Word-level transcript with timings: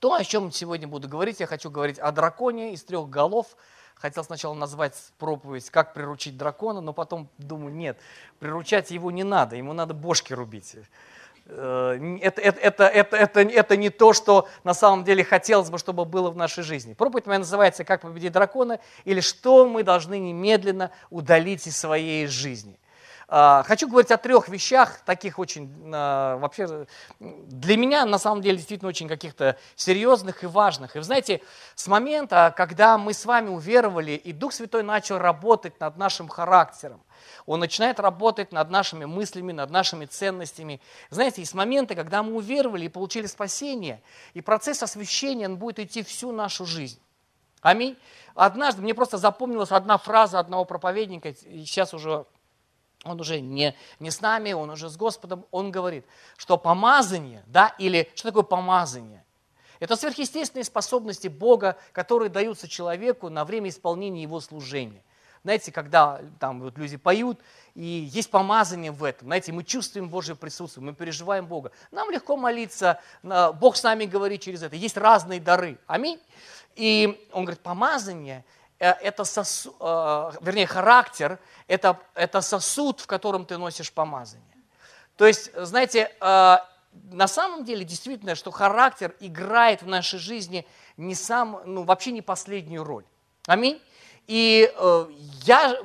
То, 0.00 0.14
о 0.14 0.22
чем 0.22 0.52
сегодня 0.52 0.86
буду 0.86 1.08
говорить, 1.08 1.40
я 1.40 1.46
хочу 1.46 1.70
говорить 1.70 1.98
о 1.98 2.12
драконе 2.12 2.72
из 2.72 2.84
трех 2.84 3.10
голов. 3.10 3.46
Хотел 3.96 4.22
сначала 4.22 4.54
назвать 4.54 4.94
проповедь 5.18 5.70
«Как 5.70 5.92
приручить 5.92 6.36
дракона», 6.36 6.80
но 6.80 6.92
потом 6.92 7.28
думаю, 7.36 7.74
нет, 7.74 7.98
приручать 8.38 8.92
его 8.92 9.10
не 9.10 9.24
надо, 9.24 9.56
ему 9.56 9.72
надо 9.72 9.94
бошки 9.94 10.32
рубить. 10.32 10.76
Э, 11.46 11.98
это, 12.20 12.40
это, 12.40 12.60
это, 12.60 12.84
это, 12.84 13.16
это, 13.16 13.40
это 13.40 13.76
не 13.76 13.90
то, 13.90 14.12
что 14.12 14.48
на 14.62 14.72
самом 14.72 15.02
деле 15.02 15.24
хотелось 15.24 15.68
бы, 15.68 15.78
чтобы 15.78 16.04
было 16.04 16.30
в 16.30 16.36
нашей 16.36 16.62
жизни. 16.62 16.94
Проповедь 16.94 17.26
моя 17.26 17.40
называется 17.40 17.82
«Как 17.82 18.02
победить 18.02 18.30
дракона» 18.30 18.78
или 19.04 19.20
«Что 19.20 19.66
мы 19.66 19.82
должны 19.82 20.20
немедленно 20.20 20.92
удалить 21.10 21.66
из 21.66 21.76
своей 21.76 22.28
жизни». 22.28 22.78
А, 23.30 23.62
хочу 23.64 23.88
говорить 23.88 24.10
о 24.10 24.16
трех 24.16 24.48
вещах, 24.48 25.00
таких 25.04 25.38
очень, 25.38 25.70
а, 25.92 26.38
вообще, 26.38 26.86
для 27.20 27.76
меня, 27.76 28.06
на 28.06 28.18
самом 28.18 28.40
деле, 28.40 28.56
действительно 28.56 28.88
очень 28.88 29.06
каких-то 29.06 29.58
серьезных 29.76 30.44
и 30.44 30.46
важных. 30.46 30.96
И 30.96 30.98
вы 30.98 31.04
знаете, 31.04 31.42
с 31.74 31.86
момента, 31.88 32.54
когда 32.56 32.96
мы 32.96 33.12
с 33.12 33.26
вами 33.26 33.50
уверовали, 33.50 34.12
и 34.12 34.32
Дух 34.32 34.54
Святой 34.54 34.82
начал 34.82 35.18
работать 35.18 35.78
над 35.78 35.98
нашим 35.98 36.28
характером, 36.28 37.02
он 37.44 37.60
начинает 37.60 38.00
работать 38.00 38.50
над 38.50 38.70
нашими 38.70 39.04
мыслями, 39.04 39.52
над 39.52 39.68
нашими 39.68 40.06
ценностями. 40.06 40.80
Знаете, 41.10 41.44
с 41.44 41.52
момента, 41.52 41.94
когда 41.94 42.22
мы 42.22 42.34
уверовали 42.34 42.86
и 42.86 42.88
получили 42.88 43.26
спасение, 43.26 44.00
и 44.32 44.40
процесс 44.40 44.82
освящения, 44.82 45.48
он 45.48 45.56
будет 45.56 45.80
идти 45.80 46.02
всю 46.02 46.32
нашу 46.32 46.64
жизнь. 46.64 46.98
Аминь. 47.60 47.98
Однажды 48.34 48.80
мне 48.80 48.94
просто 48.94 49.18
запомнилась 49.18 49.72
одна 49.72 49.98
фраза 49.98 50.38
одного 50.38 50.64
проповедника, 50.64 51.34
сейчас 51.34 51.92
уже 51.92 52.24
он 53.08 53.20
уже 53.20 53.40
не, 53.40 53.74
не 53.98 54.10
с 54.10 54.20
нами, 54.20 54.52
он 54.52 54.70
уже 54.70 54.88
с 54.88 54.96
Господом, 54.96 55.46
он 55.50 55.70
говорит, 55.70 56.04
что 56.36 56.58
помазание, 56.58 57.42
да, 57.46 57.74
или 57.78 58.10
что 58.14 58.28
такое 58.28 58.42
помазание? 58.42 59.24
Это 59.80 59.96
сверхъестественные 59.96 60.64
способности 60.64 61.28
Бога, 61.28 61.76
которые 61.92 62.30
даются 62.30 62.66
человеку 62.66 63.28
на 63.28 63.44
время 63.44 63.70
исполнения 63.70 64.22
его 64.22 64.40
служения. 64.40 65.02
Знаете, 65.44 65.70
когда 65.70 66.20
там 66.40 66.60
вот 66.60 66.76
люди 66.78 66.96
поют, 66.96 67.38
и 67.74 68.08
есть 68.12 68.30
помазание 68.30 68.90
в 68.90 69.04
этом, 69.04 69.28
знаете, 69.28 69.52
мы 69.52 69.62
чувствуем 69.62 70.08
Божье 70.08 70.34
присутствие, 70.34 70.84
мы 70.84 70.94
переживаем 70.94 71.46
Бога. 71.46 71.70
Нам 71.92 72.10
легко 72.10 72.36
молиться, 72.36 73.00
Бог 73.22 73.76
с 73.76 73.82
нами 73.84 74.04
говорит 74.04 74.42
через 74.42 74.62
это. 74.62 74.74
Есть 74.74 74.96
разные 74.96 75.40
дары. 75.40 75.78
Аминь. 75.86 76.20
И 76.74 77.26
он 77.32 77.44
говорит, 77.44 77.62
помазание– 77.62 78.44
это 78.78 79.24
сосуд, 79.24 79.74
э, 79.80 80.30
вернее, 80.40 80.66
характер, 80.66 81.38
это, 81.66 81.98
это 82.14 82.40
сосуд, 82.40 83.00
в 83.00 83.06
котором 83.06 83.44
ты 83.44 83.58
носишь 83.58 83.92
помазание. 83.92 84.46
То 85.16 85.26
есть, 85.26 85.50
знаете, 85.56 86.12
э, 86.20 86.56
на 86.92 87.28
самом 87.28 87.64
деле 87.64 87.84
действительно, 87.84 88.34
что 88.34 88.50
характер 88.50 89.14
играет 89.20 89.82
в 89.82 89.86
нашей 89.86 90.18
жизни 90.18 90.66
не 90.96 91.14
сам, 91.14 91.60
ну, 91.64 91.82
вообще 91.82 92.12
не 92.12 92.22
последнюю 92.22 92.84
роль. 92.84 93.04
Аминь. 93.46 93.80
И 94.26 94.70
я, 95.44 95.78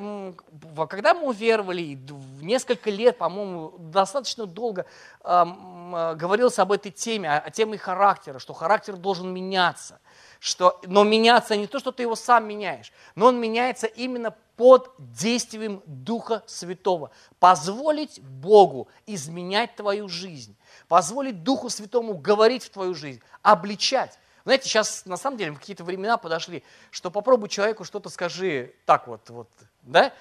когда 0.89 1.13
мы 1.13 1.29
уверовали, 1.29 1.97
несколько 2.41 2.89
лет, 2.89 3.17
по-моему, 3.17 3.73
достаточно 3.77 4.45
долго 4.45 4.85
говорился 5.23 6.61
об 6.61 6.73
этой 6.73 6.91
теме, 6.91 7.37
о 7.37 7.49
теме 7.51 7.77
характера, 7.77 8.39
что 8.39 8.51
характер 8.51 8.97
должен 8.97 9.33
меняться 9.33 10.01
что, 10.43 10.81
но 10.87 11.05
меняться 11.05 11.55
не 11.55 11.67
то, 11.67 11.79
что 11.79 11.93
ты 11.93 12.03
его 12.03 12.17
сам 12.17 12.45
меняешь, 12.45 12.91
но 13.15 13.27
он 13.27 13.39
меняется 13.39 13.87
именно 13.87 14.35
под 14.57 14.91
действием 14.97 15.81
Духа 15.85 16.43
Святого. 16.47 17.11
Позволить 17.39 18.19
Богу 18.21 18.89
изменять 19.05 19.77
твою 19.77 20.09
жизнь, 20.09 20.57
позволить 20.89 21.43
Духу 21.43 21.69
Святому 21.69 22.15
говорить 22.15 22.65
в 22.65 22.71
твою 22.71 22.93
жизнь, 22.93 23.21
обличать. 23.41 24.19
Знаете, 24.43 24.67
сейчас 24.67 25.05
на 25.05 25.15
самом 25.15 25.37
деле 25.37 25.55
какие-то 25.55 25.85
времена 25.85 26.17
подошли, 26.17 26.61
что 26.91 27.09
попробуй 27.09 27.47
человеку 27.47 27.85
что-то 27.85 28.09
скажи 28.09 28.73
так 28.85 29.07
вот, 29.07 29.29
вот, 29.29 29.49
да? 29.83 30.11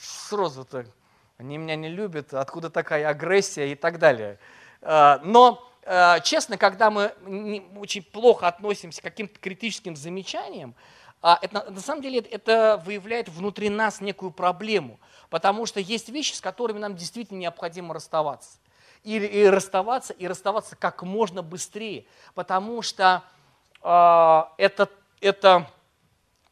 Сразу 0.00 0.64
так, 0.64 0.86
они 1.38 1.58
меня 1.58 1.76
не 1.76 1.90
любят, 1.90 2.34
откуда 2.34 2.70
такая 2.70 3.08
агрессия 3.08 3.70
и 3.70 3.76
так 3.76 4.00
далее. 4.00 4.40
А, 4.82 5.20
но 5.22 5.69
честно, 6.22 6.56
когда 6.58 6.90
мы 6.90 7.14
очень 7.76 8.02
плохо 8.02 8.46
относимся 8.48 9.00
к 9.00 9.04
каким-то 9.04 9.38
критическим 9.38 9.96
замечаниям, 9.96 10.74
а, 11.22 11.38
это, 11.42 11.70
на 11.70 11.80
самом 11.80 12.02
деле 12.02 12.20
это 12.20 12.82
выявляет 12.84 13.28
внутри 13.28 13.68
нас 13.68 14.00
некую 14.00 14.30
проблему, 14.30 14.98
потому 15.28 15.66
что 15.66 15.78
есть 15.78 16.08
вещи, 16.08 16.32
с 16.32 16.40
которыми 16.40 16.78
нам 16.78 16.96
действительно 16.96 17.38
необходимо 17.38 17.92
расставаться. 17.94 18.58
И, 19.02 19.16
и 19.16 19.46
расставаться, 19.46 20.12
и 20.12 20.26
расставаться 20.26 20.76
как 20.76 21.02
можно 21.02 21.42
быстрее, 21.42 22.04
потому 22.34 22.82
что 22.82 23.22
э, 23.82 24.42
это, 24.58 24.90
это 25.22 25.70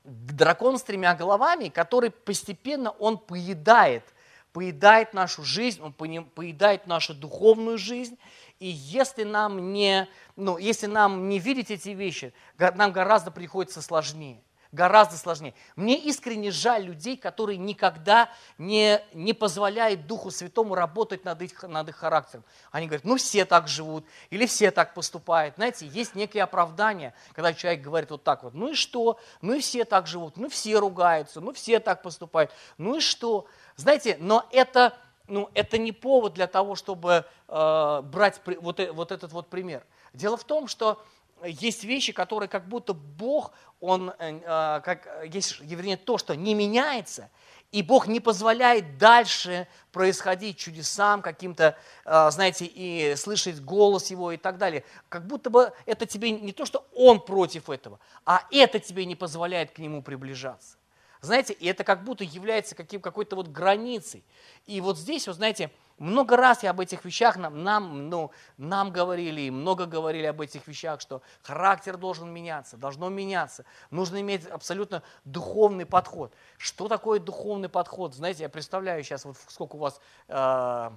дракон 0.05 0.79
с 0.79 0.83
тремя 0.83 1.15
головами, 1.15 1.69
который 1.69 2.11
постепенно 2.11 2.91
он 2.93 3.19
поедает, 3.19 4.05
поедает 4.53 5.13
нашу 5.13 5.45
жизнь, 5.45 5.83
он 5.83 5.93
поедает 5.93 6.87
нашу 6.87 7.15
духовную 7.15 7.77
жизнь, 7.77 8.19
и 8.59 8.67
если 8.67 9.25
нам 9.25 9.73
не, 9.73 10.09
ну, 10.37 10.59
если 10.59 10.87
нам 10.87 11.29
не 11.29 11.39
видеть 11.39 11.71
эти 11.71 11.91
вещи, 11.91 12.33
нам 12.59 12.93
гораздо 12.93 13.31
приходится 13.31 13.83
сложнее. 13.83 14.43
Гораздо 14.71 15.17
сложнее. 15.17 15.55
Мне 15.77 15.99
искренне 15.99 16.51
жаль 16.51 16.83
людей, 16.83 17.17
которые 17.17 17.57
никогда 17.57 18.29
не, 18.59 19.01
не 19.15 19.33
позволяют 19.33 20.07
Духу 20.07 20.31
Святому 20.31 20.75
работать 20.75 21.25
над 21.25 21.41
их, 21.41 21.63
над 21.63 21.89
их 21.89 21.97
характером. 21.97 22.45
Они 22.71 22.87
говорят, 22.87 23.07
ну 23.07 23.17
все 23.17 23.47
так 23.47 23.67
живут, 23.67 24.05
или 24.29 24.45
все 24.45 24.71
так 24.71 24.93
поступают. 24.93 25.55
Знаете, 25.55 25.87
есть 25.87 26.15
некие 26.15 26.43
оправдания, 26.43 27.15
когда 27.33 27.55
человек 27.55 27.81
говорит 27.81 28.11
вот 28.11 28.25
так 28.25 28.43
вот, 28.43 28.53
ну 28.53 28.73
и 28.73 28.75
что? 28.75 29.19
Ну 29.41 29.55
и 29.55 29.61
все 29.61 29.87
так 29.87 30.07
живут, 30.07 30.37
ну 30.37 30.51
все 30.51 30.79
ругаются, 30.79 31.41
ну 31.41 31.55
все 31.55 31.81
так 31.81 32.03
поступают, 32.03 32.51
ну 32.77 32.97
и 32.97 33.01
что? 33.01 33.47
Знаете, 33.77 34.19
но 34.21 34.47
это 34.53 34.95
ну, 35.29 35.51
это 35.55 35.79
не 35.79 35.93
повод 35.93 36.35
для 36.35 36.47
того, 36.47 36.75
чтобы 36.75 37.25
э, 37.49 38.01
брать 38.03 38.41
вот, 38.61 38.81
э, 38.81 38.91
вот 38.91 39.13
этот 39.13 39.33
вот 39.33 39.49
пример. 39.49 39.85
Дело 40.13 40.37
в 40.37 40.45
том, 40.45 40.67
что 40.67 41.01
есть 41.45 41.85
вещи, 41.85 42.13
которые 42.13 42.49
как 42.49 42.67
будто 42.69 42.95
Бог, 42.95 43.53
Он, 43.81 44.11
э, 44.19 44.41
э 44.43 44.81
как, 44.81 45.09
есть, 45.33 45.61
вернее, 45.61 45.97
то, 45.97 46.19
что 46.19 46.35
не 46.35 46.55
меняется, 46.55 47.31
и 47.71 47.83
Бог 47.83 48.07
не 48.07 48.19
позволяет 48.19 48.97
дальше 48.97 49.69
происходить 49.93 50.57
чудесам, 50.57 51.21
каким-то, 51.21 51.77
э, 52.05 52.31
знаете, 52.31 52.65
и 52.65 53.15
слышать 53.17 53.61
голос 53.61 54.11
Его 54.11 54.33
и 54.33 54.39
так 54.39 54.57
далее. 54.57 54.85
Как 55.09 55.27
будто 55.27 55.51
бы 55.51 55.73
это 55.85 56.07
тебе 56.07 56.31
не 56.31 56.53
то, 56.53 56.65
что 56.65 56.87
Он 56.95 57.21
против 57.21 57.69
этого, 57.69 58.01
а 58.25 58.43
это 58.51 58.79
тебе 58.79 59.05
не 59.05 59.17
позволяет 59.17 59.73
к 59.73 59.79
Нему 59.79 60.03
приближаться. 60.03 60.78
Знаете, 61.21 61.53
и 61.53 61.67
это 61.67 61.85
как 61.85 62.05
будто 62.05 62.25
является 62.25 62.75
каким, 62.75 63.01
какой-то 63.01 63.37
вот 63.37 63.49
границей. 63.49 64.25
И 64.67 64.81
вот 64.81 64.99
здесь, 64.99 65.27
вот 65.27 65.37
знаете, 65.37 65.71
много 65.99 66.37
раз 66.37 66.63
я 66.63 66.71
об 66.71 66.81
этих 66.81 67.05
вещах 67.05 67.37
нам, 67.37 67.65
нам, 67.65 68.09
ну, 68.09 68.31
нам 68.57 68.93
говорили, 68.93 69.43
и 69.43 69.51
много 69.51 69.87
говорили 69.87 70.27
об 70.27 70.41
этих 70.41 70.67
вещах, 70.69 71.01
что 71.01 71.23
характер 71.43 71.97
должен 71.97 72.31
меняться, 72.31 72.77
должно 72.77 73.09
меняться. 73.09 73.65
Нужно 73.91 74.21
иметь 74.21 74.47
абсолютно 74.47 75.03
духовный 75.25 75.87
подход. 75.87 76.33
Что 76.57 76.89
такое 76.89 77.19
духовный 77.19 77.69
подход? 77.69 78.15
Знаете, 78.15 78.45
я 78.45 78.49
представляю 78.49 79.03
сейчас, 79.03 79.25
вот 79.25 79.37
сколько 79.49 79.75
у 79.77 79.79
вас 79.81 80.01
э, 80.29 80.91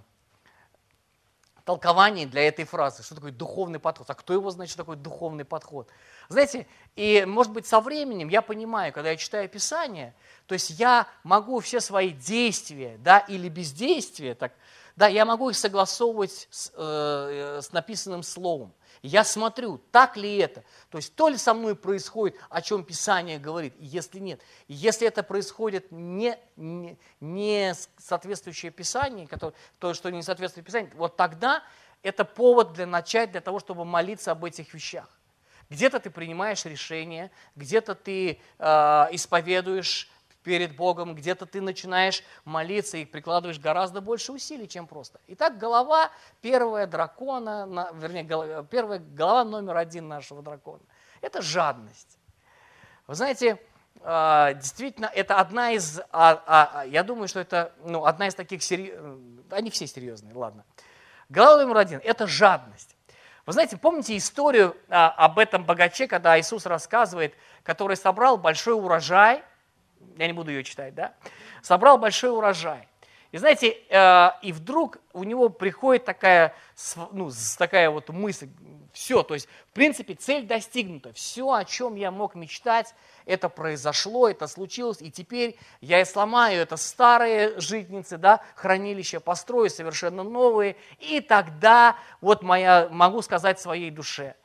толкований 1.66 2.25
для 2.25 2.47
этой 2.47 2.66
фразы. 2.66 3.03
Что 3.03 3.16
такое 3.16 3.31
духовный 3.31 3.79
подход? 3.79 4.09
А 4.09 4.13
кто 4.13 4.33
его 4.33 4.49
знает, 4.51 4.69
что 4.69 4.79
такое 4.79 4.97
духовный 4.97 5.45
подход? 5.45 5.89
Знаете, 6.29 6.67
и 6.95 7.25
может 7.27 7.51
быть 7.51 7.66
со 7.66 7.79
временем 7.79 8.29
я 8.29 8.41
понимаю, 8.41 8.94
когда 8.94 9.11
я 9.11 9.17
читаю 9.17 9.47
Писание, 9.49 10.13
то 10.47 10.53
есть 10.53 10.69
я 10.72 11.07
могу 11.23 11.59
все 11.59 11.79
свои 11.79 12.11
действия, 12.11 12.97
да, 12.99 13.19
или 13.19 13.49
бездействия, 13.49 14.35
так, 14.35 14.53
да, 15.01 15.07
я 15.07 15.25
могу 15.25 15.50
их 15.50 15.57
согласовывать 15.57 16.47
с, 16.51 16.72
э, 16.75 17.59
с 17.59 17.72
написанным 17.72 18.22
словом. 18.22 18.72
Я 19.01 19.23
смотрю, 19.23 19.79
так 19.91 20.16
ли 20.16 20.38
это, 20.38 20.63
то 20.91 21.00
есть 21.00 21.16
то 21.16 21.28
ли 21.28 21.38
со 21.38 21.56
мной 21.56 21.75
происходит, 21.75 22.37
о 22.52 22.61
чем 22.61 22.84
Писание 22.84 23.40
говорит, 23.40 23.73
если 23.79 24.20
нет. 24.20 24.41
Если 24.67 25.08
это 25.08 25.23
происходит 25.23 25.91
не, 25.91 26.37
не, 26.55 26.99
не 27.20 27.73
соответствующее 27.97 28.72
Писанию, 28.72 29.28
которое, 29.28 29.55
то, 29.79 29.96
что 29.96 30.11
не 30.11 30.22
соответствует 30.22 30.67
Писанию, 30.67 30.91
вот 30.93 31.17
тогда 31.17 31.64
это 32.03 32.23
повод 32.23 32.73
для 32.73 32.85
начать, 32.85 33.31
для 33.31 33.41
того, 33.41 33.59
чтобы 33.59 33.85
молиться 33.85 34.29
об 34.34 34.46
этих 34.46 34.72
вещах. 34.72 35.09
Где-то 35.72 35.99
ты 35.99 36.11
принимаешь 36.11 36.64
решение, 36.66 37.31
где-то 37.55 37.96
ты 37.96 38.40
э, 38.59 39.08
исповедуешь 39.14 40.11
перед 40.43 40.76
Богом, 40.76 41.16
где-то 41.16 41.46
ты 41.46 41.61
начинаешь 41.61 42.23
молиться 42.46 42.97
и 42.97 43.05
прикладываешь 43.05 43.59
гораздо 43.59 44.02
больше 44.02 44.32
усилий, 44.32 44.67
чем 44.67 44.88
просто. 44.88 45.20
Итак, 45.28 45.58
голова 45.58 46.11
первая 46.41 46.88
дракона, 46.88 47.90
вернее, 47.93 48.23
первая 48.70 48.99
голова 48.99 49.43
номер 49.43 49.78
один 49.78 50.08
нашего 50.08 50.41
дракона– 50.41 50.84
это 51.22 51.41
жадность. 51.41 52.17
Вы 53.08 53.16
знаете, 53.16 53.59
э, 54.02 54.53
действительно, 54.55 55.11
это 55.14 55.35
одна 55.35 55.72
из, 55.72 55.99
а, 56.11 56.43
а, 56.46 56.85
я 56.85 57.03
думаю, 57.03 57.28
что 57.28 57.40
это 57.40 57.73
ну, 57.84 58.05
одна 58.05 58.28
из 58.28 58.35
таких 58.35 58.64
серьезных, 58.64 59.46
они 59.52 59.70
все 59.70 59.88
серьезные, 59.88 60.34
ладно. 60.34 60.66
Голова 61.29 61.64
номер 61.64 61.78
один– 61.78 62.02
это 62.03 62.28
жадность. 62.28 62.96
Вы 63.46 63.53
знаете, 63.53 63.78
помните 63.78 64.16
историю 64.16 64.78
а, 64.90 65.09
об 65.09 65.40
этом 65.40 65.66
богаче, 65.66 66.08
когда 66.08 66.40
Иисус 66.40 66.66
рассказывает, 66.66 67.34
который 67.64 67.97
собрал 67.97 68.38
большой 68.38 68.76
урожай, 68.76 69.43
я 70.22 70.28
не 70.28 70.34
буду 70.34 70.52
ее 70.52 70.64
читать, 70.64 70.94
да, 70.94 71.14
собрал 71.62 71.97
большой 71.97 72.32
урожай. 72.32 72.88
И 73.32 73.38
знаете, 73.38 73.78
э, 73.90 74.29
и 74.41 74.52
вдруг 74.52 74.97
у 75.14 75.23
него 75.23 75.50
приходит 75.50 76.06
такая, 76.06 76.53
ну, 77.12 77.32
такая 77.58 77.90
вот 77.90 78.09
мысль, 78.09 78.50
все, 78.94 79.23
то 79.23 79.34
есть, 79.34 79.47
в 79.70 79.73
принципе, 79.73 80.16
цель 80.16 80.46
достигнута, 80.46 81.14
все, 81.14 81.50
о 81.50 81.64
чем 81.64 81.96
я 81.96 82.12
мог 82.12 82.35
мечтать, 82.35 82.94
это 83.26 83.47
произошло, 83.47 84.28
это 84.28 84.47
случилось, 84.47 85.02
и 85.02 85.09
теперь 85.09 85.58
я 85.79 86.02
и 86.02 86.06
сломаю 86.06 86.62
это 86.62 86.76
старые 86.76 87.58
житницы, 87.59 88.17
да, 88.17 88.41
хранилища, 88.56 89.22
построю 89.22 89.70
совершенно 89.70 90.24
новые, 90.24 90.76
и 91.00 91.22
тогда 91.22 91.96
вот 92.20 92.44
моя, 92.44 92.90
могу 92.91 93.22
сказать 93.22 93.62
своей 93.62 93.91
душе, 93.91 94.35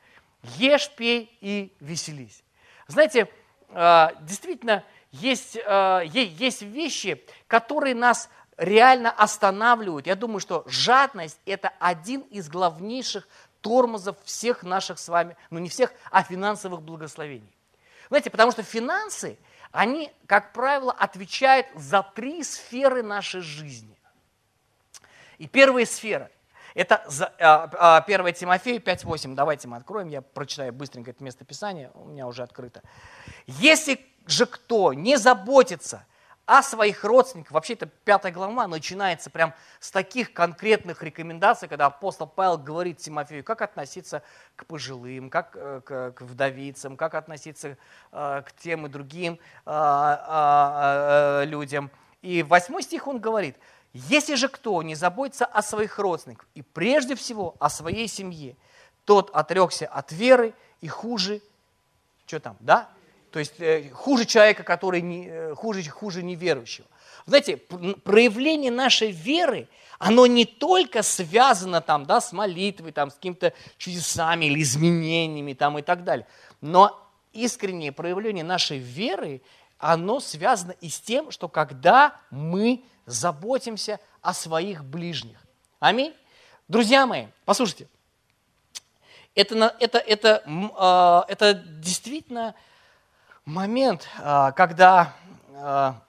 ешь, 0.41 0.89
пей 0.95 1.37
и 1.41 1.75
веселись. 1.81 2.41
Знаете, 2.87 3.27
э, 3.69 4.07
действительно, 4.21 4.85
есть, 5.11 5.55
э, 5.55 6.01
есть 6.05 6.61
вещи, 6.61 7.23
которые 7.47 7.95
нас 7.95 8.29
реально 8.57 9.11
останавливают. 9.11 10.07
Я 10.07 10.15
думаю, 10.15 10.39
что 10.39 10.63
жадность– 10.67 11.39
это 11.45 11.71
один 11.79 12.21
из 12.21 12.49
главнейших 12.49 13.27
тормозов 13.61 14.17
всех 14.23 14.63
наших 14.63 14.99
с 14.99 15.07
вами, 15.07 15.35
ну 15.49 15.59
не 15.59 15.69
всех, 15.69 15.91
а 16.11 16.23
финансовых 16.23 16.81
благословений. 16.81 17.51
Знаете, 18.09 18.29
потому 18.29 18.51
что 18.51 18.63
финансы, 18.63 19.37
они, 19.71 20.11
как 20.25 20.53
правило, 20.53 20.91
отвечают 20.91 21.67
за 21.75 22.01
три 22.01 22.43
сферы 22.43 23.03
нашей 23.03 23.41
жизни. 23.41 23.95
И 25.37 25.47
первая 25.47 25.85
сфера– 25.85 26.31
это 26.73 26.95
1 26.95 27.35
а, 27.39 27.69
а, 27.99 28.31
Тимофею 28.31 28.79
5.8. 28.81 29.35
Давайте 29.35 29.67
мы 29.67 29.77
откроем, 29.77 30.07
я 30.07 30.21
прочитаю 30.21 30.73
быстренько 30.73 31.11
это 31.11 31.23
местописание, 31.23 31.91
у 31.93 32.05
меня 32.05 32.27
уже 32.27 32.43
открыто. 32.43 32.81
«Если 33.45 34.05
же 34.27 34.45
кто 34.45 34.93
не 34.93 35.17
заботится– 35.17 36.05
о 36.47 36.63
своих 36.63 37.03
родственниках. 37.03 37.51
Вообще 37.51 37.73
это 37.73 37.87
пятая 37.87 38.31
глава 38.31 38.67
начинается 38.67 39.29
прям 39.29 39.53
с 39.81 39.91
таких 39.91 40.31
конкретных 40.31 41.03
рекомендаций, 41.03 41.67
когда 41.67 41.87
апостол 41.87 42.25
Павел 42.25 42.57
говорит 42.57 42.99
Тимофею, 42.99 43.43
как 43.43 43.61
относиться 43.61 44.23
к 44.55 44.65
пожилым, 44.65 45.29
как 45.29 45.51
э, 45.55 45.81
к, 45.83 46.11
к 46.13 46.21
вдовицам, 46.21 46.95
как 46.95 47.15
относиться 47.15 47.77
э, 48.13 48.43
к 48.45 48.53
тем 48.63 48.85
и 48.85 48.89
другим 48.89 49.39
э, 49.65 51.43
людям. 51.45 51.91
И 52.21 52.43
восьмой 52.43 52.81
стих 52.81 53.07
он 53.07 53.19
говорит, 53.19 53.57
если 53.91 54.35
же 54.35 54.47
кто 54.47 54.81
не 54.83 54.95
заботится 54.95 55.43
о 55.45 55.61
своих 55.61 55.99
родственниках 55.99 56.47
и 56.55 56.61
прежде 56.61 57.15
всего 57.15 57.57
о 57.59 57.69
своей 57.69 58.07
семье, 58.07 58.55
тот 59.03 59.31
отрекся 59.31 59.85
от 59.85 60.13
веры 60.13 60.53
и 60.79 60.87
хуже, 60.87 61.41
что 62.25 62.39
там, 62.39 62.55
да, 62.61 62.87
то 63.31 63.39
есть 63.39 63.59
э, 63.59 63.89
хуже 63.91 64.25
человека, 64.25 64.63
который 64.63 65.01
не, 65.01 65.27
э, 65.27 65.55
хуже, 65.55 65.83
хуже 65.89 66.23
неверующего. 66.23 66.87
Знаете, 67.25 67.57
проявление 67.57 68.71
нашей 68.71 69.11
веры, 69.11 69.67
оно 69.99 70.27
не 70.27 70.45
только 70.45 71.03
связано 71.03 71.81
там, 71.81 72.05
да, 72.05 72.21
с 72.21 72.31
молитвой, 72.31 72.91
там, 72.91 73.09
с 73.09 73.15
какими-то 73.15 73.53
чудесами 73.77 74.45
или 74.45 74.61
изменениями 74.61 75.53
там, 75.53 75.77
и 75.77 75.81
так 75.81 76.03
далее. 76.03 76.25
Но 76.61 76.97
искреннее 77.33 77.91
проявление 77.91 78.43
нашей 78.43 78.77
веры, 78.77 79.41
оно 79.77 80.19
связано 80.19 80.73
и 80.81 80.89
с 80.89 80.99
тем, 80.99 81.31
что 81.31 81.49
когда 81.49 82.15
мы 82.31 82.83
заботимся 83.05 83.99
о 84.21 84.33
своих 84.33 84.83
ближних. 84.83 85.37
Аминь. 85.79 86.13
Друзья 86.67 87.05
мои, 87.05 87.27
послушайте, 87.45 87.87
это, 89.35 89.75
это, 89.79 89.99
это, 89.99 90.43
а, 90.75 91.25
это 91.27 91.53
действительно 91.53 92.55
момент, 93.47 94.07
а, 94.19 94.51
когда, 94.51 95.15
а, 95.55 96.01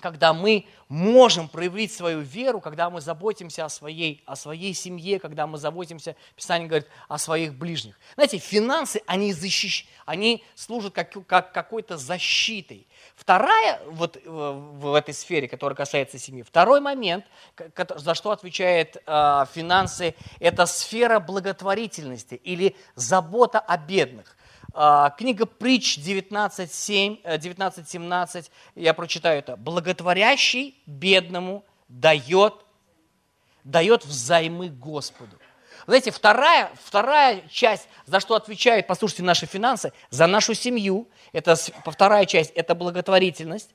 когда 0.00 0.34
мы 0.34 0.66
можем 0.88 1.48
проявить 1.48 1.92
свою 1.92 2.20
веру, 2.20 2.60
когда 2.60 2.90
мы 2.90 3.00
заботимся 3.00 3.64
о 3.64 3.68
своей, 3.68 4.22
о 4.26 4.36
своей 4.36 4.74
семье, 4.74 5.18
когда 5.18 5.46
мы 5.46 5.58
заботимся, 5.58 6.16
Писание 6.34 6.68
говорит, 6.68 6.88
о 7.08 7.18
своих 7.18 7.54
ближних. 7.54 7.98
Знаете, 8.14 8.38
финансы, 8.38 9.02
они, 9.06 9.32
защищ... 9.32 9.86
они 10.04 10.44
служат 10.54 10.94
как, 10.94 11.12
как 11.26 11.52
какой-то 11.52 11.96
защитой. 11.96 12.86
Вторая, 13.14 13.80
вот 13.86 14.20
в 14.24 14.94
этой 14.94 15.14
сфере, 15.14 15.48
которая 15.48 15.76
касается 15.76 16.18
семьи, 16.18 16.42
второй 16.42 16.80
момент, 16.80 17.24
за 17.96 18.14
что 18.14 18.32
отвечает 18.32 18.96
э, 19.06 19.44
финансы, 19.54 20.14
это 20.38 20.66
сфера 20.66 21.18
благотворительности 21.20 22.34
или 22.34 22.76
забота 22.94 23.58
о 23.58 23.78
бедных. 23.78 24.35
А, 24.78 25.08
книга 25.08 25.46
Притч 25.46 25.96
19.7, 25.96 27.22
19.17, 27.24 28.40
э, 28.40 28.42
я 28.74 28.92
прочитаю 28.92 29.38
это. 29.38 29.56
«Благотворящий 29.56 30.78
бедному 30.84 31.64
дает, 31.88 32.52
дает 33.64 34.04
взаймы 34.04 34.68
Господу». 34.68 35.38
Знаете, 35.86 36.10
вторая, 36.10 36.70
вторая 36.84 37.40
часть, 37.48 37.88
за 38.04 38.20
что 38.20 38.34
отвечает, 38.34 38.86
послушайте, 38.86 39.22
наши 39.22 39.46
финансы, 39.46 39.94
за 40.10 40.26
нашу 40.26 40.52
семью, 40.52 41.08
это 41.32 41.56
вторая 41.56 42.26
часть, 42.26 42.50
это 42.50 42.74
благотворительность, 42.74 43.70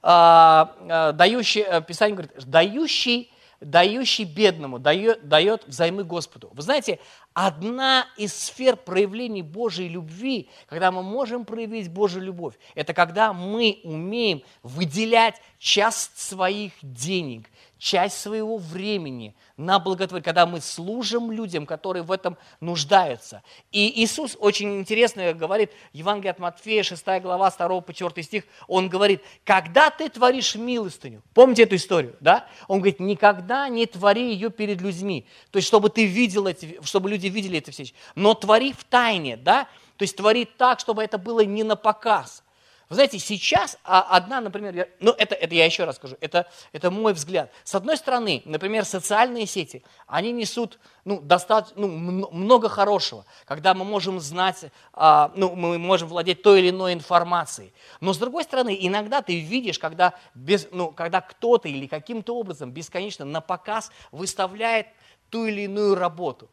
а, 0.00 0.74
а, 0.88 1.12
дающий, 1.12 1.66
э, 1.68 1.82
Писание 1.82 2.16
говорит, 2.16 2.32
дающий 2.46 3.30
дающий 3.60 4.24
бедному, 4.24 4.78
дает, 4.78 5.28
дает 5.28 5.64
взаймы 5.66 6.04
Господу. 6.04 6.50
Вы 6.52 6.62
знаете, 6.62 6.98
одна 7.34 8.06
из 8.16 8.34
сфер 8.34 8.76
проявлений 8.76 9.42
Божьей 9.42 9.88
любви, 9.88 10.48
когда 10.68 10.90
мы 10.90 11.02
можем 11.02 11.44
проявить 11.44 11.90
Божью 11.90 12.22
любовь, 12.22 12.54
это 12.74 12.94
когда 12.94 13.32
мы 13.32 13.80
умеем 13.84 14.42
выделять 14.62 15.40
часть 15.58 16.18
своих 16.18 16.72
денег, 16.82 17.48
часть 17.78 18.18
своего 18.20 18.56
времени 18.56 19.34
на 19.56 19.78
благотворение, 19.78 20.24
когда 20.24 20.46
мы 20.46 20.60
служим 20.60 21.30
людям, 21.30 21.66
которые 21.66 22.02
в 22.02 22.10
этом 22.10 22.36
нуждаются. 22.60 23.42
И 23.72 24.02
Иисус 24.02 24.36
очень 24.38 24.78
интересно 24.78 25.32
говорит, 25.34 25.70
Евангелие 25.92 26.30
от 26.30 26.38
Матфея, 26.38 26.82
6 26.82 27.04
глава, 27.20 27.50
2 27.50 27.80
по 27.80 27.92
4 27.92 28.22
стих, 28.22 28.44
он 28.66 28.88
говорит, 28.88 29.22
когда 29.44 29.90
ты 29.90 30.08
творишь 30.08 30.54
милостыню, 30.54 31.22
помните 31.34 31.64
эту 31.64 31.76
историю, 31.76 32.16
да? 32.20 32.46
Он 32.68 32.78
говорит, 32.78 33.00
никогда 33.00 33.68
не 33.68 33.86
твори 33.86 34.32
ее 34.32 34.50
перед 34.50 34.80
людьми, 34.80 35.26
то 35.50 35.58
есть 35.58 35.68
чтобы 35.68 35.90
ты 35.90 36.06
видел 36.06 36.46
эти, 36.46 36.78
чтобы 36.82 37.10
люди 37.10 37.26
видели 37.26 37.58
это 37.58 37.70
все, 37.70 37.84
но 38.14 38.34
твори 38.34 38.72
в 38.72 38.84
тайне, 38.84 39.36
да? 39.36 39.68
То 39.96 40.02
есть 40.02 40.16
твори 40.16 40.44
так, 40.44 40.80
чтобы 40.80 41.02
это 41.02 41.18
было 41.18 41.40
не 41.40 41.62
на 41.62 41.76
показ. 41.76 42.42
Вы 42.88 42.94
знаете, 42.94 43.18
сейчас 43.18 43.78
а, 43.82 44.02
одна, 44.02 44.40
например, 44.40 44.74
я, 44.74 44.88
ну 45.00 45.10
это, 45.10 45.34
это 45.34 45.52
я 45.56 45.64
еще 45.64 45.84
раз 45.84 45.96
скажу, 45.96 46.16
это, 46.20 46.48
это 46.72 46.92
мой 46.92 47.14
взгляд. 47.14 47.50
С 47.64 47.74
одной 47.74 47.96
стороны, 47.96 48.42
например, 48.44 48.84
социальные 48.84 49.46
сети, 49.46 49.82
они 50.06 50.30
несут 50.30 50.78
ну, 51.04 51.20
достаточно, 51.20 51.80
ну, 51.84 52.30
много 52.30 52.68
хорошего, 52.68 53.24
когда 53.44 53.74
мы 53.74 53.84
можем 53.84 54.20
знать, 54.20 54.66
а, 54.92 55.32
ну, 55.34 55.56
мы 55.56 55.78
можем 55.78 56.08
владеть 56.08 56.42
той 56.42 56.60
или 56.60 56.70
иной 56.70 56.92
информацией. 56.92 57.72
Но 58.00 58.12
с 58.12 58.18
другой 58.18 58.44
стороны, 58.44 58.76
иногда 58.80 59.20
ты 59.20 59.40
видишь, 59.40 59.80
когда, 59.80 60.14
без, 60.34 60.68
ну, 60.70 60.92
когда 60.92 61.20
кто-то 61.20 61.68
или 61.68 61.88
каким-то 61.88 62.36
образом 62.36 62.70
бесконечно 62.70 63.24
на 63.24 63.40
показ 63.40 63.90
выставляет 64.12 64.86
ту 65.30 65.46
или 65.46 65.62
иную 65.62 65.96
работу. 65.96 66.48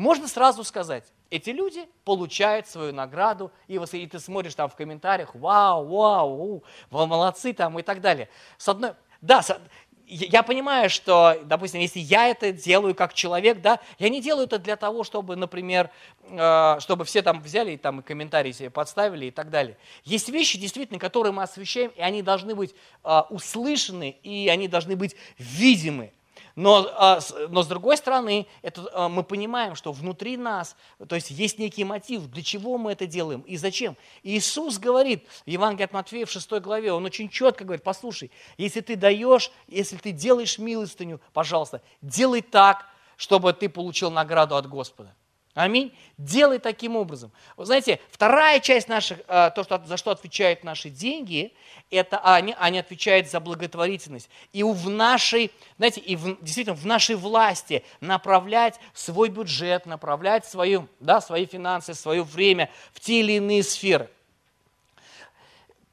Можно 0.00 0.28
сразу 0.28 0.64
сказать, 0.64 1.04
эти 1.28 1.50
люди 1.50 1.86
получают 2.06 2.66
свою 2.66 2.90
награду, 2.90 3.52
и, 3.68 3.76
вот, 3.76 3.92
и 3.92 4.06
ты 4.06 4.18
смотришь 4.18 4.54
там 4.54 4.70
в 4.70 4.74
комментариях, 4.74 5.34
вау, 5.34 5.86
вау, 5.86 6.64
вы 6.88 7.06
молодцы 7.06 7.52
там 7.52 7.78
и 7.78 7.82
так 7.82 8.00
далее. 8.00 8.30
С 8.56 8.66
одной, 8.70 8.92
да, 9.20 9.42
с, 9.42 9.60
я 10.06 10.42
понимаю, 10.42 10.88
что, 10.88 11.36
допустим, 11.44 11.82
если 11.82 11.98
я 11.98 12.28
это 12.28 12.50
делаю 12.50 12.94
как 12.94 13.12
человек, 13.12 13.60
да, 13.60 13.78
я 13.98 14.08
не 14.08 14.22
делаю 14.22 14.46
это 14.46 14.58
для 14.58 14.76
того, 14.76 15.04
чтобы, 15.04 15.36
например, 15.36 15.90
э, 16.22 16.76
чтобы 16.80 17.04
все 17.04 17.20
там 17.20 17.42
взяли 17.42 17.72
и 17.72 17.76
там 17.76 18.00
и 18.00 18.02
комментарии 18.02 18.52
себе 18.52 18.70
подставили 18.70 19.26
и 19.26 19.30
так 19.30 19.50
далее. 19.50 19.76
Есть 20.04 20.30
вещи, 20.30 20.58
действительно, 20.58 20.98
которые 20.98 21.34
мы 21.34 21.42
освещаем, 21.42 21.92
и 21.94 22.00
они 22.00 22.22
должны 22.22 22.54
быть 22.54 22.74
э, 23.04 23.20
услышаны, 23.28 24.16
и 24.22 24.48
они 24.48 24.66
должны 24.66 24.96
быть 24.96 25.14
видимы. 25.36 26.14
Но, 26.60 26.90
а, 26.92 27.20
но 27.48 27.62
с 27.62 27.66
другой 27.66 27.96
стороны, 27.96 28.46
это, 28.60 28.86
а, 28.92 29.08
мы 29.08 29.24
понимаем, 29.24 29.74
что 29.74 29.92
внутри 29.92 30.36
нас, 30.36 30.76
то 31.08 31.14
есть 31.14 31.30
есть 31.30 31.58
некий 31.58 31.84
мотив, 31.84 32.26
для 32.26 32.42
чего 32.42 32.76
мы 32.76 32.92
это 32.92 33.06
делаем 33.06 33.40
и 33.40 33.56
зачем. 33.56 33.96
Иисус 34.22 34.78
говорит 34.78 35.26
в 35.46 35.48
Евангелии 35.48 35.86
от 35.86 35.94
Матфея 35.94 36.26
в 36.26 36.30
6 36.30 36.60
главе, 36.60 36.92
он 36.92 37.06
очень 37.06 37.30
четко 37.30 37.64
говорит, 37.64 37.82
послушай, 37.82 38.30
если 38.58 38.82
ты 38.82 38.94
даешь, 38.94 39.50
если 39.68 39.96
ты 39.96 40.12
делаешь 40.12 40.58
милостыню, 40.58 41.22
пожалуйста, 41.32 41.80
делай 42.02 42.42
так, 42.42 42.84
чтобы 43.16 43.54
ты 43.54 43.70
получил 43.70 44.10
награду 44.10 44.54
от 44.54 44.68
Господа. 44.68 45.14
Аминь. 45.54 45.92
Делай 46.16 46.58
таким 46.58 46.94
образом. 46.96 47.32
Вы 47.56 47.66
знаете, 47.66 47.98
вторая 48.10 48.60
часть 48.60 48.88
наших, 48.88 49.18
а, 49.26 49.50
то, 49.50 49.64
что, 49.64 49.82
за 49.84 49.96
что 49.96 50.12
отвечают 50.12 50.62
наши 50.62 50.90
деньги, 50.90 51.52
это 51.90 52.18
они, 52.18 52.54
они 52.58 52.78
отвечают 52.78 53.28
за 53.28 53.40
благотворительность. 53.40 54.30
И 54.52 54.62
в 54.62 54.88
нашей, 54.88 55.50
знаете, 55.76 56.00
и 56.00 56.14
в, 56.14 56.40
действительно 56.40 56.76
в 56.76 56.86
нашей 56.86 57.16
власти 57.16 57.84
направлять 58.00 58.78
свой 58.94 59.28
бюджет, 59.28 59.86
направлять 59.86 60.46
свою, 60.46 60.86
да, 61.00 61.20
свои 61.20 61.46
финансы, 61.46 61.94
свое 61.94 62.22
время 62.22 62.70
в 62.92 63.00
те 63.00 63.18
или 63.20 63.32
иные 63.32 63.64
сферы. 63.64 64.08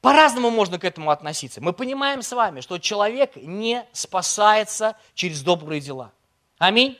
По-разному 0.00 0.50
можно 0.50 0.78
к 0.78 0.84
этому 0.84 1.10
относиться. 1.10 1.60
Мы 1.60 1.72
понимаем 1.72 2.22
с 2.22 2.30
вами, 2.30 2.60
что 2.60 2.78
человек 2.78 3.34
не 3.34 3.84
спасается 3.92 4.96
через 5.14 5.42
добрые 5.42 5.80
дела. 5.80 6.12
Аминь. 6.58 6.96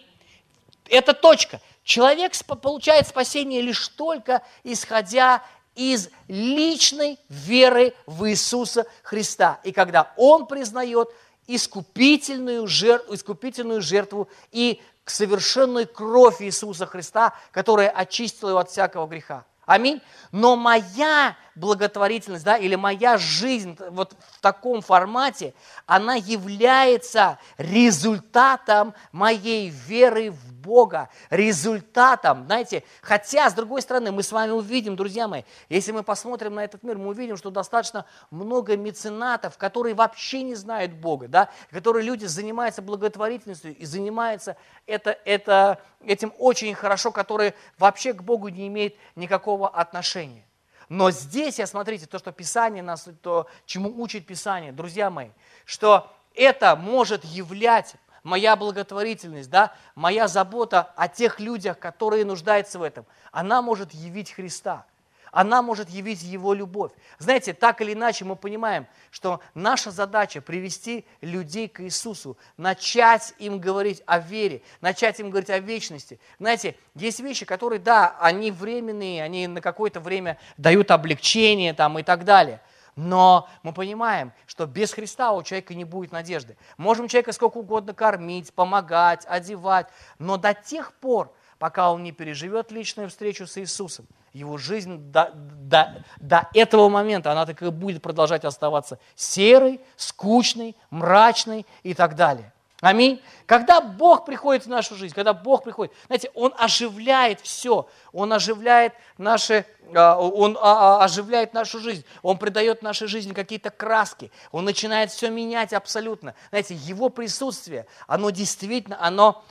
Это 0.89 1.15
точка. 1.15 1.61
Человек 1.89 2.35
получает 2.61 3.09
спасение 3.09 3.63
лишь 3.63 3.89
только 3.89 4.43
исходя 4.63 5.43
из 5.75 6.11
личной 6.29 7.19
веры 7.31 7.95
в 8.05 8.29
Иисуса 8.29 8.85
Христа. 9.03 9.59
И 9.65 9.73
когда 9.73 10.13
он 10.19 10.45
признает 10.45 11.09
искупительную 11.47 12.67
жертву, 12.67 13.15
искупительную 13.15 13.81
жертву 13.81 14.29
и 14.53 14.83
совершенную 15.07 15.89
кровь 15.89 16.43
Иисуса 16.43 16.85
Христа, 16.85 17.33
которая 17.53 17.89
очистила 17.89 18.51
его 18.51 18.59
от 18.59 18.69
всякого 18.69 19.07
греха. 19.07 19.47
Аминь. 19.65 20.03
Но 20.31 20.57
моя 20.57 21.39
благотворительность, 21.55 22.45
да, 22.45 22.59
или 22.59 22.75
моя 22.75 23.17
жизнь 23.17 23.79
вот 23.91 24.15
в 24.33 24.41
таком 24.43 24.83
формате, 24.83 25.55
она 25.87 26.17
является 26.17 27.39
результатом 27.57 28.93
моей 29.11 29.71
веры 29.71 30.33
в 30.33 30.58
Бога, 30.61 31.09
результатом, 31.31 32.45
знаете, 32.47 32.85
хотя, 33.01 33.49
с 33.49 33.55
другой 33.55 33.83
стороны, 33.83 34.13
мы 34.13 34.23
с 34.23 34.33
вами 34.33 34.51
увидим, 34.51 34.97
друзья 34.97 35.29
мои, 35.29 35.43
если 35.69 35.93
мы 35.93 36.03
посмотрим 36.03 36.55
на 36.55 36.65
этот 36.65 36.83
мир, 36.83 36.99
мы 36.99 37.09
увидим, 37.09 37.37
что 37.37 37.51
достаточно 37.51 38.05
много 38.31 38.77
меценатов, 38.77 39.57
которые 39.57 39.95
вообще 39.95 40.43
не 40.43 40.55
знают 40.55 40.93
Бога, 40.93 41.29
да, 41.29 41.51
которые 41.71 42.05
люди 42.05 42.27
занимаются 42.27 42.83
благотворительностью 42.83 43.77
и 43.77 43.85
занимаются 43.85 44.57
это, 44.87 45.17
это, 45.25 45.81
этим 46.05 46.33
очень 46.39 46.75
хорошо, 46.75 47.13
которые 47.13 47.55
вообще 47.79 48.13
к 48.13 48.23
Богу 48.23 48.49
не 48.49 48.67
имеют 48.69 48.95
никакого 49.17 49.69
отношения. 49.69 50.45
Но 50.89 51.11
здесь, 51.11 51.59
я 51.59 51.67
смотрите, 51.67 52.07
то, 52.07 52.19
что 52.19 52.33
Писание 52.33 52.83
нас, 52.83 53.09
то, 53.23 53.47
чему 53.67 54.01
учит 54.01 54.27
Писание, 54.27 54.73
друзья 54.73 55.11
мои, 55.11 55.31
что 55.65 56.11
это 56.35 56.77
может 56.77 57.25
являть 57.25 57.95
моя 58.29 58.57
благотворительность, 58.57 59.51
да, 59.51 59.73
моя 59.95 60.29
забота 60.29 60.93
о 60.97 61.09
тех 61.09 61.41
людях, 61.41 61.79
которые 61.79 62.25
нуждаются 62.25 62.79
в 62.79 62.83
этом, 62.83 63.07
она 63.33 63.63
может 63.63 63.93
явить 63.93 64.31
Христа. 64.31 64.85
Она 65.31 65.61
может 65.61 65.91
явить 65.91 66.23
Его 66.23 66.55
любовь. 66.55 66.93
Знаете, 67.19 67.53
так 67.53 67.83
или 67.83 67.93
иначе 67.93 68.25
мы 68.25 68.35
понимаем, 68.35 68.87
что 69.11 69.41
наша 69.55 69.91
задача 69.91 70.41
привести 70.41 71.05
людей 71.21 71.69
к 71.69 71.81
Иисусу, 71.81 72.39
начать 72.57 73.35
им 73.39 73.61
говорить 73.61 74.03
о 74.07 74.21
вере, 74.21 74.63
начать 74.81 75.21
им 75.21 75.29
говорить 75.29 75.51
о 75.51 75.59
вечности. 75.59 76.19
Знаете, 76.39 76.77
есть 76.95 77.21
вещи, 77.21 77.45
которые, 77.45 77.79
да, 77.79 78.17
они 78.21 78.51
временные, 78.51 79.23
они 79.23 79.47
на 79.47 79.61
какое-то 79.61 80.01
время 80.01 80.39
дают 80.57 80.91
облегчение 80.91 81.75
там 81.75 81.99
и 81.99 82.03
так 82.03 82.25
далее. 82.25 82.63
Но 82.99 83.49
мы 83.63 83.73
понимаем, 83.73 84.33
что 84.49 84.67
без 84.67 84.93
Христа 84.93 85.31
у 85.31 85.45
человека 85.45 85.73
не 85.73 85.85
будет 85.85 86.11
надежды. 86.11 86.57
Можем 86.79 87.07
человека 87.07 87.31
сколько 87.31 87.59
угодно 87.59 87.95
кормить, 87.95 88.53
помогать, 88.53 89.25
одевать, 89.27 89.87
но 90.19 90.37
до 90.37 90.53
тех 90.53 90.93
пор, 90.95 91.33
пока 91.61 91.93
он 91.93 92.03
не 92.03 92.11
переживет 92.11 92.73
личную 92.73 93.09
встречу 93.09 93.47
с 93.47 93.57
Иисусом, 93.57 94.09
его 94.33 94.59
жизнь 94.59 94.99
до, 95.13 95.31
до, 95.33 96.05
до 96.17 96.49
этого 96.55 96.89
момента, 96.89 97.31
она 97.31 97.47
так 97.47 97.63
и 97.63 97.71
будет 97.71 98.03
продолжать 98.03 98.45
оставаться 98.45 98.99
серой, 99.15 99.81
скучной, 99.95 100.75
мрачной 100.91 101.67
и 101.85 101.95
так 101.95 102.17
далее. 102.17 102.53
Аминь. 102.81 103.21
Когда 103.47 103.81
Бог 103.81 104.25
приходит 104.25 104.67
в 104.67 104.69
нашу 104.69 104.95
жизнь, 104.95 105.13
когда 105.13 105.33
Бог 105.33 105.65
приходит, 105.65 105.93
знаете, 106.07 106.31
Он 106.35 106.55
оживляет 106.57 107.41
все, 107.41 107.89
Он 108.13 108.33
оживляет, 108.33 108.93
наши, 109.17 109.67
а, 109.93 110.17
он 110.17 110.57
а, 110.61 111.01
а, 111.01 111.05
оживляет 111.05 111.55
нашу 111.55 111.81
жизнь, 111.81 112.05
Он 112.23 112.39
придает 112.39 112.83
нашей 112.83 113.09
жизни 113.09 113.33
какие-то 113.33 113.71
краски, 113.71 114.31
Он 114.53 114.65
начинает 114.65 115.11
все 115.11 115.29
менять 115.29 115.73
абсолютно. 115.73 116.37
Знаете, 116.51 116.75
Его 116.75 117.09
присутствие, 117.09 117.87
оно 118.07 118.31
действительно, 118.31 118.97
оно 119.05 119.45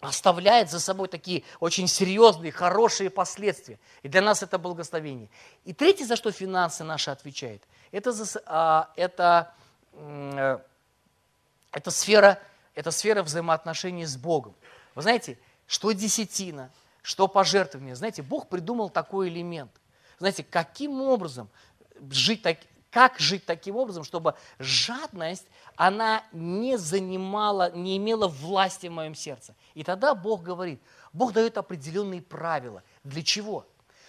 оставляет 0.00 0.70
за 0.70 0.80
собой 0.80 1.08
такие 1.08 1.42
очень 1.58 1.86
серьезные, 1.86 2.52
хорошие 2.52 3.10
последствия. 3.10 3.78
И 4.02 4.08
для 4.08 4.22
нас 4.22 4.42
это 4.42 4.58
благословение. 4.58 5.28
И 5.64 5.74
третье, 5.74 6.06
за 6.06 6.16
что 6.16 6.30
финансы 6.32 6.84
наши 6.84 7.10
отвечают, 7.10 7.62
это, 7.92 8.12
за, 8.12 8.88
это 8.96 9.52
э, 9.92 10.58
это 11.72 11.90
сфера, 11.90 12.40
это 12.74 12.90
сфера 12.90 13.22
взаимоотношений 13.22 14.06
с 14.06 14.16
Богом. 14.16 14.54
Вы 14.94 15.02
знаете, 15.02 15.38
что 15.66 15.92
десятина, 15.92 16.70
что 17.02 17.28
пожертвование. 17.28 17.94
Знаете, 17.94 18.22
Бог 18.22 18.48
придумал 18.48 18.90
такой 18.90 19.28
элемент. 19.28 19.70
Знаете, 20.18 20.44
каким 20.44 21.00
образом 21.00 21.48
жить 22.10 22.42
так, 22.42 22.58
как 22.90 23.18
жить 23.18 23.46
таким 23.46 23.76
образом, 23.76 24.04
чтобы 24.04 24.34
жадность, 24.58 25.46
она 25.76 26.24
не 26.32 26.76
занимала, 26.76 27.70
не 27.70 27.96
имела 27.96 28.28
власти 28.28 28.88
в 28.88 28.92
моем 28.92 29.14
сердце. 29.14 29.54
И 29.74 29.84
тогда 29.84 30.14
Бог 30.14 30.42
говорит, 30.42 30.82
Бог 31.12 31.32
дает 31.32 31.56
определенные 31.56 32.20
правила. 32.20 32.82
Для 33.04 33.22
чего? 33.22 33.66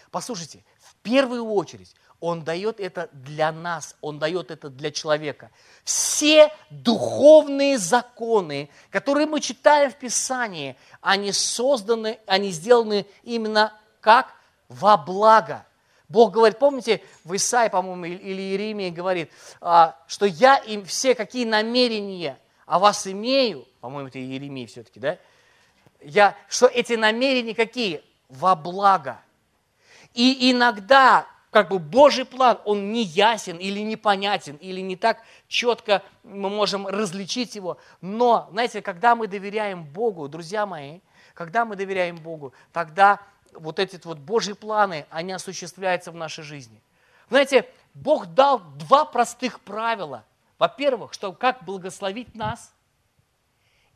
Послушайте, 0.10 0.66
в 0.80 0.96
первую 0.96 1.46
очередь 1.46 1.96
он 2.22 2.44
дает 2.44 2.80
это 2.80 3.10
для 3.12 3.52
нас, 3.52 3.98
Он 4.00 4.20
дает 4.20 4.52
это 4.52 4.70
для 4.70 4.92
человека. 4.92 5.50
Все 5.84 6.54
духовные 6.70 7.80
законы, 7.80 8.70
которые 8.92 9.26
мы 9.26 9.42
читаем 9.42 9.90
в 9.92 9.96
Писании, 9.96 10.78
они 11.02 11.32
созданы, 11.32 12.20
они 12.28 12.52
сделаны 12.52 13.08
именно 13.24 13.74
как 14.02 14.36
во 14.70 14.98
благо. 14.98 15.66
Бог 16.10 16.32
говорит, 16.32 16.60
помните, 16.60 17.02
в 17.24 17.36
Исаии, 17.36 17.70
по-моему, 17.70 18.06
или 18.06 18.42
Иеремии 18.42 18.92
говорит, 18.92 19.32
а, 19.60 19.98
что 20.08 20.26
я 20.26 20.58
им 20.58 20.86
все 20.86 21.16
какие 21.16 21.46
намерения 21.46 22.38
о 22.68 22.78
вас 22.78 23.08
имею, 23.08 23.68
по-моему, 23.80 24.10
это 24.10 24.20
Иеремия 24.20 24.68
все-таки, 24.68 25.00
да? 25.00 25.18
Я, 26.02 26.36
что 26.50 26.68
эти 26.68 26.94
намерения 26.94 27.56
какие? 27.56 28.04
Во 28.30 28.56
благо. 28.56 29.22
И 30.14 30.52
иногда 30.52 31.26
как 31.52 31.68
бы 31.68 31.80
Божий 31.80 32.24
план, 32.24 32.60
он 32.64 32.94
не 32.94 33.04
ясен 33.04 33.58
или 33.58 33.82
непонятен, 33.82 34.56
или 34.56 34.80
не 34.80 34.96
так 34.96 35.22
четко 35.50 36.02
мы 36.24 36.50
можем 36.50 36.88
различить 36.88 37.56
его. 37.56 37.78
Но, 38.00 38.48
знаете, 38.52 38.82
когда 38.82 39.16
мы 39.16 39.28
доверяем 39.28 39.84
Богу, 39.84 40.30
друзья 40.30 40.66
мои, 40.66 41.02
когда 41.34 41.66
мы 41.66 41.76
доверяем 41.76 42.16
Богу, 42.16 42.54
тогда 42.72 43.20
вот 43.54 43.80
эти 43.80 44.00
вот 44.06 44.18
Божьи 44.18 44.54
планы, 44.54 45.06
они 45.10 45.34
осуществляются 45.34 46.12
в 46.12 46.16
нашей 46.16 46.46
жизни. 46.46 46.82
Знаете, 47.30 47.70
Бог 47.94 48.28
дал 48.28 48.60
два 48.60 49.04
простых 49.04 49.60
правила. 49.60 50.24
Во-первых, 50.58 51.12
что 51.12 51.34
как 51.34 51.66
благословить 51.66 52.34
нас, 52.34 52.74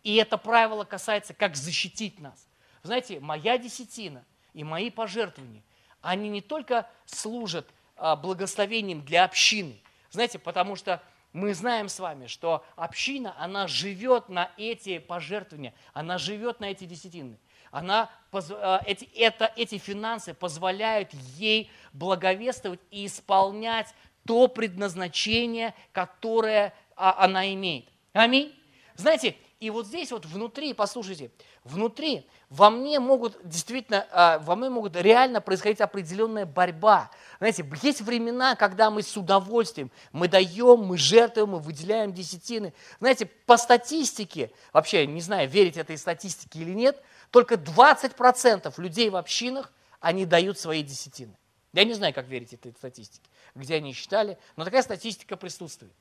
и 0.03 0.15
это 0.15 0.37
правило 0.37 0.83
касается, 0.83 1.33
как 1.33 1.55
защитить 1.55 2.19
нас. 2.19 2.47
Знаете, 2.83 3.21
моя 3.21 3.57
десятина 3.57 4.25
и 4.53 4.65
мои 4.65 4.89
пожертвования– 4.89 5.63
они 6.05 6.29
не 6.29 6.41
только 6.41 6.87
служат 7.05 7.67
а, 7.97 8.15
благословением 8.15 9.03
для 9.03 9.25
общины, 9.25 9.81
знаете, 10.11 10.39
потому 10.39 10.75
что 10.75 11.01
мы 11.33 11.53
знаем 11.53 11.89
с 11.89 11.99
вами, 11.99 12.27
что 12.27 12.63
община, 12.77 13.35
она 13.37 13.67
живет 13.67 14.29
на 14.29 14.51
эти 14.55 14.99
пожертвования, 14.99 15.73
она 15.93 16.17
живет 16.17 16.61
на 16.61 16.65
эти 16.65 16.85
десятины. 16.85 17.37
Она, 17.71 18.09
а, 18.31 18.81
эти, 18.85 19.03
это, 19.15 19.51
эти 19.57 19.77
финансы 19.77 20.33
позволяют 20.33 21.13
ей 21.37 21.69
благовествовать 21.91 22.79
и 22.91 23.07
исполнять 23.07 23.93
то 24.25 24.47
предназначение, 24.47 25.73
которое 25.91 26.73
а, 26.95 27.25
она 27.25 27.51
имеет. 27.53 27.87
Аминь. 28.13 28.57
Знаете, 28.95 29.35
и 29.65 29.71
вот 29.71 29.87
здесь 29.87 30.11
вот 30.11 30.27
внутри, 30.27 30.73
послушайте, 30.73 31.31
внутри 31.63 32.27
во 32.49 32.69
мне 32.69 32.99
могут 32.99 33.35
действительно, 33.43 34.05
а, 34.11 34.37
во 34.37 34.55
мне 34.55 34.69
могут 34.69 34.95
реально 34.95 35.41
происходить 35.41 35.81
определенная 35.81 36.45
борьба. 36.45 37.09
Знаете, 37.39 37.67
есть 37.81 38.01
времена, 38.01 38.55
когда 38.55 38.91
мы 38.91 39.01
с 39.01 39.17
удовольствием, 39.17 39.89
мы 40.11 40.27
даем, 40.27 40.81
мы 40.81 40.99
жертвуем, 40.99 41.49
мы 41.49 41.59
выделяем 41.59 42.13
десятины. 42.13 42.75
Знаете, 42.99 43.25
по 43.25 43.57
статистике, 43.57 44.51
вообще, 44.71 45.07
не 45.07 45.21
знаю, 45.21 45.49
верить 45.49 45.77
этой 45.77 45.97
статистике 45.97 46.59
или 46.59 46.71
нет, 46.71 47.01
только 47.31 47.55
20% 47.55 48.71
людей 48.79 49.09
в 49.09 49.15
общинах, 49.15 49.73
они 49.99 50.27
дают 50.27 50.59
свои 50.59 50.83
десятины. 50.83 51.35
Я 51.73 51.85
не 51.85 51.95
знаю, 51.95 52.13
как 52.13 52.27
верить 52.27 52.53
этой 52.53 52.71
статистике, 52.73 53.27
где 53.55 53.77
они 53.77 53.93
считали, 53.93 54.37
но 54.57 54.63
такая 54.63 54.83
статистика 54.83 55.35
присутствует. 55.37 55.93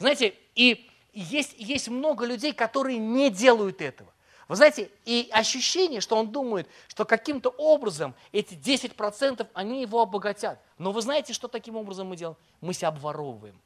Знаете, 0.00 0.34
и 0.56 0.90
есть, 1.20 1.54
есть 1.56 1.88
много 1.88 2.24
людей, 2.24 2.52
которые 2.52 2.98
не 2.98 3.30
делают 3.30 3.80
этого. 3.80 4.12
Вы 4.48 4.56
знаете, 4.56 4.90
и 5.04 5.28
ощущение, 5.32 6.00
что 6.00 6.16
он 6.16 6.30
думает, 6.30 6.68
что 6.88 7.04
каким-то 7.04 7.48
образом 7.48 8.14
эти 8.30 8.54
10% 8.54 9.48
они 9.54 9.82
его 9.82 10.02
обогатят. 10.02 10.60
Но 10.78 10.92
вы 10.92 11.02
знаете, 11.02 11.32
что 11.32 11.48
таким 11.48 11.76
образом 11.76 12.08
мы 12.08 12.16
делаем? 12.16 12.36
Мы 12.60 12.72
себя 12.74 12.88
обворовываем. 12.88 13.60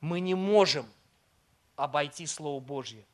Мы 0.00 0.20
не 0.20 0.34
можем 0.34 0.86
обойти 1.76 2.26
Слово 2.26 2.60
Божье. 2.60 3.06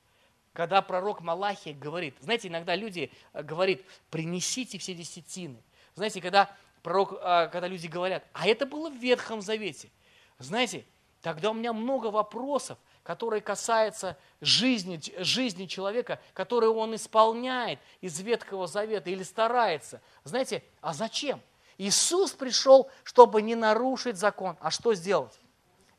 Когда 0.53 0.83
пророк 0.83 1.21
Малахия 1.21 1.75
говорит, 1.75 2.17
знаете, 2.21 2.49
иногда 2.49 2.75
люди 2.75 3.13
э, 3.33 3.43
говорят, 3.43 3.81
принесите 4.11 4.79
все 4.79 4.95
десятины. 4.95 5.63
Знаете, 5.95 6.21
когда, 6.21 6.51
пророк, 6.83 7.13
э, 7.13 7.49
когда 7.53 7.69
люди 7.69 7.87
говорят, 7.87 8.25
а 8.33 8.49
это 8.49 8.65
было 8.65 8.91
в 8.91 8.97
Ветхом 8.97 9.43
Завете. 9.43 9.91
Знаете, 10.39 10.85
тогда 11.23 11.51
у 11.51 11.55
меня 11.55 11.73
много 11.73 12.07
вопросов, 12.07 12.79
которые 13.03 13.41
касаются 13.41 14.17
жизни, 14.41 15.01
жизни 15.19 15.67
человека, 15.67 16.21
которые 16.35 16.71
он 16.71 16.95
исполняет 16.95 17.79
из 18.01 18.19
Ветхого 18.21 18.67
Завета 18.67 19.11
или 19.11 19.23
старается. 19.23 20.01
Знаете, 20.25 20.63
а 20.81 20.93
зачем? 20.93 21.41
Иисус 21.79 22.33
пришел, 22.33 22.91
чтобы 23.05 23.43
не 23.43 23.55
нарушить 23.55 24.17
закон, 24.17 24.57
а 24.61 24.71
что 24.71 24.95
сделать? 24.95 25.39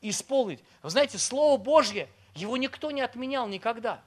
Исполнить. 0.01 0.63
Вы 0.81 0.89
знаете, 0.89 1.17
Слово 1.17 1.57
Божье, 1.57 2.09
его 2.35 2.57
никто 2.57 2.91
не 2.91 3.01
отменял 3.01 3.47
никогда. 3.47 4.01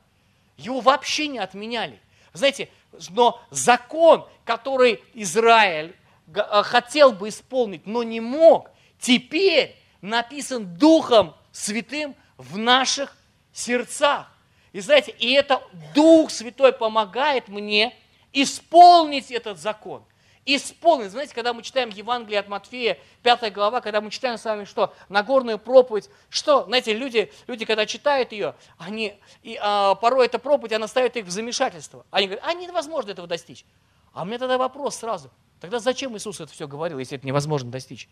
Его 0.57 0.81
вообще 0.81 1.29
не 1.29 1.39
отменяли. 1.39 2.01
Знаете, 2.33 2.69
но 3.09 3.41
закон, 3.51 4.29
который 4.45 5.03
Израиль 5.15 5.97
э, 6.35 6.63
хотел 6.63 7.13
бы 7.13 7.29
исполнить, 7.29 7.87
но 7.87 8.03
не 8.03 8.21
мог, 8.21 8.71
теперь 8.99 9.77
написан 10.01 10.77
Духом 10.77 11.35
Святым 11.53 12.15
в 12.37 12.57
наших 12.59 13.17
сердцах. 13.53 14.27
И 14.73 14.81
знаете, 14.81 15.15
и 15.19 15.33
это 15.33 15.63
Дух 15.95 16.31
Святой 16.31 16.73
помогает 16.73 17.49
мне 17.49 17.95
исполнить 18.33 19.31
этот 19.31 19.59
закон. 19.59 20.05
Исполнить. 20.47 21.11
Знаете, 21.11 21.35
когда 21.35 21.53
мы 21.53 21.63
читаем 21.63 21.91
Евангелие 21.91 22.41
от 22.41 22.49
Матфея, 22.49 22.99
5 23.23 23.53
глава, 23.53 23.81
когда 23.81 24.01
мы 24.01 24.11
читаем 24.11 24.39
с 24.39 24.45
вами 24.45 24.65
что? 24.65 24.95
Нагорную 25.09 25.59
проповедь. 25.59 26.09
Что? 26.29 26.65
Знаете, 26.65 26.95
люди, 26.95 27.31
люди 27.47 27.65
когда 27.65 27.85
читают 27.85 28.33
ее, 28.33 28.55
они, 28.79 29.19
и, 29.43 29.59
а, 29.61 29.97
порой 29.97 30.27
эта 30.27 30.39
проповедь, 30.39 30.73
она 30.73 30.89
ставит 30.89 31.17
их 31.17 31.27
в 31.27 31.31
замешательство. 31.31 32.07
Они 32.11 32.27
говорят, 32.27 32.45
а 32.47 32.55
невозможно 32.55 33.11
этого 33.11 33.29
достичь. 33.29 33.65
А 34.13 34.23
у 34.23 34.25
меня 34.25 34.39
тогда 34.39 34.57
вопрос 34.57 34.97
сразу. 34.97 35.31
Тогда 35.61 35.79
зачем 35.79 36.17
Иисус 36.17 36.41
это 36.41 36.53
все 36.53 36.67
говорил, 36.67 36.99
если 36.99 37.19
это 37.19 37.27
невозможно 37.27 37.71
достичь? 37.71 38.09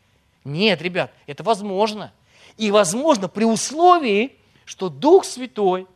Нет, 0.49 0.81
ребят, 0.81 1.13
это 1.27 1.43
возможно. 1.43 2.13
И 2.57 2.71
возможно 2.71 3.29
при 3.29 3.45
условии, 3.45 4.37
что 4.65 4.89
Дух 4.89 5.25
Святой 5.25 5.87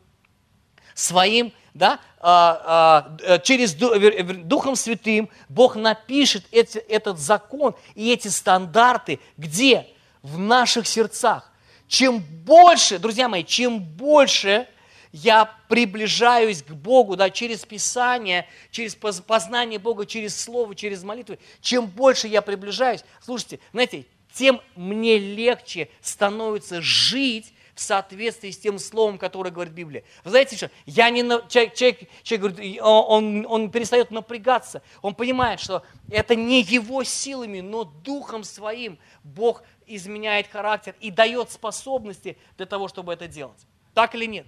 своим, 0.93 1.51
да, 1.73 1.99
а, 2.19 2.61
а, 2.65 3.17
э, 3.23 3.39
через 3.41 3.73
Духом 3.73 4.75
Святым 4.75 5.29
Бог 5.49 5.75
напишет 5.75 6.45
этот 6.51 7.19
закон 7.19 7.75
и 7.95 8.11
эти 8.11 8.27
стандарты 8.27 9.19
где? 9.37 9.87
В 10.21 10.37
наших 10.37 10.87
сердцах. 10.87 11.51
Чем 11.87 12.19
больше, 12.19 12.99
друзья 12.99 13.27
мои, 13.27 13.43
чем 13.43 13.79
больше 13.79 14.67
я 15.11 15.45
приближаюсь 15.67 16.63
к 16.63 16.71
Богу, 16.71 17.15
да, 17.15 17.29
через 17.29 17.65
Писание, 17.65 18.47
через 18.71 18.95
познание 18.95 19.79
Бога, 19.79 20.05
через 20.05 20.39
Слово, 20.39 20.75
через 20.75 21.03
молитвы, 21.03 21.39
чем 21.59 21.87
больше 21.87 22.27
я 22.27 22.41
приближаюсь, 22.41 23.03
слушайте, 23.19 23.59
знаете, 23.73 24.05
тем 24.33 24.61
мне 24.75 25.17
легче 25.17 25.89
становится 26.01 26.81
жить 26.81 27.53
в 27.75 27.81
соответствии 27.81 28.51
с 28.51 28.57
тем 28.57 28.77
словом, 28.77 29.17
которое 29.17 29.49
говорит 29.49 29.73
Библия. 29.73 30.03
Вы 30.23 30.31
знаете 30.31 30.55
что? 30.55 30.69
Я 30.85 31.09
не, 31.09 31.21
человек, 31.49 31.73
человек, 31.73 32.09
человек 32.21 32.53
говорит, 32.55 32.79
он, 32.81 33.45
он 33.47 33.71
перестает 33.71 34.11
напрягаться. 34.11 34.81
Он 35.01 35.15
понимает, 35.15 35.59
что 35.59 35.83
это 36.11 36.35
не 36.35 36.61
его 36.61 37.03
силами, 37.03 37.61
но 37.61 37.83
духом 37.83 38.43
своим 38.43 38.99
Бог 39.23 39.63
изменяет 39.87 40.47
характер 40.47 40.95
и 40.99 41.09
дает 41.09 41.51
способности 41.51 42.37
для 42.57 42.65
того, 42.65 42.87
чтобы 42.87 43.13
это 43.13 43.27
делать. 43.27 43.59
Так 43.93 44.13
или 44.13 44.25
нет? 44.25 44.45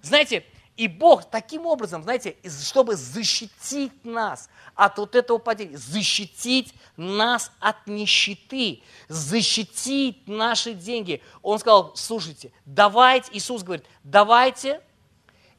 Знаете, 0.00 0.44
и 0.76 0.88
Бог 0.88 1.30
таким 1.30 1.66
образом, 1.66 2.02
знаете, 2.02 2.36
чтобы 2.44 2.96
защитить 2.96 4.04
нас 4.04 4.48
от 4.74 4.98
вот 4.98 5.14
этого 5.14 5.38
падения, 5.38 5.76
защитить 5.76 6.74
нас 6.96 7.52
от 7.60 7.86
нищеты, 7.86 8.82
защитить 9.08 10.26
наши 10.26 10.74
деньги. 10.74 11.22
Он 11.42 11.58
сказал, 11.58 11.92
слушайте, 11.96 12.52
давайте, 12.64 13.30
Иисус 13.32 13.62
говорит, 13.62 13.86
давайте 14.02 14.80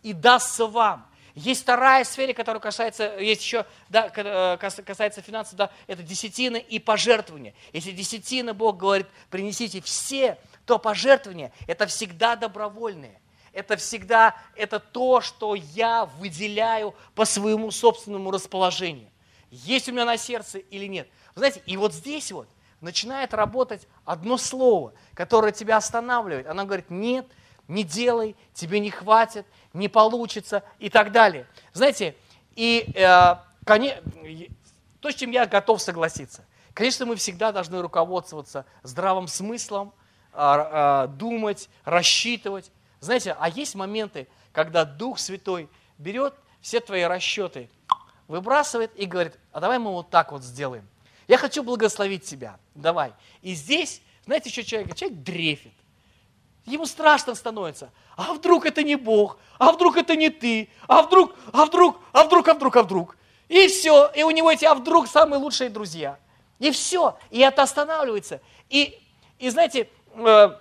и 0.04 0.14
дастся 0.14 0.68
вам. 0.68 1.06
Есть 1.34 1.64
вторая 1.64 2.06
сфера, 2.06 2.32
которая 2.32 2.62
касается, 2.62 3.18
есть 3.20 3.42
еще, 3.42 3.66
да, 3.90 4.10
э, 4.16 4.58
касается 4.58 5.22
финансов, 5.22 5.56
да, 5.56 5.70
это 5.86 6.02
десятина 6.02 6.56
и 6.56 6.80
пожертвования. 6.80 7.54
Если 7.74 7.92
десятина, 7.92 8.54
Бог 8.54 8.78
говорит, 8.78 9.08
принесите 9.30 9.82
все, 9.82 10.38
то 10.66 10.80
пожертвования– 10.80 11.52
это 11.68 11.88
всегда 11.88 12.38
добровольные 12.38 13.20
это 13.56 13.78
всегда 13.78 14.36
это 14.56 14.80
то, 14.80 15.22
что 15.22 15.56
я 15.56 16.06
выделяю 16.06 16.94
по 17.16 17.24
своему 17.26 17.72
собственному 17.72 18.30
расположению. 18.30 19.10
Есть 19.64 19.90
у 19.90 19.92
меня 19.92 20.06
на 20.06 20.18
сердце 20.18 20.60
или 20.60 20.86
нет. 20.86 21.08
Вы 21.36 21.40
знаете, 21.40 21.62
и 21.66 21.78
вот 21.78 21.94
здесь 21.94 22.32
вот 22.32 22.48
начинает 22.82 23.34
работать 23.34 23.88
одно 24.04 24.38
слово, 24.38 24.94
которое 25.14 25.52
тебя 25.52 25.78
останавливает. 25.78 26.48
Она 26.48 26.66
говорит, 26.66 26.90
нет, 26.90 27.26
не 27.68 27.84
делай, 27.84 28.36
тебе 28.54 28.80
не 28.80 28.92
хватит, 28.92 29.46
не 29.74 29.90
получится 29.90 30.64
и 30.80 30.90
так 30.90 31.12
далее. 31.12 31.48
Знаете, 31.74 32.16
и 32.56 32.92
э, 32.94 33.36
коне, 33.66 34.02
то, 35.02 35.12
с 35.12 35.16
чем 35.16 35.32
я 35.32 35.46
готов 35.46 35.82
согласиться. 35.82 36.46
Конечно, 36.74 37.06
мы 37.06 37.16
всегда 37.16 37.52
должны 37.52 37.82
руководствоваться 37.82 38.66
здравым 38.84 39.28
смыслом, 39.28 39.94
э, 40.34 40.38
э, 40.38 41.08
думать, 41.10 41.70
рассчитывать. 41.84 42.72
Знаете, 43.00 43.36
а 43.40 43.50
есть 43.50 43.76
моменты, 43.76 44.28
когда 44.52 44.86
Дух 44.86 45.20
Святой 45.20 45.70
берет 45.98 46.34
все 46.62 46.80
твои 46.80 47.04
расчеты, 47.04 47.70
выбрасывает 48.28 48.92
и 48.96 49.06
говорит, 49.06 49.38
а 49.52 49.60
давай 49.60 49.80
мы 49.80 49.92
вот 49.92 50.10
так 50.10 50.32
вот 50.32 50.44
сделаем. 50.44 50.88
Я 51.28 51.38
хочу 51.38 51.64
благословить 51.64 52.24
тебя, 52.24 52.58
давай. 52.76 53.14
И 53.42 53.54
здесь, 53.56 54.02
знаете, 54.26 54.50
что 54.50 54.64
человек? 54.64 54.96
Человек 54.96 55.20
дрефит. 55.20 55.74
Ему 56.66 56.86
страшно 56.86 57.36
становится. 57.36 57.92
А 58.16 58.34
вдруг 58.34 58.66
это 58.66 58.84
не 58.84 58.96
Бог? 58.96 59.38
А 59.60 59.72
вдруг 59.72 59.98
это 59.98 60.16
не 60.16 60.30
ты? 60.30 60.70
А 60.88 61.04
вдруг, 61.04 61.36
а 61.54 61.66
вдруг, 61.66 62.00
а 62.12 62.24
вдруг, 62.24 62.48
а 62.48 62.54
вдруг, 62.54 62.76
а 62.76 62.84
вдруг? 62.84 63.18
И 63.50 63.68
все. 63.68 64.12
И 64.16 64.24
у 64.24 64.32
него 64.32 64.52
эти 64.52 64.66
а 64.66 64.74
вдруг 64.74 65.08
самые 65.08 65.40
лучшие 65.40 65.70
друзья. 65.70 66.18
И 66.60 66.72
все. 66.72 67.18
И 67.30 67.40
это 67.40 67.62
останавливается. 67.64 68.42
И, 68.70 69.00
и 69.38 69.50
знаете, 69.50 69.90
э, 70.16 70.58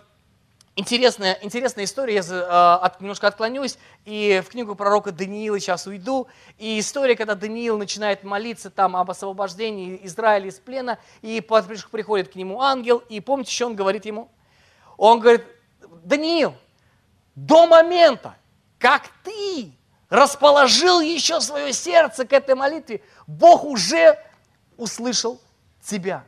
Интересная, 0.76 1.38
интересная 1.40 1.84
история, 1.84 2.16
я 2.16 2.22
э, 2.22 2.84
от, 2.84 3.00
немножко 3.00 3.28
отклонюсь, 3.28 3.78
и 4.04 4.42
в 4.44 4.50
книгу 4.50 4.74
пророка 4.74 5.12
Даниила 5.12 5.60
сейчас 5.60 5.86
уйду. 5.86 6.26
И 6.58 6.80
история, 6.80 7.14
когда 7.14 7.36
Даниил 7.36 7.78
начинает 7.78 8.24
молиться 8.24 8.70
там 8.70 8.96
об 8.96 9.08
освобождении 9.08 10.00
Израиля 10.02 10.48
из 10.48 10.58
плена, 10.58 10.98
и 11.22 11.40
приходит 11.40 12.32
к 12.32 12.34
нему 12.34 12.60
ангел, 12.60 12.98
и 13.08 13.20
помните, 13.20 13.52
что 13.52 13.66
он 13.66 13.76
говорит 13.76 14.04
ему? 14.04 14.28
Он 14.96 15.20
говорит, 15.20 15.44
Даниил, 16.02 16.56
до 17.36 17.68
момента, 17.68 18.34
как 18.80 19.02
ты 19.22 19.70
расположил 20.08 21.00
еще 21.00 21.40
свое 21.40 21.72
сердце 21.72 22.26
к 22.26 22.32
этой 22.32 22.56
молитве, 22.56 23.00
Бог 23.28 23.64
уже 23.64 24.18
услышал 24.76 25.40
тебя. 25.80 26.24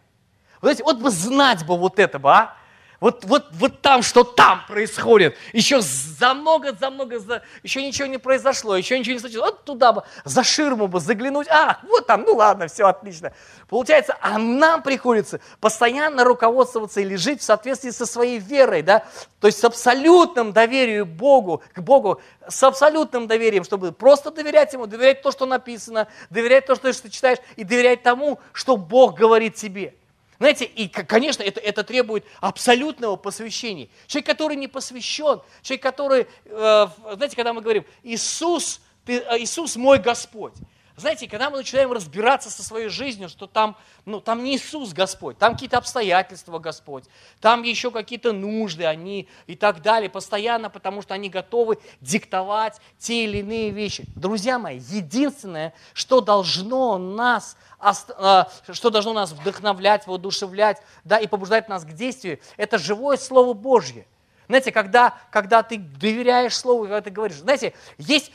Вы 0.60 0.68
знаете, 0.68 0.84
вот 0.84 0.98
бы 0.98 1.10
знать 1.10 1.66
бы 1.66 1.76
вот 1.76 1.98
это 1.98 2.20
бы, 2.20 2.30
а? 2.30 2.55
Вот, 3.00 3.24
вот, 3.24 3.46
вот 3.52 3.82
там, 3.82 4.02
что 4.02 4.24
там 4.24 4.62
происходит. 4.66 5.36
Еще 5.52 5.80
за 5.80 6.32
много, 6.34 6.72
за 6.72 6.90
много, 6.90 7.18
за... 7.18 7.42
еще 7.62 7.86
ничего 7.86 8.06
не 8.06 8.18
произошло, 8.18 8.74
еще 8.76 8.98
ничего 8.98 9.14
не 9.14 9.20
случилось. 9.20 9.50
Вот 9.50 9.64
туда 9.64 9.92
бы, 9.92 10.02
за 10.24 10.42
ширму 10.42 10.86
бы 10.86 10.98
заглянуть. 11.00 11.46
А, 11.48 11.80
вот 11.82 12.06
там, 12.06 12.22
ну 12.22 12.34
ладно, 12.34 12.68
все 12.68 12.86
отлично. 12.86 13.32
Получается, 13.68 14.16
а 14.20 14.38
нам 14.38 14.82
приходится 14.82 15.40
постоянно 15.60 16.24
руководствоваться 16.24 17.00
или 17.00 17.16
жить 17.16 17.42
в 17.42 17.44
соответствии 17.44 17.90
со 17.90 18.06
своей 18.06 18.38
верой, 18.38 18.82
да? 18.82 19.04
То 19.40 19.48
есть 19.48 19.58
с 19.58 19.64
абсолютным 19.64 20.52
доверием 20.52 21.06
Богу, 21.06 21.62
к 21.74 21.80
Богу, 21.80 22.20
с 22.48 22.62
абсолютным 22.62 23.26
доверием, 23.26 23.64
чтобы 23.64 23.92
просто 23.92 24.30
доверять 24.30 24.72
Ему, 24.72 24.86
доверять 24.86 25.22
то, 25.22 25.30
что 25.30 25.44
написано, 25.44 26.08
доверять 26.30 26.66
то, 26.66 26.74
что 26.74 26.92
ты 26.92 27.10
читаешь, 27.10 27.38
и 27.56 27.64
доверять 27.64 28.02
тому, 28.02 28.40
что 28.52 28.76
Бог 28.76 29.18
говорит 29.18 29.54
тебе. 29.54 29.94
Знаете, 30.38 30.64
и, 30.64 30.88
конечно, 30.88 31.42
это, 31.42 31.60
это 31.60 31.82
требует 31.82 32.24
абсолютного 32.40 33.16
посвящения. 33.16 33.88
Человек, 34.06 34.26
который 34.26 34.56
не 34.56 34.68
посвящен, 34.68 35.40
человек, 35.62 35.82
который, 35.82 36.26
э, 36.44 36.86
знаете, 37.14 37.36
когда 37.36 37.52
мы 37.52 37.62
говорим, 37.62 37.84
Иисус, 38.02 38.80
ты, 39.04 39.18
э, 39.18 39.38
Иисус 39.38 39.76
мой 39.76 39.98
Господь. 39.98 40.54
Знаете, 40.96 41.28
когда 41.28 41.50
мы 41.50 41.58
начинаем 41.58 41.92
разбираться 41.92 42.50
со 42.50 42.62
своей 42.62 42.88
жизнью, 42.88 43.28
что 43.28 43.46
там, 43.46 43.76
ну, 44.06 44.20
там 44.20 44.42
не 44.42 44.56
Иисус 44.56 44.94
Господь, 44.94 45.36
там 45.36 45.52
какие-то 45.52 45.76
обстоятельства 45.76 46.58
Господь, 46.58 47.04
там 47.40 47.62
еще 47.62 47.90
какие-то 47.90 48.32
нужды 48.32 48.86
они 48.86 49.28
и 49.46 49.56
так 49.56 49.82
далее, 49.82 50.08
постоянно, 50.08 50.70
потому 50.70 51.02
что 51.02 51.12
они 51.12 51.28
готовы 51.28 51.78
диктовать 52.00 52.80
те 52.98 53.24
или 53.24 53.38
иные 53.38 53.70
вещи. 53.70 54.04
Друзья 54.14 54.58
мои, 54.58 54.78
единственное, 54.78 55.74
что 55.92 56.20
должно 56.20 56.96
нас 56.96 57.56
а, 57.78 58.48
что 58.72 58.88
должно 58.88 59.12
нас 59.12 59.32
вдохновлять, 59.32 60.06
воодушевлять, 60.06 60.80
да, 61.04 61.18
и 61.18 61.26
побуждать 61.26 61.68
нас 61.68 61.84
к 61.84 61.92
действию, 61.92 62.40
это 62.56 62.78
живое 62.78 63.18
Слово 63.18 63.52
Божье. 63.52 64.06
Знаете, 64.48 64.72
когда, 64.72 65.14
когда 65.30 65.62
ты 65.62 65.78
доверяешь 65.78 66.56
Слову, 66.56 66.84
когда 66.84 67.00
ты 67.00 67.10
говоришь, 67.10 67.38
знаете, 67.38 67.74
есть 67.98 68.32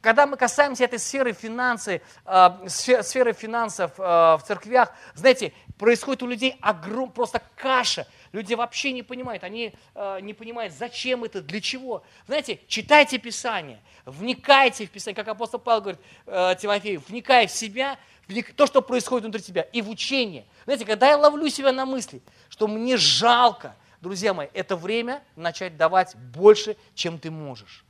когда 0.00 0.26
мы 0.26 0.36
касаемся 0.36 0.84
этой 0.84 0.98
сферы 0.98 1.32
финансы, 1.32 2.00
э, 2.24 2.68
сферы 2.68 3.32
финансов 3.32 3.92
э, 3.98 4.02
в 4.02 4.40
церквях, 4.46 4.92
знаете, 5.14 5.52
происходит 5.78 6.22
у 6.22 6.26
людей 6.26 6.56
огром, 6.60 7.10
просто 7.10 7.42
каша. 7.56 8.06
Люди 8.32 8.54
вообще 8.54 8.92
не 8.92 9.02
понимают, 9.02 9.42
они 9.42 9.74
э, 9.94 10.20
не 10.20 10.34
понимают, 10.34 10.72
зачем 10.72 11.24
это, 11.24 11.42
для 11.42 11.60
чего. 11.60 12.04
Знаете, 12.26 12.60
читайте 12.68 13.18
Писание, 13.18 13.80
вникайте 14.04 14.86
в 14.86 14.90
Писание, 14.90 15.16
как 15.16 15.28
апостол 15.28 15.58
Павел 15.58 15.80
говорит 15.80 16.00
Тимофею, 16.60 17.02
вникай 17.08 17.46
в 17.46 17.50
себя, 17.50 17.98
в 18.28 18.42
то, 18.54 18.66
что 18.66 18.82
происходит 18.82 19.24
внутри 19.24 19.42
тебя, 19.42 19.62
и 19.62 19.82
в 19.82 19.90
учение. 19.90 20.46
Знаете, 20.64 20.84
когда 20.84 21.08
я 21.08 21.16
ловлю 21.16 21.48
себя 21.48 21.72
на 21.72 21.86
мысли, 21.86 22.20
что 22.48 22.68
мне 22.68 22.96
жалко, 22.96 23.76
друзья 24.00 24.34
мои, 24.34 24.48
это 24.52 24.76
время 24.76 25.22
начать 25.36 25.76
давать 25.76 26.14
больше, 26.16 26.76
чем 26.94 27.18
ты 27.18 27.30
можешь. 27.30 27.85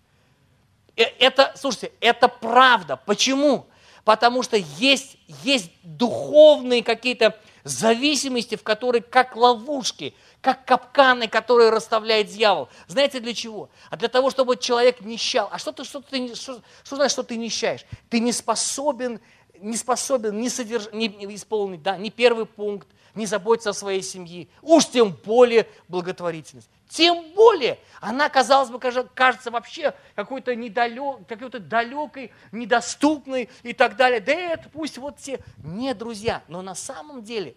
Э, 0.97 1.05
это, 1.19 1.53
слушайте, 1.57 1.93
это 2.01 2.29
правда. 2.29 2.97
Почему? 2.97 3.67
Потому 4.05 4.43
что 4.43 4.57
есть, 4.57 5.19
есть 5.43 5.71
духовные 5.83 6.83
какие-то 6.83 7.39
зависимости, 7.65 8.55
в 8.55 8.63
которые 8.63 9.03
как 9.03 9.35
ловушки, 9.35 10.15
как 10.41 10.65
капканы, 10.65 11.27
которые 11.27 11.71
расставляет 11.71 12.29
дьявол. 12.29 12.69
Знаете 12.87 13.19
для 13.19 13.35
чего? 13.35 13.69
А 13.91 13.97
для 13.97 14.09
того, 14.09 14.31
чтобы 14.31 14.57
человек 14.57 15.01
нищал. 15.01 15.49
А 15.51 15.59
что 15.59 15.73
ты, 15.73 15.85
что 15.85 16.01
ты, 16.01 16.35
что, 16.35 16.63
что 16.85 16.97
значит, 16.97 17.13
что 17.13 17.23
ты 17.25 17.37
нищаешь? 17.37 17.85
Ты 18.09 18.21
не 18.21 18.33
способен, 18.33 19.21
не 19.59 19.77
способен 19.77 20.39
не, 20.39 20.49
содерж, 20.49 20.89
не 20.93 21.09
исполнить 21.35 21.83
да, 21.83 21.97
ни 21.97 22.11
первый 22.11 22.47
пункт, 22.47 22.87
не 23.17 23.27
заботиться 23.27 23.71
о 23.71 23.75
своей 23.75 24.03
семье, 24.03 24.47
уж 24.63 24.87
тем 24.87 25.17
более 25.25 25.67
благотворительность. 25.89 26.71
Тем 26.89 27.33
более, 27.35 27.79
она, 28.01 28.29
казалось 28.29 28.71
бы, 28.71 28.79
кажется 28.79 29.51
вообще 29.51 29.95
какой-то 30.15 30.55
недалек, 30.55 31.27
какой-то 31.27 31.59
далекой, 31.59 32.33
недоступной 32.53 33.49
и 33.63 33.73
так 33.73 33.97
далее. 33.97 34.21
Да 34.21 34.33
это 34.33 34.69
пусть 34.69 34.99
вот 34.99 35.19
все. 35.19 35.41
Нет, 35.59 35.99
друзья, 35.99 36.43
но 36.49 36.63
на 36.63 36.75
самом 36.75 37.25
деле 37.25 37.57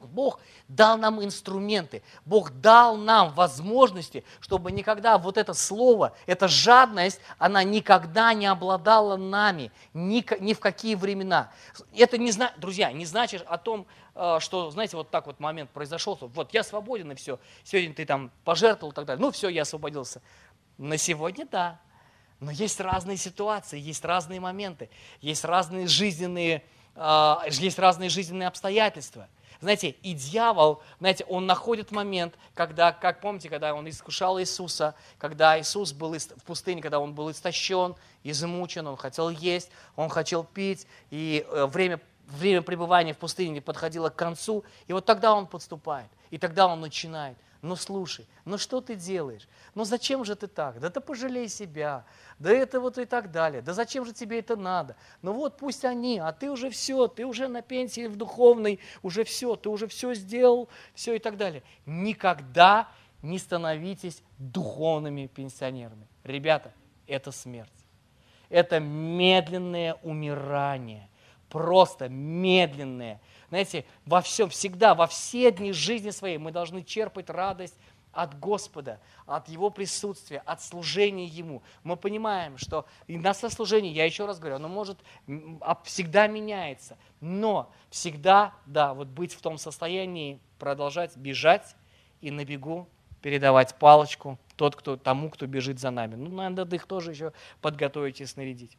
Бог 0.00 0.40
дал 0.68 0.98
нам 0.98 1.22
инструменты, 1.24 2.02
Бог 2.24 2.50
дал 2.50 2.96
нам 2.96 3.32
возможности, 3.32 4.24
чтобы 4.40 4.70
никогда 4.70 5.16
вот 5.18 5.38
это 5.38 5.54
слово, 5.54 6.14
эта 6.26 6.46
жадность, 6.46 7.20
она 7.38 7.62
никогда 7.64 8.34
не 8.34 8.46
обладала 8.46 9.16
нами, 9.16 9.72
ни, 9.94 10.24
ни 10.40 10.52
в 10.52 10.60
какие 10.60 10.94
времена. 10.94 11.50
Это 11.96 12.18
не, 12.18 12.32
друзья, 12.58 12.92
не 12.92 13.06
значит 13.06 13.44
о 13.46 13.56
том, 13.56 13.86
Э, 14.14 14.38
что, 14.40 14.70
знаете, 14.70 14.96
вот 14.96 15.10
так 15.10 15.26
вот 15.26 15.40
момент 15.40 15.70
произошел, 15.70 16.16
что 16.16 16.28
вот 16.28 16.54
я 16.54 16.62
свободен 16.62 17.10
и 17.12 17.14
все, 17.14 17.38
сегодня 17.64 17.94
ты 17.94 18.06
там 18.06 18.30
пожертвовал 18.44 18.92
и 18.92 18.94
так 18.94 19.06
далее, 19.06 19.20
ну 19.20 19.30
все, 19.32 19.48
я 19.48 19.62
освободился. 19.62 20.22
На 20.78 20.98
сегодня 20.98 21.46
да, 21.50 21.80
но 22.40 22.50
есть 22.50 22.80
разные 22.80 23.16
ситуации, 23.16 23.78
есть 23.78 24.04
разные 24.04 24.40
моменты, 24.40 24.88
есть 25.20 25.44
разные 25.44 25.88
жизненные, 25.88 26.62
э, 26.94 27.36
есть 27.50 27.78
разные 27.78 28.08
жизненные 28.08 28.46
обстоятельства. 28.46 29.28
Знаете, 29.60 29.90
и 29.90 30.14
дьявол, 30.14 30.82
знаете, 30.98 31.24
он 31.28 31.46
находит 31.46 31.90
момент, 31.90 32.34
когда, 32.54 32.92
как 32.92 33.20
помните, 33.20 33.48
когда 33.48 33.74
он 33.74 33.88
искушал 33.88 34.40
Иисуса, 34.40 34.94
когда 35.18 35.58
Иисус 35.58 35.92
был 35.92 36.14
в 36.14 36.44
пустыне, 36.44 36.82
когда 36.82 37.00
он 37.00 37.14
был 37.14 37.30
истощен, 37.30 37.94
измучен, 38.22 38.86
он 38.86 38.96
хотел 38.96 39.30
есть, 39.30 39.70
он 39.96 40.08
хотел 40.08 40.44
пить, 40.44 40.86
и 41.10 41.46
э, 41.48 41.66
время 41.66 42.00
время 42.26 42.62
пребывания 42.62 43.12
в 43.12 43.18
пустыне 43.18 43.60
подходило 43.60 44.08
к 44.08 44.16
концу, 44.16 44.64
и 44.86 44.92
вот 44.92 45.04
тогда 45.04 45.34
он 45.34 45.46
подступает, 45.46 46.08
и 46.30 46.38
тогда 46.38 46.66
он 46.66 46.80
начинает. 46.80 47.36
Ну 47.64 47.76
слушай, 47.76 48.26
ну 48.44 48.58
что 48.58 48.82
ты 48.82 48.94
делаешь? 48.94 49.48
Ну 49.74 49.84
зачем 49.84 50.22
же 50.22 50.36
ты 50.36 50.48
так? 50.48 50.80
Да 50.80 50.90
ты 50.90 51.00
пожалей 51.00 51.48
себя, 51.48 52.04
да 52.38 52.52
это 52.52 52.78
вот 52.78 52.98
и 52.98 53.06
так 53.06 53.30
далее. 53.30 53.62
Да 53.62 53.72
зачем 53.72 54.04
же 54.04 54.12
тебе 54.12 54.40
это 54.40 54.54
надо? 54.54 54.96
Ну 55.22 55.32
вот 55.32 55.56
пусть 55.56 55.82
они, 55.86 56.18
а 56.18 56.30
ты 56.32 56.50
уже 56.50 56.68
все, 56.68 57.08
ты 57.08 57.24
уже 57.24 57.48
на 57.48 57.62
пенсии 57.62 58.06
в 58.06 58.16
духовной, 58.16 58.80
уже 59.02 59.24
все, 59.24 59.56
ты 59.56 59.70
уже 59.70 59.86
все 59.86 60.12
сделал, 60.12 60.68
все 60.94 61.14
и 61.14 61.18
так 61.18 61.38
далее. 61.38 61.62
Никогда 61.86 62.90
не 63.22 63.38
становитесь 63.38 64.22
духовными 64.36 65.26
пенсионерами. 65.26 66.06
Ребята, 66.22 66.70
это 67.06 67.32
смерть. 67.32 67.72
Это 68.50 68.78
медленное 68.78 69.94
умирание 70.02 71.08
просто 71.54 72.08
медленные. 72.08 73.20
Знаете, 73.48 73.84
во 74.06 74.20
всем, 74.20 74.48
всегда, 74.48 74.94
во 74.94 75.06
все 75.06 75.50
дни 75.50 75.72
жизни 75.72 76.10
своей 76.10 76.38
мы 76.38 76.52
должны 76.52 76.82
черпать 76.82 77.30
радость 77.30 77.76
от 78.12 78.38
Господа, 78.38 79.00
от 79.26 79.48
Его 79.48 79.70
присутствия, 79.70 80.38
от 80.46 80.62
служения 80.62 81.26
Ему. 81.26 81.62
Мы 81.82 81.96
понимаем, 81.96 82.58
что 82.58 82.86
и 83.06 83.18
наше 83.18 83.50
служение, 83.50 83.92
я 83.92 84.04
еще 84.04 84.26
раз 84.26 84.38
говорю, 84.38 84.56
оно 84.56 84.68
может 84.68 84.98
а, 85.60 85.80
всегда 85.84 86.26
меняется, 86.26 86.96
но 87.20 87.72
всегда, 87.90 88.54
да, 88.66 88.94
вот 88.94 89.08
быть 89.08 89.34
в 89.34 89.40
том 89.40 89.58
состоянии, 89.58 90.40
продолжать 90.58 91.16
бежать 91.16 91.74
и 92.20 92.30
на 92.30 92.44
бегу 92.44 92.88
передавать 93.20 93.74
палочку 93.78 94.38
тот, 94.56 94.76
кто, 94.76 94.96
тому, 94.96 95.30
кто 95.30 95.46
бежит 95.46 95.80
за 95.80 95.90
нами. 95.90 96.14
Ну, 96.14 96.30
надо 96.30 96.76
их 96.76 96.86
тоже 96.86 97.10
еще 97.10 97.32
подготовить 97.60 98.20
и 98.20 98.26
снарядить. 98.26 98.76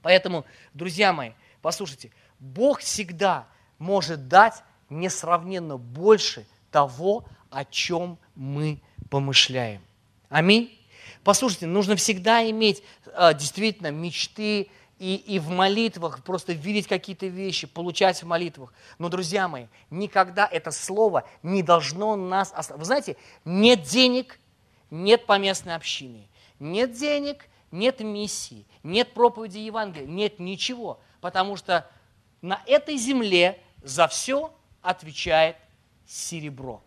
Поэтому, 0.00 0.44
друзья 0.72 1.12
мои, 1.12 1.32
Послушайте, 1.62 2.10
Бог 2.42 2.80
всегда 2.80 3.46
может 3.78 4.26
дать 4.26 4.64
несравненно 4.90 5.76
больше 5.76 6.44
того, 6.72 7.24
о 7.50 7.64
чем 7.64 8.18
мы 8.34 8.82
помышляем. 9.10 9.80
Аминь. 10.28 10.76
Послушайте, 11.22 11.66
нужно 11.66 11.94
всегда 11.94 12.48
иметь 12.50 12.82
а, 13.14 13.32
действительно 13.32 13.92
мечты 13.92 14.70
и, 14.98 15.14
и 15.14 15.38
в 15.38 15.50
молитвах, 15.50 16.24
просто 16.24 16.52
видеть 16.52 16.88
какие-то 16.88 17.26
вещи, 17.26 17.68
получать 17.68 18.20
в 18.20 18.26
молитвах. 18.26 18.74
Но, 18.98 19.08
друзья 19.08 19.46
мои, 19.46 19.66
никогда 19.90 20.44
это 20.50 20.72
слово 20.72 21.22
не 21.44 21.62
должно 21.62 22.16
нас 22.16 22.52
оставить. 22.56 22.80
Вы 22.80 22.84
знаете, 22.86 23.16
нет 23.44 23.82
денег, 23.82 24.40
нет 24.90 25.26
поместной 25.26 25.76
общины, 25.76 26.26
нет 26.58 26.92
денег, 26.92 27.46
нет 27.70 28.00
миссии, 28.00 28.66
нет 28.82 29.14
проповеди 29.14 29.58
Евангелия, 29.58 30.08
нет 30.08 30.40
ничего– 30.40 30.98
потому 31.22 31.56
что 31.56 31.88
на 32.42 32.60
этой 32.66 32.96
земле 32.96 33.62
за 33.82 34.08
все 34.08 34.52
отвечает 34.82 35.56
серебро. 36.06 36.82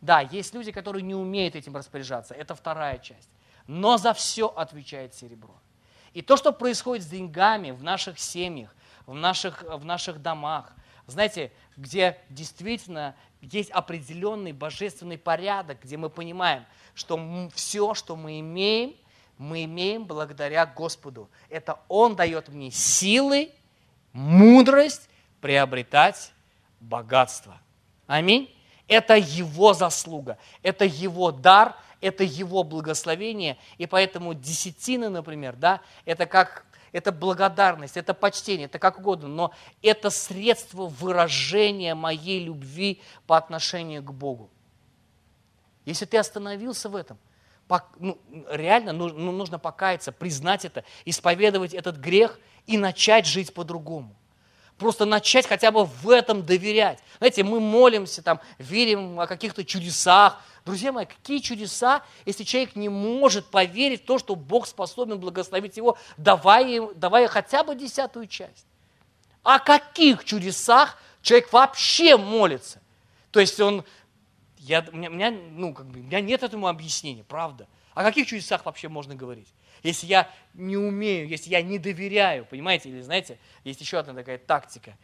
Да, 0.00 0.20
есть 0.20 0.54
люди, 0.54 0.72
которые 0.72 1.02
не 1.02 1.14
умеют 1.14 1.54
этим 1.54 1.76
распоряжаться, 1.76 2.34
это 2.34 2.54
вторая 2.54 2.98
часть. 2.98 3.28
Но 3.66 3.98
за 3.98 4.14
все 4.14 4.46
отвечает 4.46 5.14
серебро. 5.14 5.54
И 6.12 6.22
то, 6.22 6.36
что 6.36 6.52
происходит 6.52 7.04
с 7.04 7.08
деньгами 7.08 7.70
в 7.70 7.82
наших 7.82 8.18
семьях, 8.18 8.74
в 9.06 9.14
наших, 9.14 9.62
в 9.62 9.84
наших 9.84 10.20
домах, 10.20 10.72
знаете, 11.06 11.52
где 11.76 12.18
действительно 12.28 13.16
есть 13.40 13.70
определенный 13.70 14.52
божественный 14.52 15.18
порядок, 15.18 15.78
где 15.82 15.96
мы 15.96 16.10
понимаем, 16.10 16.64
что 16.94 17.50
все, 17.54 17.94
что 17.94 18.14
мы 18.16 18.40
имеем, 18.40 18.94
мы 19.42 19.64
имеем 19.64 20.04
благодаря 20.04 20.64
Господу. 20.64 21.28
Это 21.50 21.80
Он 21.88 22.14
дает 22.14 22.48
мне 22.48 22.70
силы, 22.70 23.50
мудрость 24.12 25.08
приобретать 25.40 26.32
богатство. 26.80 27.60
Аминь. 28.06 28.54
Это 28.86 29.16
Его 29.16 29.74
заслуга, 29.74 30.38
это 30.62 30.84
Его 30.84 31.32
дар, 31.32 31.76
это 32.00 32.22
Его 32.22 32.62
благословение. 32.62 33.58
И 33.78 33.86
поэтому 33.86 34.34
десятины, 34.34 35.08
например, 35.08 35.56
да, 35.56 35.80
это 36.04 36.26
как 36.26 36.64
это 36.92 37.10
благодарность, 37.10 37.96
это 37.96 38.14
почтение, 38.14 38.66
это 38.66 38.78
как 38.78 38.98
угодно, 38.98 39.26
но 39.26 39.52
это 39.80 40.10
средство 40.10 40.86
выражения 40.86 41.94
моей 41.94 42.44
любви 42.44 43.00
по 43.26 43.36
отношению 43.36 44.02
к 44.02 44.12
Богу. 44.12 44.50
Если 45.84 46.04
ты 46.04 46.18
остановился 46.18 46.88
в 46.88 46.94
этом– 46.94 47.18
ну, 47.98 48.18
реально 48.50 48.92
ну, 48.92 49.08
нужно 49.32 49.58
покаяться, 49.58 50.12
признать 50.12 50.64
это, 50.64 50.84
исповедовать 51.04 51.74
этот 51.74 51.96
грех 51.96 52.38
и 52.66 52.76
начать 52.78 53.26
жить 53.26 53.54
по-другому. 53.54 54.14
просто 54.78 55.04
начать 55.04 55.46
хотя 55.46 55.70
бы 55.70 55.84
в 55.84 56.10
этом 56.10 56.44
доверять. 56.44 56.98
Знаете, 57.18 57.44
мы 57.44 57.60
молимся, 57.60 58.22
там, 58.22 58.40
верим 58.58 59.20
о 59.20 59.26
каких-то 59.26 59.64
чудесах. 59.64 60.40
Друзья 60.64 60.92
мои, 60.92 61.06
какие 61.06 61.38
чудеса, 61.38 62.02
если 62.24 62.44
человек 62.44 62.76
не 62.76 62.88
может 62.88 63.46
поверить 63.46 64.02
в 64.02 64.06
то, 64.06 64.18
что 64.18 64.34
Бог 64.34 64.66
способен 64.66 65.18
благословить 65.18 65.76
его, 65.76 65.96
давая, 66.16 66.88
давая 66.94 67.28
хотя 67.28 67.64
бы 67.64 67.74
десятую 67.74 68.26
часть? 68.26 68.66
О 69.42 69.58
каких 69.58 70.24
чудесах 70.24 70.98
человек 71.20 71.52
вообще 71.52 72.16
молится? 72.16 72.80
То 73.32 73.40
есть 73.40 73.58
он, 73.60 73.84
я, 74.62 74.86
у, 74.92 74.96
меня, 74.96 75.10
у, 75.10 75.12
меня, 75.12 75.30
ну, 75.30 75.74
как 75.74 75.86
бы, 75.86 76.00
у 76.00 76.02
меня 76.02 76.20
нет 76.20 76.42
этому 76.42 76.68
объяснения, 76.68 77.24
правда. 77.24 77.66
О 77.94 78.02
каких 78.02 78.26
чудесах 78.26 78.64
вообще 78.64 78.88
можно 78.88 79.14
говорить? 79.14 79.52
Если 79.82 80.06
я 80.06 80.30
не 80.54 80.76
умею, 80.76 81.28
если 81.28 81.50
я 81.50 81.62
не 81.62 81.78
доверяю, 81.78 82.44
понимаете, 82.46 82.88
или 82.88 83.00
знаете, 83.00 83.38
есть 83.64 83.80
еще 83.80 83.98
одна 83.98 84.14
такая 84.14 84.38
тактика. 84.38 84.96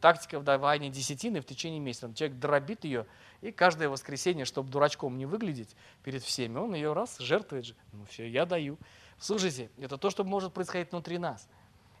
Тактика 0.00 0.38
вдавания 0.38 0.88
десятины 0.88 1.40
в 1.40 1.46
течение 1.46 1.80
месяца. 1.80 2.12
Человек 2.14 2.38
дробит 2.38 2.84
ее, 2.84 3.06
и 3.40 3.50
каждое 3.50 3.88
воскресенье, 3.88 4.44
чтобы 4.44 4.70
дурачком 4.70 5.18
не 5.18 5.26
выглядеть 5.26 5.76
перед 6.04 6.22
всеми, 6.22 6.56
он 6.58 6.74
ее 6.74 6.92
раз 6.92 7.18
жертвует. 7.18 7.74
Ну 7.92 8.04
все, 8.06 8.28
я 8.28 8.46
даю. 8.46 8.78
Слушайте, 9.18 9.70
это 9.78 9.98
то, 9.98 10.10
что 10.10 10.24
может 10.24 10.52
происходить 10.52 10.92
внутри 10.92 11.18
нас. 11.18 11.48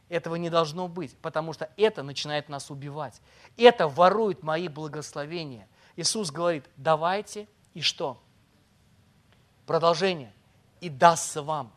Этого 0.08 0.36
не 0.36 0.50
должно 0.50 0.86
быть, 0.86 1.16
потому 1.18 1.52
что 1.52 1.68
это 1.76 2.04
начинает 2.04 2.48
нас 2.48 2.70
убивать. 2.70 3.20
Это 3.56 3.88
ворует 3.88 4.44
мои 4.44 4.68
благословения. 4.68 5.68
Иисус 5.96 6.30
говорит, 6.30 6.64
давайте 6.76 7.48
и 7.74 7.80
что? 7.80 8.22
Продолжение. 9.66 10.32
И 10.80 10.88
дастся 10.88 11.42
вам 11.42 11.72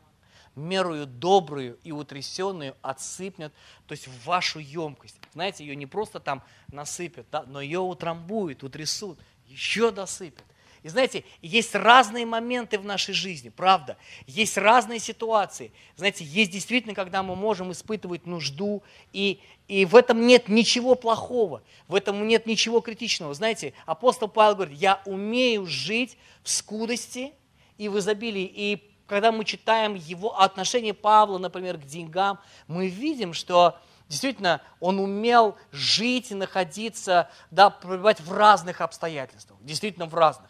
мерую 0.60 1.08
добрую 1.08 1.80
и 1.84 1.92
утрясенную 1.92 2.76
отсыпнет, 2.82 3.54
то 3.88 3.94
есть 3.94 4.08
в 4.08 4.26
вашу 4.26 4.60
емкость. 4.60 5.18
Знаете, 5.34 5.66
ее 5.66 5.76
не 5.76 5.86
просто 5.86 6.20
там 6.20 6.44
насыпят, 6.68 7.28
да, 7.32 7.44
но 7.44 7.62
ее 7.62 7.80
утрамбуют, 7.80 8.64
утрясут, 8.64 9.20
еще 9.48 9.92
досыпят. 9.92 10.44
И 10.84 10.89
знаете, 10.89 11.26
есть 11.42 11.76
разные 11.76 12.26
моменты 12.26 12.80
в 12.80 12.86
нашей 12.86 13.13
жизни, 13.13 13.50
правда. 13.50 13.98
Есть 14.28 14.58
разные 14.58 15.00
ситуации. 15.00 15.72
Знаете, 15.98 16.24
есть 16.24 16.52
действительно, 16.52 16.96
когда 16.96 17.22
мы 17.22 17.36
можем 17.36 17.72
испытывать 17.72 18.26
нужду, 18.26 18.82
и, 19.12 19.42
и 19.68 19.86
в 19.86 19.96
этом 19.96 20.26
нет 20.26 20.48
ничего 20.48 20.96
плохого, 20.96 21.62
в 21.88 21.96
этом 21.96 22.26
нет 22.28 22.46
ничего 22.46 22.80
критичного. 22.80 23.34
Знаете, 23.34 23.74
апостол 23.86 24.30
Павел 24.30 24.56
говорит, 24.56 24.78
я 24.78 25.02
умею 25.06 25.65
жить 25.65 26.18
в 26.44 26.50
скудости 26.50 27.34
и 27.78 27.89
в 27.89 28.00
изобилии, 28.00 28.50
и 28.54 28.89
когда 29.06 29.32
мы 29.32 29.44
читаем 29.44 29.96
его 29.96 30.39
отношение 30.39 30.94
Павла, 30.94 31.39
например, 31.39 31.78
к 31.78 31.86
деньгам, 31.86 32.39
мы 32.68 32.88
видим, 32.88 33.34
что 33.34 33.78
действительно 34.08 34.62
он 34.80 35.00
умел 35.00 35.58
жить 35.72 36.32
и 36.32 36.36
находиться, 36.36 37.30
да, 37.52 37.70
пребывать 37.70 38.22
в 38.22 38.32
разных 38.32 38.82
обстоятельствах, 38.82 39.60
действительно 39.62 40.06
в 40.06 40.13
разных. 40.13 40.50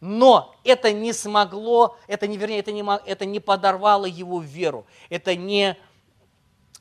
Но 0.00 0.54
это 0.64 0.92
не 0.92 1.12
смогло, 1.12 1.96
это 2.06 2.26
не, 2.26 2.36
вернее, 2.36 2.60
это 2.60 2.70
не, 2.70 2.84
это 3.06 3.24
не 3.24 3.40
подорвало 3.40 4.06
его 4.06 4.40
веру, 4.40 4.86
это 5.10 5.34
не, 5.34 5.76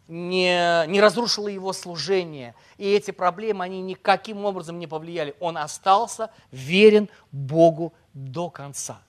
не, 0.08 0.86
не 0.88 1.01
разрушило 1.01 1.47
его 1.47 1.73
служение. 1.73 2.53
И 2.77 2.86
эти 2.86 3.12
проблемы, 3.12 3.65
они 3.65 3.82
никаким 3.82 4.45
образом 4.45 4.77
не 4.77 4.86
повлияли. 4.86 5.36
Он 5.39 5.58
остался 5.58 6.30
верен 6.51 7.10
Богу 7.32 7.93
до 8.13 8.49
конца. 8.49 9.01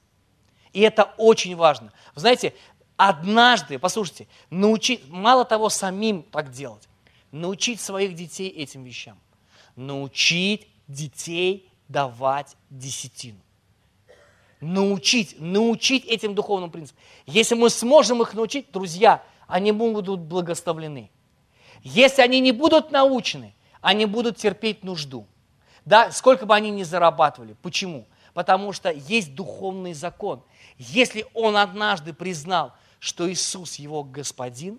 И 0.73 0.81
это 0.81 1.15
очень 1.19 1.55
важно. 1.55 1.93
Вы 2.15 2.23
знаете, 2.23 2.55
однажды, 2.97 3.79
послушайте, 3.79 4.27
научить, 4.49 5.09
мало 5.09 5.45
того 5.45 5.69
самим 5.69 6.23
так 6.23 6.51
делать, 6.51 6.89
научить 7.31 7.81
своих 7.81 8.15
детей 8.15 8.49
этим 8.49 8.85
вещам. 8.85 9.19
Научить 9.77 10.67
детей 10.89 11.71
давать 11.89 12.57
десятину. 12.71 13.39
Научить, 14.61 15.37
научить 15.39 16.05
этим 16.05 16.35
духовным 16.35 16.71
принципам. 16.71 17.01
Если 17.27 17.55
мы 17.55 17.71
сможем 17.71 18.23
их 18.23 18.35
научить, 18.35 18.71
друзья, 18.73 19.23
они 19.47 19.73
будут 19.73 20.21
благословлены. 20.21 21.11
Если 21.83 22.23
они 22.23 22.41
не 22.41 22.53
будут 22.53 22.91
научены, 22.91 23.55
они 23.81 24.05
будут 24.07 24.37
терпеть 24.37 24.83
нужду. 24.83 25.27
Да, 25.85 26.11
сколько 26.11 26.45
бы 26.45 26.55
они 26.55 26.71
ни 26.71 26.83
зарабатывали. 26.83 27.57
Почему? 27.63 28.07
Потому 28.35 28.73
что 28.73 28.91
есть 28.91 29.35
духовный 29.35 29.95
закон. 29.95 30.43
Если 30.77 31.27
он 31.35 31.57
однажды 31.57 32.13
признал, 32.13 32.73
что 32.99 33.31
Иисус 33.31 33.77
его 33.77 34.05
господин, 34.05 34.79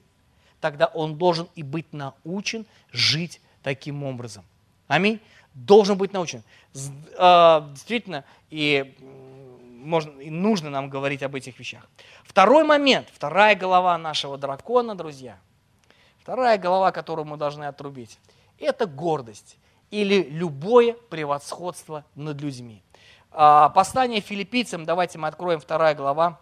тогда 0.61 0.85
он 0.87 1.17
должен 1.17 1.47
и 1.55 1.63
быть 1.63 1.93
научен 1.93 2.65
жить 2.91 3.41
таким 3.63 4.03
образом. 4.03 4.43
Аминь. 4.87 5.19
Должен 5.53 5.97
быть 5.97 6.13
научен. 6.13 6.43
А, 7.17 7.69
действительно, 7.71 8.23
и, 8.49 8.95
можно, 9.79 10.19
и 10.19 10.29
нужно 10.29 10.69
нам 10.69 10.89
говорить 10.89 11.23
об 11.23 11.35
этих 11.35 11.57
вещах. 11.59 11.87
Второй 12.23 12.63
момент, 12.63 13.07
вторая 13.13 13.55
голова 13.55 13.97
нашего 13.97 14.37
дракона, 14.37 14.95
друзья, 14.95 15.37
вторая 16.19 16.57
голова, 16.57 16.91
которую 16.91 17.25
мы 17.25 17.37
должны 17.37 17.65
отрубить, 17.65 18.19
это 18.59 18.85
гордость 18.85 19.57
или 19.89 20.23
любое 20.23 20.93
превосходство 20.93 22.05
над 22.15 22.39
людьми. 22.41 22.83
А, 23.31 23.69
послание 23.69 24.21
филиппийцам, 24.21 24.85
давайте 24.85 25.17
мы 25.17 25.27
откроем 25.27 25.59
вторая 25.59 25.95
глава, 25.95 26.39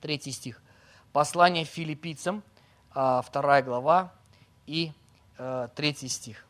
третий 0.00 0.32
стих. 0.32 0.62
Послание 1.12 1.64
филиппийцам, 1.64 2.42
а, 2.92 3.22
вторая 3.22 3.62
глава 3.62 4.12
и 4.66 4.92
а, 5.38 5.68
третий 5.68 6.08
стих. 6.08 6.46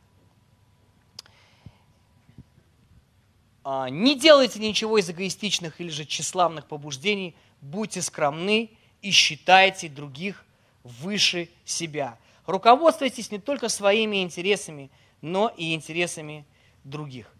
Не 3.64 4.14
делайте 4.14 4.58
ничего 4.58 4.98
из 4.98 5.08
эгоистичных 5.08 5.80
или 5.80 5.88
же 5.88 6.04
тщеславных 6.04 6.66
побуждений, 6.66 7.34
будьте 7.62 8.02
скромны 8.02 8.70
и 9.00 9.10
считайте 9.10 9.88
других 9.88 10.44
выше 10.82 11.48
себя. 11.64 12.18
Руководствуйтесь 12.46 13.30
не 13.30 13.38
только 13.38 13.70
своими 13.70 14.22
интересами, 14.22 14.90
но 15.22 15.52
и 15.56 15.74
интересами 15.74 16.44
других. 16.84 17.32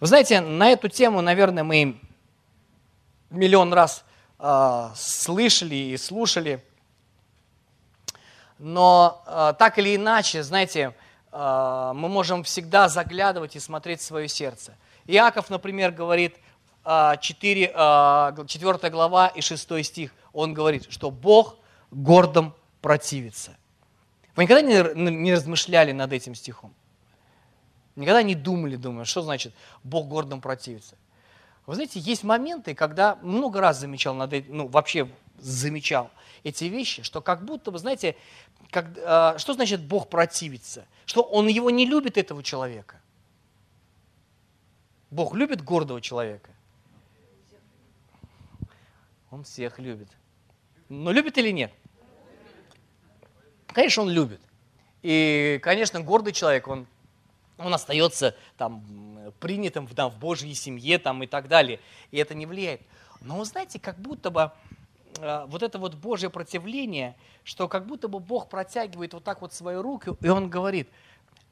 Вы 0.00 0.08
знаете, 0.08 0.40
на 0.40 0.70
эту 0.70 0.88
тему, 0.88 1.20
наверное, 1.20 1.62
мы 1.62 1.96
миллион 3.30 3.72
раз 3.72 4.04
э, 4.38 4.90
слышали 4.96 5.74
и 5.74 5.96
слушали. 5.96 6.64
Но 8.58 9.22
э, 9.26 9.54
так 9.58 9.78
или 9.78 9.94
иначе, 9.94 10.42
знаете, 10.42 10.94
э, 11.30 11.92
мы 11.94 12.08
можем 12.08 12.42
всегда 12.42 12.88
заглядывать 12.88 13.54
и 13.54 13.60
смотреть 13.60 14.00
в 14.00 14.04
свое 14.04 14.28
сердце. 14.28 14.74
Иаков, 15.08 15.48
например, 15.48 15.90
говорит, 15.90 16.36
4, 16.84 17.66
4 17.66 18.90
глава 18.90 19.28
и 19.28 19.40
6 19.40 19.84
стих, 19.84 20.14
он 20.32 20.54
говорит, 20.54 20.86
что 20.90 21.10
Бог 21.10 21.56
гордым 21.90 22.54
противится. 22.82 23.56
Вы 24.36 24.44
никогда 24.44 24.62
не, 24.62 25.10
не 25.10 25.34
размышляли 25.34 25.92
над 25.92 26.12
этим 26.12 26.34
стихом? 26.34 26.74
Никогда 27.96 28.22
не 28.22 28.34
думали, 28.34 28.76
думаю, 28.76 29.06
что 29.06 29.22
значит 29.22 29.52
Бог 29.82 30.06
гордым 30.08 30.40
противится. 30.40 30.94
Вы 31.66 31.74
знаете, 31.74 32.00
есть 32.00 32.22
моменты, 32.22 32.74
когда 32.74 33.16
много 33.22 33.60
раз 33.60 33.80
замечал, 33.80 34.14
над 34.14 34.32
этим, 34.32 34.56
ну 34.56 34.68
вообще 34.68 35.08
замечал 35.38 36.10
эти 36.44 36.64
вещи, 36.64 37.02
что 37.02 37.20
как 37.20 37.44
будто, 37.44 37.70
вы 37.70 37.78
знаете, 37.78 38.14
как, 38.70 38.86
э, 38.96 39.38
что 39.38 39.54
значит 39.54 39.82
Бог 39.82 40.08
противится? 40.08 40.86
Что 41.06 41.22
Он 41.22 41.46
его 41.48 41.70
не 41.70 41.86
любит, 41.86 42.16
этого 42.16 42.42
человека. 42.42 43.00
Бог 45.10 45.34
любит 45.34 45.62
гордого 45.62 46.00
человека? 46.00 46.50
Он 49.30 49.44
всех 49.44 49.78
любит. 49.78 50.08
Но 50.88 51.12
любит 51.12 51.38
или 51.38 51.50
нет? 51.50 51.72
Конечно, 53.68 54.02
он 54.02 54.10
любит. 54.10 54.40
И, 55.02 55.60
конечно, 55.62 56.00
гордый 56.00 56.32
человек, 56.32 56.66
он 56.68 56.86
он 57.58 57.74
остается 57.74 58.36
там 58.56 58.84
принятым 59.40 59.86
там, 59.88 60.10
в 60.10 60.18
Божьей 60.18 60.54
семье 60.54 60.98
там, 60.98 61.22
и 61.22 61.26
так 61.26 61.48
далее. 61.48 61.80
И 62.10 62.16
это 62.18 62.34
не 62.34 62.46
влияет. 62.46 62.80
Но 63.20 63.42
знаете, 63.44 63.80
как 63.80 63.98
будто 63.98 64.30
бы 64.30 64.52
э, 65.18 65.44
вот 65.48 65.62
это 65.64 65.78
вот 65.78 65.94
Божье 65.94 66.30
противление, 66.30 67.16
что 67.42 67.66
как 67.66 67.86
будто 67.86 68.06
бы 68.06 68.20
Бог 68.20 68.48
протягивает 68.48 69.12
вот 69.12 69.24
так 69.24 69.40
вот 69.40 69.52
свою 69.52 69.82
руку, 69.82 70.16
и 70.20 70.28
Он 70.28 70.48
говорит, 70.48 70.88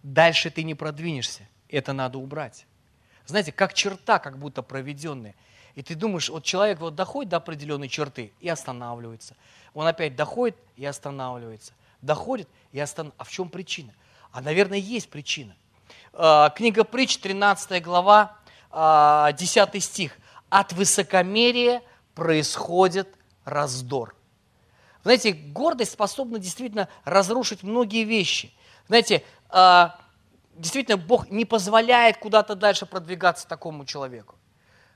дальше 0.05 0.51
ты 0.51 0.63
не 0.63 0.75
продвинешься, 0.75 1.43
это 1.69 1.93
надо 1.93 2.19
убрать. 2.19 2.67
Знаете, 3.27 3.53
как 3.53 3.75
черта 3.75 4.19
как 4.19 4.39
будто 4.39 4.63
проведенная. 4.63 5.35
И 5.75 5.83
ты 5.83 5.95
думаешь, 5.95 6.29
вот 6.29 6.45
человек 6.45 6.81
вот 6.81 6.95
доходит 6.95 7.31
до 7.31 7.37
определенной 7.37 7.89
черты 7.89 8.33
и 8.41 8.49
останавливается. 8.49 9.37
Он 9.75 9.87
опять 9.87 10.17
доходит 10.17 10.57
и 10.77 10.87
останавливается. 10.87 11.75
Доходит 12.01 12.49
и 12.73 12.81
останавливается. 12.81 13.21
А 13.21 13.25
в 13.25 13.31
чем 13.31 13.49
причина? 13.49 13.93
А, 14.33 14.41
наверное, 14.41 14.79
есть 14.79 15.11
причина– 15.11 15.55
Э, 16.13 16.49
книга 16.55 16.85
притч, 16.85 17.19
13 17.19 17.83
глава, 17.83 18.37
10 18.73 19.75
э, 19.75 19.81
стих. 19.81 20.17
От 20.49 20.73
высокомерия 20.73 21.83
происходит 22.15 23.09
раздор. 23.45 24.15
Знаете, 25.03 25.33
гордость 25.33 25.93
способна 25.93 26.39
действительно 26.39 26.89
разрушить 27.05 27.63
многие 27.63 28.05
вещи. 28.05 28.53
Знаете, 28.89 29.23
э, 29.51 29.89
действительно 30.57 30.97
Бог 30.97 31.31
не 31.31 31.45
позволяет 31.45 32.19
куда-то 32.19 32.55
дальше 32.55 32.87
продвигаться 32.87 33.47
такому 33.47 33.85
человеку. 33.85 34.37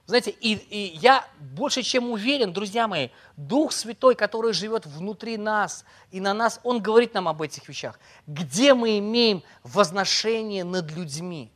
Знаете, 0.06 0.30
и, 0.30 0.54
и 0.54 0.96
я 0.96 1.24
больше 1.38 1.82
чем 1.82 2.10
уверен, 2.10 2.52
друзья 2.52 2.88
мои, 2.88 3.10
Дух 3.36 3.70
Святой, 3.70 4.16
который 4.16 4.52
живет 4.52 4.84
внутри 4.84 5.36
нас 5.36 5.84
и 6.10 6.20
на 6.20 6.34
нас, 6.34 6.58
Он 6.64 6.82
говорит 6.82 7.14
нам 7.14 7.28
об 7.28 7.42
этих 7.42 7.68
вещах. 7.68 7.98
Где 8.26 8.74
мы 8.74 8.98
имеем 8.98 9.44
возношение 9.62 10.64
над 10.64 10.90
людьми? 10.90 11.52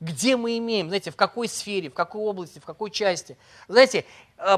Где 0.00 0.36
мы 0.36 0.56
имеем, 0.56 0.88
знаете, 0.88 1.10
в 1.10 1.16
какой 1.16 1.48
сфере, 1.48 1.90
в 1.90 1.94
какой 1.94 2.22
области, 2.22 2.58
в 2.58 2.64
какой 2.64 2.90
части? 2.90 3.36
Знаете, 3.68 4.06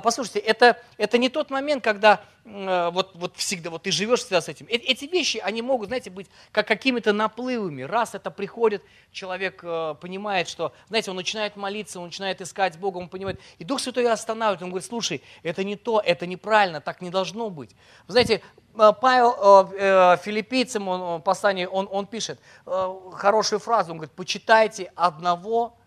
послушайте, 0.02 0.38
это, 0.40 0.80
это 0.96 1.18
не 1.18 1.28
тот 1.28 1.50
момент, 1.50 1.82
когда 1.82 2.24
Э, 2.46 2.90
вот, 2.90 3.12
вот 3.14 3.36
всегда, 3.36 3.70
вот 3.70 3.82
ты 3.84 3.90
живешь 3.90 4.20
всегда 4.20 4.42
с 4.42 4.48
этим. 4.48 4.66
Эти 4.68 5.06
вещи, 5.06 5.38
они 5.38 5.62
могут, 5.62 5.88
знаете, 5.88 6.10
быть 6.10 6.28
как 6.52 6.68
какими-то 6.68 7.12
наплывами. 7.12 7.82
Раз 7.82 8.14
это 8.14 8.30
приходит, 8.30 8.82
человек 9.12 9.60
э, 9.62 9.94
понимает, 9.98 10.48
что, 10.48 10.74
знаете, 10.88 11.10
он 11.10 11.16
начинает 11.16 11.56
молиться, 11.56 11.98
он 11.98 12.06
начинает 12.06 12.42
искать 12.42 12.78
Бога, 12.78 12.98
он 12.98 13.08
понимает. 13.08 13.40
И 13.58 13.64
Дух 13.64 13.80
Святой 13.80 14.10
останавливает, 14.10 14.62
он 14.62 14.68
говорит, 14.68 14.86
слушай, 14.86 15.22
это 15.42 15.64
не 15.64 15.76
то, 15.76 16.02
это 16.04 16.26
неправильно, 16.26 16.82
так 16.82 17.00
не 17.00 17.08
должно 17.08 17.48
быть. 17.48 17.74
Вы 18.06 18.12
знаете, 18.12 18.42
э, 18.74 18.92
Павел 19.00 19.70
э, 19.72 20.18
филиппийцам, 20.18 20.86
он, 20.88 21.22
послание, 21.22 21.66
он, 21.66 21.88
он 21.90 22.06
пишет 22.06 22.38
хорошую 22.66 23.58
фразу, 23.58 23.92
он 23.92 23.98
говорит, 23.98 24.14
почитайте 24.14 24.92
одного, 24.96 25.78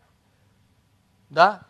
да, 1.29 1.66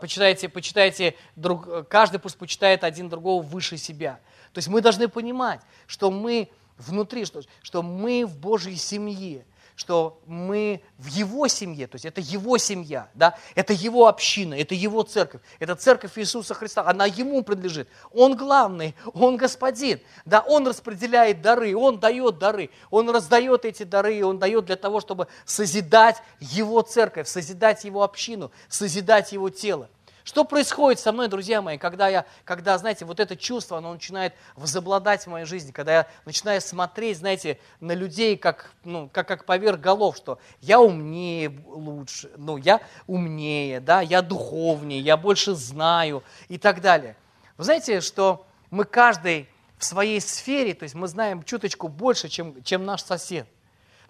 почитайте, 0.00 0.48
почитайте 0.48 1.14
друг, 1.36 1.88
каждый 1.88 2.18
пусть 2.20 2.36
почитает 2.36 2.84
один 2.84 3.08
другого 3.08 3.42
выше 3.42 3.76
себя. 3.76 4.20
То 4.52 4.58
есть 4.58 4.68
мы 4.68 4.80
должны 4.80 5.08
понимать, 5.08 5.60
что 5.86 6.10
мы 6.10 6.48
внутри, 6.76 7.24
что, 7.24 7.42
что 7.62 7.82
мы 7.82 8.24
в 8.26 8.36
Божьей 8.38 8.76
семье, 8.76 9.44
что 9.76 10.20
мы 10.26 10.82
в 10.98 11.06
Его 11.06 11.48
семье, 11.48 11.86
то 11.86 11.96
есть 11.96 12.04
это 12.04 12.20
Его 12.20 12.58
семья, 12.58 13.08
да? 13.14 13.36
это 13.54 13.72
Его 13.72 14.06
община, 14.06 14.54
это 14.54 14.74
Его 14.74 15.02
церковь, 15.02 15.40
это 15.58 15.74
церковь 15.74 16.16
Иисуса 16.16 16.54
Христа, 16.54 16.84
она 16.86 17.06
Ему 17.06 17.42
принадлежит. 17.42 17.88
Он 18.12 18.36
главный, 18.36 18.94
Он 19.12 19.36
господин, 19.36 20.00
да? 20.24 20.40
Он 20.40 20.66
распределяет 20.66 21.42
дары, 21.42 21.74
Он 21.76 21.98
дает 21.98 22.38
дары, 22.38 22.70
Он 22.90 23.10
раздает 23.10 23.64
эти 23.64 23.82
дары, 23.82 24.24
Он 24.24 24.38
дает 24.38 24.66
для 24.66 24.76
того, 24.76 25.00
чтобы 25.00 25.26
созидать 25.44 26.22
Его 26.38 26.82
церковь, 26.82 27.26
созидать 27.26 27.84
Его 27.84 28.02
общину, 28.02 28.52
созидать 28.68 29.32
Его 29.32 29.50
тело. 29.50 29.88
Что 30.24 30.44
происходит 30.44 30.98
со 31.00 31.12
мной, 31.12 31.28
друзья 31.28 31.60
мои, 31.60 31.76
когда, 31.76 32.08
я, 32.08 32.24
когда, 32.44 32.78
знаете, 32.78 33.04
вот 33.04 33.20
это 33.20 33.36
чувство, 33.36 33.76
оно 33.76 33.92
начинает 33.92 34.32
возобладать 34.56 35.24
в 35.24 35.26
моей 35.26 35.44
жизни, 35.44 35.70
когда 35.70 35.92
я 35.92 36.06
начинаю 36.24 36.62
смотреть, 36.62 37.18
знаете, 37.18 37.58
на 37.80 37.92
людей 37.92 38.38
как, 38.38 38.70
ну, 38.84 39.10
как, 39.12 39.28
как 39.28 39.44
поверх 39.44 39.80
голов, 39.80 40.16
что 40.16 40.38
я 40.62 40.80
умнее 40.80 41.54
лучше, 41.66 42.30
ну, 42.38 42.56
я 42.56 42.80
умнее, 43.06 43.80
да, 43.80 44.00
я 44.00 44.22
духовнее, 44.22 44.98
я 44.98 45.18
больше 45.18 45.54
знаю 45.54 46.24
и 46.48 46.56
так 46.56 46.80
далее. 46.80 47.16
Вы 47.58 47.64
знаете, 47.64 48.00
что 48.00 48.46
мы 48.70 48.84
каждый 48.84 49.46
в 49.76 49.84
своей 49.84 50.22
сфере, 50.22 50.72
то 50.72 50.84
есть 50.84 50.94
мы 50.94 51.06
знаем 51.06 51.42
чуточку 51.42 51.88
больше, 51.88 52.30
чем, 52.30 52.62
чем 52.62 52.86
наш 52.86 53.02
сосед. 53.02 53.46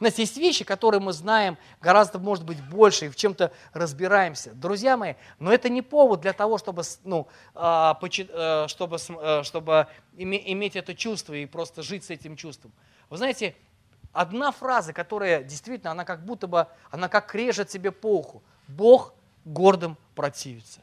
У 0.00 0.04
нас 0.04 0.18
есть 0.18 0.36
вещи, 0.36 0.64
которые 0.64 1.00
мы 1.00 1.12
знаем 1.12 1.56
гораздо, 1.80 2.18
может 2.18 2.44
быть, 2.44 2.60
больше 2.62 3.06
и 3.06 3.08
в 3.08 3.16
чем-то 3.16 3.52
разбираемся. 3.72 4.52
Друзья 4.54 4.96
мои, 4.96 5.14
но 5.38 5.52
это 5.52 5.68
не 5.68 5.82
повод 5.82 6.20
для 6.20 6.32
того, 6.32 6.58
чтобы, 6.58 6.82
ну, 7.04 7.28
а, 7.54 7.98
э, 8.02 8.66
чтобы, 8.68 8.96
э, 8.96 9.42
чтобы 9.44 9.86
иметь 10.16 10.76
это 10.76 10.94
чувство 10.94 11.34
и 11.34 11.46
просто 11.46 11.82
жить 11.82 12.04
с 12.04 12.10
этим 12.10 12.36
чувством. 12.36 12.72
Вы 13.08 13.18
знаете, 13.18 13.54
одна 14.12 14.50
фраза, 14.50 14.92
которая 14.92 15.44
действительно, 15.44 15.92
она 15.92 16.04
как 16.04 16.24
будто 16.24 16.46
бы, 16.48 16.66
она 16.90 17.08
как 17.08 17.32
режет 17.34 17.70
себе 17.70 17.92
по 17.92 18.18
уху. 18.18 18.42
Бог 18.66 19.14
гордым 19.44 19.96
противится. 20.14 20.80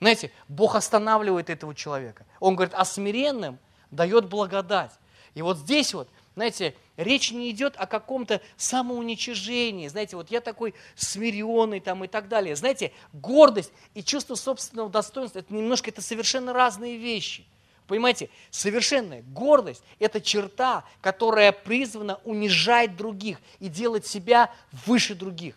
Знаете, 0.00 0.32
Бог 0.48 0.74
останавливает 0.74 1.48
этого 1.48 1.74
человека. 1.74 2.26
Он 2.40 2.56
говорит, 2.56 2.74
а 2.76 2.84
смиренным 2.84 3.58
дает 3.90 4.28
благодать. 4.28 4.92
И 5.34 5.42
вот 5.42 5.58
здесь 5.58 5.94
вот, 5.94 6.08
знаете, 6.34 6.74
Речь 6.96 7.32
не 7.32 7.50
идет 7.50 7.74
о 7.76 7.86
каком-то 7.86 8.40
самоуничижении. 8.56 9.88
Знаете, 9.88 10.16
вот 10.16 10.30
я 10.30 10.40
такой 10.40 10.74
смиренный 10.94 11.80
там 11.80 12.04
и 12.04 12.08
так 12.08 12.28
далее. 12.28 12.54
Знаете, 12.54 12.92
гордость 13.12 13.72
и 13.94 14.02
чувство 14.02 14.36
собственного 14.36 14.88
достоинства, 14.88 15.40
это 15.40 15.52
немножко, 15.52 15.90
это 15.90 16.02
совершенно 16.02 16.52
разные 16.52 16.96
вещи. 16.96 17.44
Понимаете, 17.88 18.30
совершенная 18.50 19.22
гордость– 19.22 19.82
это 19.98 20.20
черта, 20.20 20.84
которая 21.00 21.52
призвана 21.52 22.20
унижать 22.24 22.96
других 22.96 23.38
и 23.58 23.68
делать 23.68 24.06
себя 24.06 24.50
выше 24.86 25.14
других. 25.14 25.56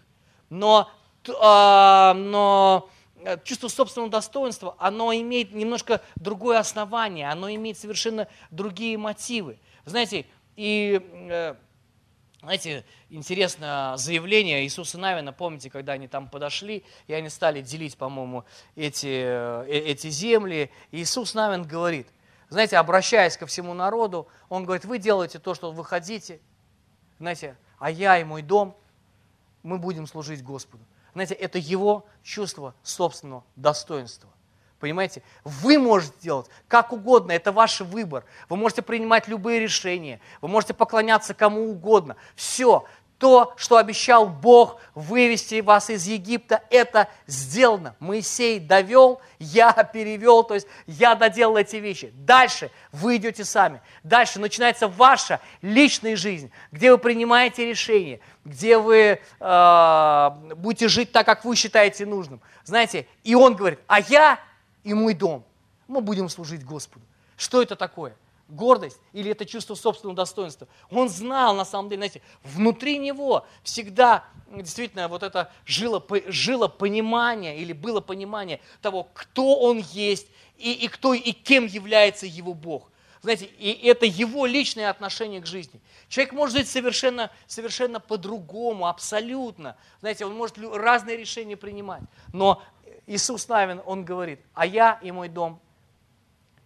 Но, 0.50 0.91
э, 1.26 2.13
но 2.13 2.89
чувство 3.43 3.67
собственного 3.67 4.12
достоинства, 4.12 4.76
оно 4.80 5.13
имеет 5.13 5.54
немножко 5.54 6.02
другое 6.15 6.60
основание, 6.60 7.30
оно 7.30 7.50
имеет 7.50 7.78
совершенно 7.78 8.28
другие 8.52 8.97
мотивы. 8.97 9.60
Знаете, 9.86 10.26
и, 10.58 11.00
э, 11.30 11.56
знаете, 12.41 12.84
интересно 13.10 13.93
заявление 13.98 14.63
Иисуса 14.63 14.98
Навина, 14.98 15.32
помните, 15.32 15.70
когда 15.70 15.93
они 15.93 16.08
там 16.08 16.28
подошли, 16.30 16.84
и 17.06 17.13
они 17.13 17.30
стали 17.30 17.62
делить, 17.62 17.96
по-моему, 17.96 18.43
эти, 18.76 19.08
э, 19.08 19.65
эти 19.70 20.10
земли. 20.10 20.72
Иисус 20.91 21.36
Навин 21.36 21.63
говорит, 21.63 22.08
знаете, 22.50 22.78
обращаясь 22.78 23.38
ко 23.38 23.46
всему 23.46 23.76
народу, 23.76 24.28
он 24.50 24.65
говорит, 24.65 24.84
вы 24.86 24.98
делаете 24.98 25.38
то, 25.38 25.54
что 25.54 25.72
вы 25.72 25.86
хотите, 25.86 26.39
знаете, 27.20 27.56
а 27.78 27.91
я 27.91 28.17
и 28.17 28.24
мой 28.24 28.41
дом, 28.41 28.76
мы 29.62 29.78
будем 29.78 30.08
служить 30.08 30.43
Господу. 30.43 30.84
Знаете, 31.13 31.36
это 31.36 31.60
его 31.60 32.08
чувство 32.24 32.74
собственного 32.82 33.43
достоинства. 33.56 34.30
Понимаете? 34.80 35.24
Вы 35.44 35.80
можете 35.80 36.13
делать 36.22 36.48
как 36.68 36.94
угодно, 36.94 37.32
это 37.32 37.52
ваш 37.52 37.82
выбор. 37.82 38.26
Вы 38.50 38.58
можете 38.58 38.82
принимать 38.82 39.28
любые 39.28 39.60
решения, 39.60 40.20
вы 40.42 40.48
можете 40.48 40.74
поклоняться 40.74 41.34
кому 41.34 41.72
угодно. 41.72 42.16
Все, 42.36 42.86
то, 43.18 43.54
что 43.58 43.78
обещал 43.78 44.28
Бог 44.28 44.80
вывести 44.94 45.62
вас 45.62 45.90
из 45.90 46.06
Египта, 46.06 46.62
это 46.70 47.08
сделано. 47.26 47.96
Моисей 48.00 48.60
довел, 48.60 49.22
я 49.40 49.72
перевел, 49.72 50.44
то 50.44 50.54
есть 50.54 50.68
я 50.86 51.16
доделал 51.16 51.58
эти 51.58 51.78
вещи. 51.78 52.12
Дальше 52.13 52.70
вы 52.92 53.18
идете 53.18 53.44
сами. 53.44 53.82
Дальше 54.04 54.40
начинается 54.40 54.88
ваша 54.88 55.40
личная 55.63 56.16
жизнь, 56.16 56.52
где 56.72 56.92
вы 56.92 57.00
принимаете 57.00 57.66
решения, 57.66 58.20
где 58.46 58.78
вы 58.78 59.20
э, 59.40 60.30
будете 60.56 60.88
жить 60.88 61.12
так, 61.12 61.26
как 61.26 61.44
вы 61.44 61.56
считаете 61.56 62.06
нужным. 62.06 62.40
Знаете, 62.66 63.08
и 63.24 63.34
он 63.34 63.56
говорит, 63.56 63.80
а 63.88 64.00
я 64.00 64.40
и 64.88 64.93
мой 64.93 65.13
дом. 65.13 65.43
Мы 65.88 66.02
будем 66.02 66.30
служить 66.30 66.63
Господу. 66.63 67.06
Что 67.36 67.62
это 67.62 67.76
такое? 67.76 68.15
Гордость 68.47 69.00
или 69.12 69.30
это 69.30 69.45
чувство 69.45 69.76
собственного 69.76 70.15
достоинства? 70.15 70.69
Он 70.89 71.10
знал, 71.10 71.54
на 71.56 71.65
самом 71.65 71.89
деле, 71.89 72.00
знаете, 72.00 72.21
внутри 72.43 72.97
него 72.97 73.45
всегда 73.63 74.23
действительно 74.50 75.10
вот 75.10 75.23
это 75.23 75.52
жило, 75.65 76.02
жило 76.28 76.69
понимание 76.69 77.60
или 77.60 77.73
было 77.73 78.00
понимание 78.00 78.62
того, 78.82 79.10
кто 79.13 79.60
он 79.60 79.80
есть 79.80 80.28
и, 80.58 80.71
и 80.71 80.88
кто 80.88 81.13
и 81.13 81.34
кем 81.34 81.65
является 81.65 82.26
его 82.26 82.54
Бог. 82.54 82.89
Знаете, 83.21 83.45
и 83.45 83.86
это 83.86 84.06
его 84.06 84.45
личное 84.45 84.89
отношение 84.89 85.41
к 85.41 85.45
жизни. 85.45 85.82
Человек 86.08 86.32
может 86.32 86.56
жить 86.56 86.69
совершенно, 86.69 87.30
совершенно 87.47 88.00
по-другому, 88.00 88.88
абсолютно. 88.88 89.76
Знаете, 90.00 90.26
он 90.26 90.34
может 90.36 90.58
разные 90.58 91.17
решения 91.17 91.58
принимать. 91.58 92.04
Но 92.32 92.63
Иисус 93.08 93.48
Навин, 93.48 93.82
он 93.86 94.04
говорит, 94.04 94.41
а 94.54 94.65
я 94.65 95.00
и 95.02 95.12
мой 95.12 95.30
дом, 95.30 95.60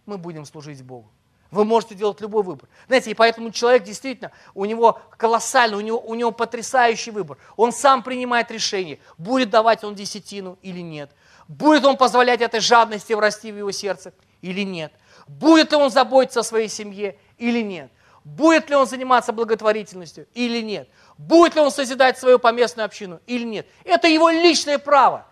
мы 0.04 0.18
будем 0.18 0.44
служить 0.44 0.82
Богу. 0.82 1.08
Вы 1.52 1.64
можете 1.64 1.94
делать 1.94 2.20
любой 2.20 2.42
выбор. 2.42 2.68
Знаете, 2.86 3.10
и 3.10 3.14
поэтому 3.14 3.50
человек 3.50 3.84
действительно, 3.84 4.32
у 4.54 4.64
него 4.64 5.00
колоссальный, 5.18 5.76
у 5.76 5.80
него, 5.80 6.00
у 6.00 6.14
него 6.14 6.32
потрясающий 6.32 7.10
выбор. 7.10 7.36
Он 7.56 7.72
сам 7.72 8.02
принимает 8.02 8.50
решение, 8.50 8.98
будет 9.18 9.50
давать 9.50 9.84
он 9.84 9.94
десятину 9.94 10.58
или 10.62 10.80
нет. 10.80 11.10
Будет 11.48 11.84
он 11.84 11.96
позволять 11.96 12.40
этой 12.40 12.60
жадности 12.60 13.12
врасти 13.12 13.52
в 13.52 13.58
его 13.58 13.70
сердце 13.70 14.14
или 14.40 14.62
нет. 14.62 14.92
Будет 15.28 15.70
ли 15.72 15.76
он 15.76 15.90
заботиться 15.90 16.40
о 16.40 16.42
своей 16.42 16.68
семье 16.68 17.18
или 17.36 17.62
нет. 17.62 17.92
Будет 18.24 18.70
ли 18.70 18.76
он 18.76 18.86
заниматься 18.86 19.32
благотворительностью 19.32 20.26
или 20.32 20.62
нет. 20.62 20.88
Будет 21.18 21.54
ли 21.54 21.60
он 21.60 21.70
созидать 21.70 22.18
свою 22.18 22.38
поместную 22.38 22.86
общину 22.86 23.20
или 23.26 23.44
нет. 23.44 23.66
Это 23.84 24.08
его 24.08 24.30
личное 24.30 24.78
право. 24.78 25.26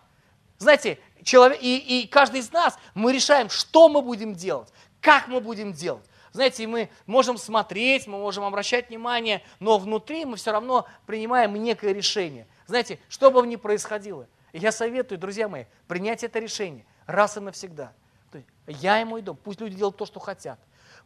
Знаете, 0.60 0.98
человек, 1.24 1.58
и, 1.62 2.02
и 2.02 2.06
каждый 2.06 2.40
из 2.40 2.52
нас, 2.52 2.78
мы 2.94 3.14
решаем, 3.14 3.48
что 3.48 3.88
мы 3.88 4.02
будем 4.02 4.34
делать, 4.34 4.68
как 5.00 5.26
мы 5.26 5.40
будем 5.40 5.72
делать. 5.72 6.04
Знаете, 6.32 6.66
мы 6.66 6.90
можем 7.06 7.38
смотреть, 7.38 8.06
мы 8.06 8.18
можем 8.18 8.44
обращать 8.44 8.90
внимание, 8.90 9.42
но 9.58 9.78
внутри 9.78 10.26
мы 10.26 10.36
все 10.36 10.52
равно 10.52 10.86
принимаем 11.06 11.54
некое 11.54 11.94
решение. 11.94 12.46
Знаете, 12.66 13.00
что 13.08 13.30
бы 13.30 13.44
ни 13.46 13.56
происходило, 13.56 14.28
я 14.52 14.70
советую, 14.70 15.18
друзья 15.18 15.48
мои, 15.48 15.64
принять 15.88 16.22
это 16.22 16.38
решение 16.38 16.84
раз 17.06 17.38
и 17.38 17.40
навсегда. 17.40 17.94
То 18.30 18.36
есть, 18.36 18.48
я 18.66 19.00
и 19.00 19.04
мой 19.04 19.22
дом, 19.22 19.38
пусть 19.42 19.60
люди 19.62 19.76
делают 19.76 19.96
то, 19.96 20.04
что 20.04 20.20
хотят. 20.20 20.60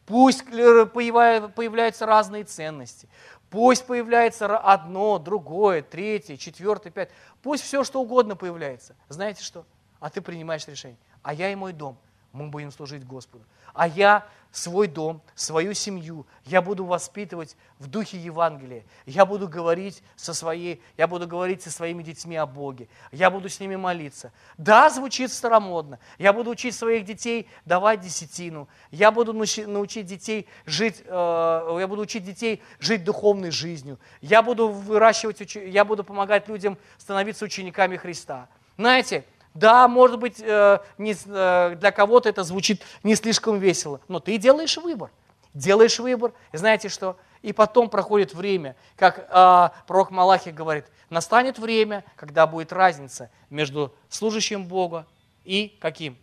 Пусть 0.05 0.45
появляются 0.45 2.07
разные 2.07 2.43
ценности. 2.43 3.09
Пусть 3.55 3.87
появляется 3.87 4.59
одно, 4.59 5.21
другое, 5.21 5.81
третье, 5.81 6.37
четвертое, 6.37 6.91
пятое. 6.91 7.15
Пусть 7.41 7.63
все, 7.63 7.85
что 7.85 8.01
угодно 8.01 8.35
появляется. 8.35 8.97
Знаете 9.09 9.45
что? 9.45 9.65
А 10.01 10.11
ты 10.11 10.21
принимаешь 10.21 10.67
решение. 10.67 10.99
А 11.23 11.33
я 11.33 11.53
и 11.53 11.55
мой 11.55 11.73
дом, 11.73 11.97
мы 12.35 12.49
будем 12.49 12.73
служить 12.73 13.07
Господу. 13.07 13.45
А 13.73 13.87
я 13.87 14.27
свой 14.51 14.89
дом, 14.89 15.23
свою 15.35 15.73
семью, 15.73 16.27
я 16.45 16.61
буду 16.61 16.85
воспитывать 16.85 17.57
в 17.79 17.87
духе 17.87 18.19
Евангелия. 18.19 18.85
Я 19.07 19.25
буду 19.25 19.49
говорить 19.49 20.03
со 20.17 20.35
своей, 20.35 20.83
я 20.97 21.07
буду 21.07 21.27
говорить 21.29 21.63
со 21.63 21.71
своими 21.71 22.03
детьми 22.03 22.37
о 22.37 22.47
Боге. 22.47 22.89
Я 23.13 23.31
буду 23.31 23.49
с 23.49 23.61
ними 23.61 23.77
молиться. 23.77 24.33
Да, 24.59 24.91
звучит 24.91 25.33
старомодно. 25.33 25.99
Я 26.19 26.33
буду 26.33 26.51
учить 26.51 26.75
своих 26.75 27.05
детей 27.05 27.49
давать 27.65 28.01
десятину. 28.01 28.69
Я 28.91 29.13
буду 29.13 29.33
научить 29.33 30.07
детей 30.07 30.49
жить, 30.67 31.03
э, 31.05 31.77
я 31.81 31.87
буду 31.89 32.03
учить 32.03 32.25
детей 32.25 32.63
жить 32.81 33.05
духовной 33.05 33.53
жизнью. 33.53 33.99
Я 34.21 34.43
буду 34.43 34.69
выращивать, 34.69 35.55
я 35.55 35.85
буду 35.85 36.03
помогать 36.03 36.49
людям 36.49 36.79
становиться 36.99 37.45
учениками 37.45 37.97
Христа. 37.97 38.49
Знаете, 38.77 39.25
да, 39.55 39.87
может 39.87 40.19
быть, 40.19 40.41
э, 40.41 40.81
э, 40.99 41.77
для 41.77 41.91
кого-то 41.93 42.29
это 42.29 42.43
звучит 42.43 42.83
не 43.05 43.15
слишком 43.15 43.59
весело, 43.61 44.01
но 44.09 44.19
ты 44.19 44.37
делаешь 44.37 44.77
выбор. 44.77 45.11
Делаешь 45.55 46.01
выбор, 46.01 46.33
и 46.53 46.57
знаете 46.57 46.89
что? 46.89 47.17
И 47.41 47.53
потом 47.53 47.89
проходит 47.89 48.35
время, 48.35 48.75
как 48.97 49.29
э, 49.31 49.69
пророк 49.87 50.11
Малахи 50.11 50.51
говорит, 50.51 50.87
настанет 51.09 51.61
время, 51.61 52.05
когда 52.17 52.49
будет 52.49 52.73
разница 52.73 53.31
между 53.49 53.95
служащим 54.09 54.67
Бога 54.67 55.07
и 55.45 55.77
каким? 55.81 56.19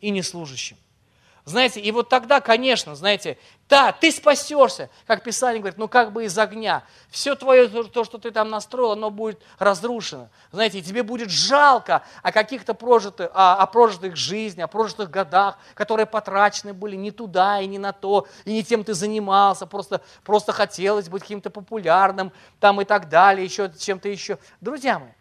И 0.00 0.10
неслужащим. 0.10 0.76
Знаете, 1.48 1.80
и 1.80 1.90
вот 1.92 2.10
тогда, 2.10 2.42
конечно, 2.42 2.94
знаете, 2.94 3.38
да, 3.70 3.90
ты 3.90 4.12
спасешься, 4.12 4.90
как 5.06 5.24
Писание 5.24 5.60
говорит, 5.60 5.78
ну 5.78 5.88
как 5.88 6.12
бы 6.12 6.26
из 6.26 6.38
огня. 6.38 6.84
Все 7.08 7.34
твое, 7.36 7.68
то, 7.68 8.04
что 8.04 8.18
ты 8.18 8.30
там 8.30 8.50
настроил, 8.50 8.92
оно 8.92 9.10
будет 9.10 9.40
разрушено. 9.58 10.28
Знаете, 10.52 10.82
тебе 10.82 11.02
будет 11.02 11.30
жалко 11.30 12.02
о 12.22 12.32
каких-то 12.32 12.74
прожитых, 12.74 13.30
о, 13.32 13.54
о 13.54 13.66
прожитых 13.66 14.14
жизни, 14.14 14.60
о 14.60 14.66
прожитых 14.66 15.10
годах, 15.10 15.56
которые 15.72 16.04
потрачены 16.04 16.74
были 16.74 16.96
не 16.96 17.12
туда 17.12 17.60
и 17.60 17.66
не 17.66 17.78
на 17.78 17.92
то, 17.92 18.26
и 18.44 18.52
не 18.52 18.62
тем 18.62 18.84
ты 18.84 18.92
занимался, 18.92 19.64
просто, 19.64 20.02
просто 20.24 20.52
хотелось 20.52 21.08
быть 21.08 21.22
каким-то 21.22 21.48
популярным 21.48 22.30
там 22.60 22.78
и 22.82 22.84
так 22.84 23.08
далее, 23.08 23.44
еще 23.44 23.72
чем-то 23.76 24.10
еще. 24.10 24.38
Друзья 24.60 24.98
мои, 24.98 25.12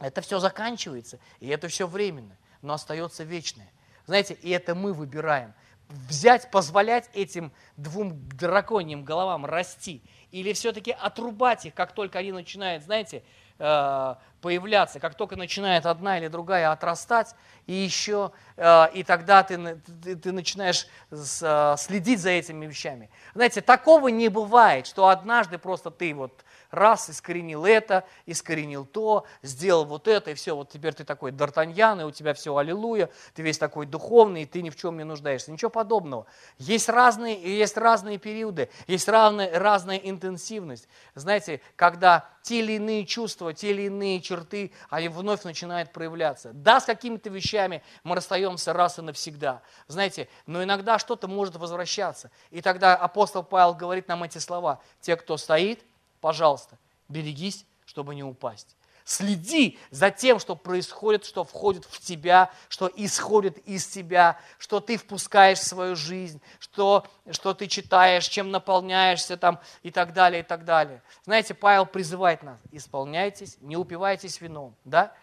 это 0.00 0.20
все 0.20 0.40
заканчивается, 0.40 1.20
и 1.38 1.48
это 1.48 1.68
все 1.68 1.86
временно, 1.86 2.36
но 2.60 2.74
остается 2.74 3.22
вечное. 3.22 3.70
Знаете, 4.08 4.32
и 4.32 4.48
это 4.48 4.74
мы 4.74 4.94
выбираем. 4.94 5.52
Взять, 5.90 6.50
позволять 6.50 7.10
этим 7.12 7.52
двум 7.76 8.26
драконьим 8.30 9.04
головам 9.04 9.44
расти 9.44 10.02
или 10.30 10.54
все-таки 10.54 10.92
отрубать 10.92 11.66
их, 11.66 11.74
как 11.74 11.92
только 11.92 12.18
они 12.18 12.32
начинают, 12.32 12.84
знаете, 12.84 13.22
э, 13.58 14.14
появляться, 14.40 14.98
как 14.98 15.14
только 15.14 15.36
начинает 15.36 15.84
одна 15.84 16.16
или 16.16 16.28
другая 16.28 16.72
отрастать, 16.72 17.34
и 17.66 17.74
еще, 17.74 18.32
э, 18.56 18.86
и 18.94 19.02
тогда 19.02 19.42
ты, 19.42 19.76
ты, 20.02 20.16
ты 20.16 20.32
начинаешь 20.32 20.86
э, 21.10 21.74
следить 21.76 22.20
за 22.20 22.30
этими 22.30 22.64
вещами. 22.64 23.10
Знаете, 23.34 23.60
такого 23.60 24.08
не 24.08 24.30
бывает, 24.30 24.86
что 24.86 25.08
однажды 25.08 25.58
просто 25.58 25.90
ты 25.90 26.14
вот 26.14 26.46
раз, 26.70 27.10
искоренил 27.10 27.64
это, 27.64 28.04
искоренил 28.26 28.84
то, 28.84 29.26
сделал 29.42 29.84
вот 29.84 30.08
это, 30.08 30.30
и 30.30 30.34
все, 30.34 30.54
вот 30.54 30.70
теперь 30.70 30.94
ты 30.94 31.04
такой 31.04 31.30
Д'Артаньян, 31.30 32.00
и 32.00 32.04
у 32.04 32.10
тебя 32.10 32.34
все 32.34 32.56
аллилуйя, 32.56 33.10
ты 33.34 33.42
весь 33.42 33.58
такой 33.58 33.86
духовный, 33.86 34.42
и 34.42 34.46
ты 34.46 34.62
ни 34.62 34.70
в 34.70 34.76
чем 34.76 34.96
не 34.98 35.04
нуждаешься. 35.04 35.52
Ничего 35.52 35.70
подобного. 35.70 36.26
Есть 36.58 36.88
разные, 36.88 37.40
есть 37.58 37.76
разные 37.76 38.18
периоды, 38.18 38.68
есть 38.86 39.08
разная, 39.08 39.58
разная 39.58 39.98
интенсивность. 39.98 40.88
Знаете, 41.14 41.60
когда 41.76 42.28
те 42.42 42.60
или 42.60 42.72
иные 42.72 43.04
чувства, 43.04 43.52
те 43.52 43.70
или 43.70 43.82
иные 43.82 44.20
черты, 44.20 44.72
они 44.88 45.08
вновь 45.08 45.44
начинают 45.44 45.92
проявляться. 45.92 46.50
Да, 46.54 46.80
с 46.80 46.84
какими-то 46.84 47.28
вещами 47.28 47.82
мы 48.04 48.16
расстаемся 48.16 48.72
раз 48.72 48.98
и 48.98 49.02
навсегда. 49.02 49.62
Знаете, 49.86 50.28
но 50.46 50.62
иногда 50.62 50.98
что-то 50.98 51.28
может 51.28 51.56
возвращаться. 51.56 52.30
И 52.50 52.62
тогда 52.62 52.96
апостол 52.96 53.42
Павел 53.42 53.74
говорит 53.74 54.08
нам 54.08 54.22
эти 54.22 54.38
слова. 54.38 54.80
Те, 55.00 55.16
кто 55.16 55.36
стоит, 55.36 55.84
пожалуйста, 56.20 56.78
берегись, 57.08 57.66
чтобы 57.84 58.14
не 58.14 58.22
упасть. 58.22 58.76
Следи 59.08 59.78
за 59.90 60.10
тем, 60.10 60.38
что 60.38 60.54
происходит, 60.54 61.24
что 61.24 61.42
входит 61.42 61.86
в 61.86 61.98
тебя, 61.98 62.50
что 62.68 62.92
исходит 62.94 63.56
из 63.66 63.86
тебя, 63.86 64.38
что 64.58 64.80
ты 64.80 64.98
впускаешь 64.98 65.60
в 65.60 65.66
свою 65.66 65.96
жизнь, 65.96 66.42
что, 66.58 67.06
что 67.30 67.54
ты 67.54 67.68
читаешь, 67.68 68.28
чем 68.28 68.50
наполняешься 68.50 69.38
там 69.38 69.60
и 69.82 69.90
так 69.90 70.12
далее, 70.12 70.40
и 70.40 70.42
так 70.42 70.66
далее. 70.66 71.02
Знаете, 71.24 71.54
Павел 71.54 71.86
призывает 71.86 72.42
нас, 72.42 72.58
исполняйтесь, 72.70 73.56
не 73.62 73.78
упивайтесь 73.78 74.42
вином, 74.42 74.74
да? 74.84 75.14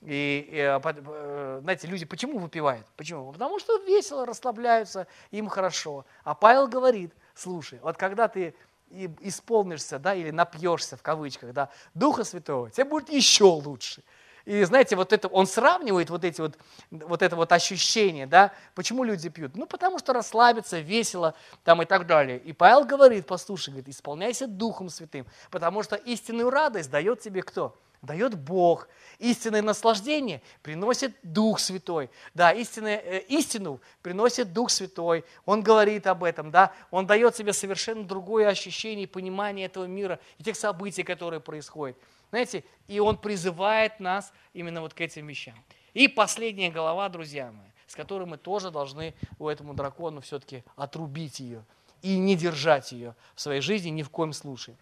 И, 0.00 0.48
и 0.50 0.56
э, 0.56 0.80
э, 0.82 1.58
знаете, 1.62 1.86
люди 1.86 2.06
почему 2.06 2.38
выпивают? 2.38 2.86
Почему? 2.96 3.30
Потому 3.30 3.58
что 3.58 3.76
весело, 3.84 4.24
расслабляются, 4.24 5.06
им 5.32 5.48
хорошо. 5.48 6.06
А 6.24 6.34
Павел 6.34 6.66
говорит, 6.66 7.12
слушай, 7.34 7.78
вот 7.82 7.98
когда 7.98 8.28
ты 8.28 8.54
и 8.90 9.10
исполнишься, 9.20 9.98
да, 9.98 10.14
или 10.14 10.30
напьешься, 10.30 10.96
в 10.96 11.02
кавычках, 11.02 11.52
да, 11.52 11.70
Духа 11.94 12.24
Святого, 12.24 12.70
тебе 12.70 12.84
будет 12.84 13.08
еще 13.10 13.44
лучше. 13.44 14.02
И 14.44 14.64
знаете, 14.64 14.96
вот 14.96 15.12
это, 15.12 15.28
он 15.28 15.46
сравнивает 15.46 16.08
вот 16.08 16.24
эти 16.24 16.40
вот, 16.40 16.56
вот 16.90 17.20
это 17.20 17.36
вот 17.36 17.52
ощущение, 17.52 18.26
да, 18.26 18.52
почему 18.74 19.04
люди 19.04 19.28
пьют? 19.28 19.54
Ну, 19.56 19.66
потому 19.66 19.98
что 19.98 20.14
расслабиться, 20.14 20.78
весело, 20.78 21.34
там 21.64 21.82
и 21.82 21.84
так 21.84 22.06
далее. 22.06 22.38
И 22.38 22.54
Павел 22.54 22.86
говорит, 22.86 23.26
послушай, 23.26 23.70
говорит, 23.70 23.88
исполняйся 23.90 24.46
Духом 24.46 24.88
Святым, 24.88 25.26
потому 25.50 25.82
что 25.82 25.96
истинную 25.96 26.48
радость 26.48 26.90
дает 26.90 27.20
тебе 27.20 27.42
кто? 27.42 27.76
Дает 28.02 28.38
Бог. 28.38 28.88
Истинное 29.18 29.62
наслаждение 29.62 30.42
приносит 30.62 31.16
Дух 31.22 31.58
Святой. 31.58 32.10
Да, 32.34 32.52
истинное, 32.52 32.98
э, 32.98 33.20
истину 33.28 33.80
приносит 34.02 34.52
Дух 34.52 34.70
Святой. 34.70 35.24
Он 35.44 35.62
говорит 35.62 36.06
об 36.06 36.24
этом, 36.24 36.50
да. 36.50 36.72
Он 36.90 37.06
дает 37.06 37.34
себе 37.36 37.52
совершенно 37.52 38.04
другое 38.04 38.48
ощущение 38.48 39.04
и 39.04 39.06
понимание 39.06 39.66
этого 39.66 39.84
мира 39.84 40.20
и 40.38 40.44
тех 40.44 40.56
событий, 40.56 41.02
которые 41.02 41.40
происходят. 41.40 41.96
Знаете, 42.30 42.64
и 42.86 43.00
он 43.00 43.16
призывает 43.16 44.00
нас 44.00 44.32
именно 44.52 44.80
вот 44.80 44.94
к 44.94 45.00
этим 45.00 45.26
вещам. 45.26 45.54
И 45.94 46.06
последняя 46.08 46.70
голова, 46.70 47.08
друзья 47.08 47.50
мои, 47.50 47.68
с 47.86 47.96
которой 47.96 48.26
мы 48.26 48.36
тоже 48.36 48.70
должны 48.70 49.14
у 49.38 49.48
этому 49.48 49.74
дракону 49.74 50.20
все-таки 50.20 50.62
отрубить 50.76 51.40
ее 51.40 51.64
и 52.02 52.18
не 52.18 52.36
держать 52.36 52.92
ее 52.92 53.16
в 53.34 53.40
своей 53.40 53.60
жизни 53.60 53.88
ни 53.88 54.02
в 54.02 54.10
коем 54.10 54.32
случае. 54.32 54.76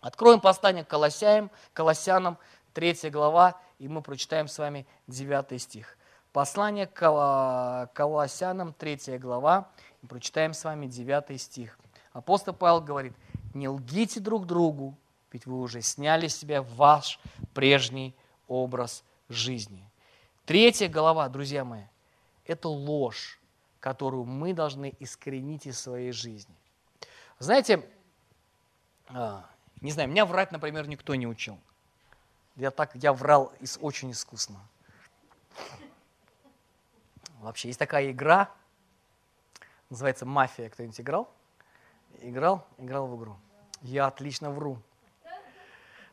Откроем 0.00 0.40
послание 0.40 0.84
к 0.84 0.88
Колоссянам, 0.88 1.50
Колоссянам, 1.72 2.38
3 2.74 3.10
глава, 3.10 3.60
и 3.78 3.88
мы 3.88 4.02
прочитаем 4.02 4.48
с 4.48 4.58
вами 4.58 4.86
9 5.06 5.60
стих. 5.60 5.98
Послание 6.32 6.86
к 6.86 7.90
Колоссянам, 7.94 8.72
3 8.74 9.18
глава, 9.18 9.70
и 10.02 10.06
прочитаем 10.06 10.52
с 10.52 10.62
вами 10.62 10.86
9 10.86 11.40
стих. 11.40 11.78
Апостол 12.12 12.54
Павел 12.54 12.80
говорит, 12.80 13.14
не 13.54 13.68
лгите 13.68 14.20
друг 14.20 14.46
другу, 14.46 14.96
ведь 15.32 15.46
вы 15.46 15.58
уже 15.60 15.82
сняли 15.82 16.28
с 16.28 16.36
себя 16.36 16.62
ваш 16.62 17.18
прежний 17.52 18.14
образ 18.48 19.02
жизни. 19.28 19.90
Третья 20.44 20.88
глава, 20.88 21.28
друзья 21.28 21.64
мои, 21.64 21.82
это 22.44 22.68
ложь, 22.68 23.40
которую 23.80 24.24
мы 24.24 24.54
должны 24.54 24.94
искоренить 25.00 25.66
из 25.66 25.80
своей 25.80 26.12
жизни. 26.12 26.54
Знаете, 27.38 27.84
а, 29.08 29.46
не 29.80 29.92
знаю, 29.92 30.08
меня 30.08 30.24
врать, 30.26 30.52
например, 30.52 30.88
никто 30.88 31.14
не 31.14 31.26
учил. 31.26 31.58
Я 32.56 32.70
так, 32.70 32.94
я 32.94 33.12
врал 33.12 33.52
из, 33.60 33.78
очень 33.80 34.10
искусно. 34.10 34.58
Вообще, 37.40 37.68
есть 37.68 37.78
такая 37.78 38.10
игра, 38.10 38.50
называется 39.90 40.24
«Мафия». 40.24 40.70
Кто-нибудь 40.70 41.00
играл? 41.00 41.30
Играл? 42.22 42.66
Играл 42.78 43.06
в 43.06 43.16
игру. 43.18 43.36
Я 43.82 44.06
отлично 44.06 44.50
вру. 44.50 44.80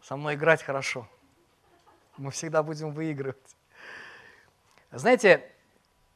Со 0.02 0.18
мной 0.18 0.36
играть 0.36 0.62
хорошо. 0.62 1.08
Мы 2.18 2.32
всегда 2.32 2.62
будем 2.62 2.92
выигрывать. 2.92 3.56
Знаете, 4.92 5.50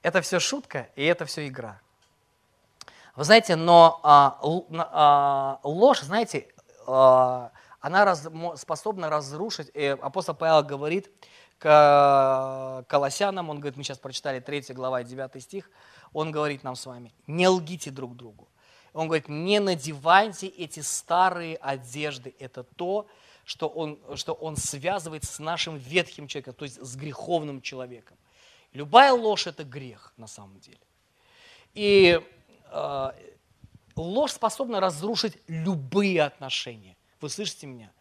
это 0.01 0.21
все 0.21 0.39
шутка, 0.39 0.89
и 0.95 1.03
это 1.03 1.25
все 1.25 1.47
игра. 1.47 1.79
Вы 3.15 3.23
знаете, 3.23 3.55
но 3.55 3.99
а, 4.03 4.39
а, 4.41 5.59
ложь, 5.63 6.01
знаете, 6.01 6.53
она 6.87 8.05
раз, 8.05 8.27
способна 8.55 9.09
разрушить, 9.09 9.69
и 9.73 9.85
апостол 10.01 10.35
Павел 10.35 10.63
говорит 10.63 11.09
к 11.59 12.85
Колоссянам, 12.87 13.49
он 13.49 13.59
говорит, 13.59 13.77
мы 13.77 13.83
сейчас 13.83 13.97
прочитали 13.97 14.39
3 14.39 14.73
глава 14.73 15.03
9 15.03 15.43
стих, 15.43 15.69
он 16.13 16.31
говорит 16.31 16.63
нам 16.63 16.75
с 16.75 16.85
вами, 16.85 17.13
не 17.27 17.47
лгите 17.47 17.91
друг 17.91 18.15
другу. 18.15 18.47
Он 18.93 19.07
говорит, 19.07 19.29
не 19.29 19.59
надевайте 19.59 20.47
эти 20.47 20.79
старые 20.79 21.57
одежды, 21.57 22.35
это 22.39 22.63
то, 22.63 23.07
что 23.45 23.67
он, 23.67 23.99
что 24.15 24.33
он 24.33 24.57
связывает 24.57 25.23
с 25.23 25.39
нашим 25.39 25.77
ветхим 25.77 26.27
человеком, 26.27 26.53
то 26.53 26.65
есть 26.65 26.83
с 26.83 26.95
греховным 26.95 27.61
человеком. 27.61 28.17
Любая 28.73 29.13
ложь– 29.13 29.47
это 29.47 29.63
грех 29.63 30.13
на 30.17 30.27
самом 30.27 30.59
деле. 30.59 30.79
И 31.73 32.19
э, 32.71 33.11
ложь 34.01 34.33
способна 34.33 34.79
разрушить 34.79 35.37
любые 35.47 36.23
отношения. 36.23 36.95
Вы 37.21 37.29
слышите 37.29 37.67
меня? 37.67 37.91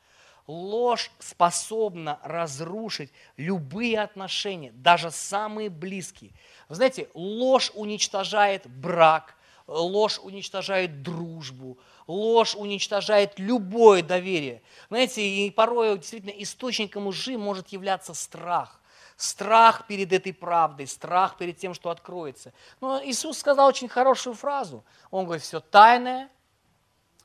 Ложь 0.46 1.10
способна 1.18 2.20
разрушить 2.22 3.10
любые 3.36 4.00
отношения, 4.00 4.70
даже 4.72 5.10
самые 5.10 5.70
близкие. 5.70 6.30
Вы 6.68 6.76
знаете, 6.76 7.08
ложь 7.14 7.72
уничтожает 7.74 8.64
брак, 8.68 9.34
ложь 9.66 10.20
уничтожает 10.22 11.02
дружбу, 11.02 11.78
ложь 12.06 12.54
уничтожает 12.54 13.38
любое 13.38 14.02
доверие. 14.02 14.62
Знаете, 14.88 15.26
и 15.26 15.50
порой 15.50 15.98
действительно 15.98 16.30
источником 16.30 17.08
лжи 17.08 17.36
может 17.36 17.68
являться 17.68 18.14
страх. 18.14 18.80
Страх 19.16 19.86
перед 19.86 20.12
этой 20.12 20.34
правдой, 20.34 20.86
страх 20.86 21.36
перед 21.36 21.56
тем, 21.56 21.72
что 21.72 21.90
откроется. 21.90 22.52
Но 22.80 23.02
Иисус 23.02 23.38
сказал 23.38 23.68
очень 23.68 23.88
хорошую 23.88 24.34
фразу. 24.34 24.84
Он 25.10 25.24
говорит, 25.24 25.42
все 25.42 25.60
тайное 25.60 26.28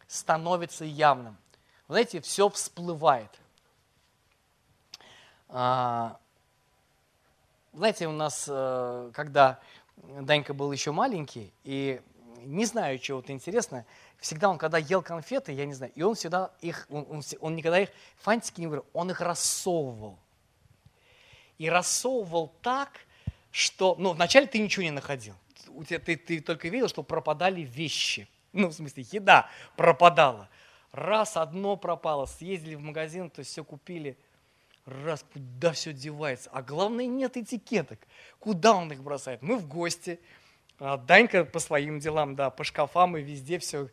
становится 0.07 0.85
явным. 0.85 1.37
Знаете, 1.87 2.21
все 2.21 2.47
всплывает. 2.49 3.29
А, 5.49 6.17
знаете, 7.73 8.07
у 8.07 8.13
нас, 8.13 8.45
э, 8.47 9.11
когда 9.13 9.59
Данька 9.97 10.53
был 10.53 10.71
еще 10.71 10.93
маленький, 10.93 11.51
и 11.65 12.01
не 12.45 12.65
знаю, 12.65 12.99
чего-то 12.99 13.31
интересное, 13.31 13.85
всегда 14.17 14.49
он, 14.49 14.57
когда 14.57 14.77
ел 14.77 15.01
конфеты, 15.01 15.51
я 15.51 15.65
не 15.65 15.73
знаю, 15.73 15.91
и 15.95 16.01
он 16.01 16.15
всегда 16.15 16.51
их, 16.61 16.87
он, 16.89 17.05
он, 17.09 17.21
он 17.39 17.55
никогда 17.55 17.79
их, 17.79 17.89
фантики 18.17 18.61
не 18.61 18.67
говорил, 18.67 18.85
он 18.93 19.11
их 19.11 19.21
рассовывал. 19.21 20.17
И 21.61 21.69
рассовывал 21.69 22.51
так, 22.63 22.89
что, 23.51 23.95
ну, 23.99 24.13
вначале 24.13 24.47
ты 24.47 24.57
ничего 24.57 24.81
не 24.81 24.89
находил. 24.89 25.35
У 25.67 25.83
тебя, 25.83 25.99
ты, 25.99 26.17
ты 26.17 26.41
только 26.41 26.69
видел, 26.69 26.87
что 26.87 27.03
пропадали 27.03 27.61
вещи. 27.61 28.27
Ну, 28.51 28.69
в 28.69 28.73
смысле, 28.73 29.05
еда 29.11 29.47
пропадала. 29.77 30.49
Раз 30.91 31.37
одно 31.37 31.77
пропало, 31.77 32.25
съездили 32.25 32.73
в 32.73 32.81
магазин, 32.81 33.29
то 33.29 33.43
все 33.43 33.63
купили, 33.63 34.17
раз, 34.87 35.23
куда 35.31 35.73
все 35.73 35.93
девается. 35.93 36.49
А 36.51 36.63
главное, 36.63 37.05
нет 37.05 37.37
этикеток. 37.37 37.99
Куда 38.39 38.73
он 38.73 38.91
их 38.91 39.03
бросает? 39.03 39.43
Мы 39.43 39.57
в 39.57 39.67
гости, 39.67 40.19
а 40.79 40.97
Данька 40.97 41.45
по 41.45 41.59
своим 41.59 41.99
делам, 41.99 42.35
да, 42.35 42.49
по 42.49 42.63
шкафам 42.63 43.17
и 43.17 43.21
везде 43.21 43.59
все, 43.59 43.87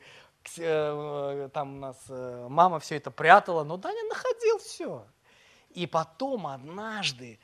э, 0.57 1.51
там 1.53 1.77
у 1.77 1.81
нас 1.81 2.03
э, 2.09 2.47
мама 2.49 2.81
все 2.81 2.97
это 2.97 3.11
прятала, 3.11 3.63
но 3.63 3.77
Даня 3.77 4.05
находил 4.09 4.59
все. 4.59 5.05
И 5.71 5.87
потом 5.87 6.47
однажды, 6.47 7.39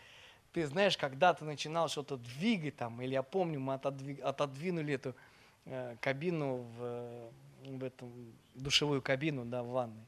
ты 0.55 0.69
знаешь, 0.69 0.97
когда 0.97 1.35
ты 1.35 1.45
начинал 1.45 1.89
что-то 1.89 2.17
двигать 2.17 2.77
там, 2.77 3.03
или 3.03 3.15
я 3.15 3.25
помню, 3.25 3.59
мы 3.59 3.75
отодвинули 3.75 4.95
эту 4.95 5.17
э, 5.65 5.97
кабину 6.01 6.65
в, 6.79 7.31
в 7.65 7.83
этом 7.83 8.13
душевую 8.55 9.03
кабину, 9.03 9.45
да, 9.45 9.65
в 9.65 9.71
ванной. 9.71 10.07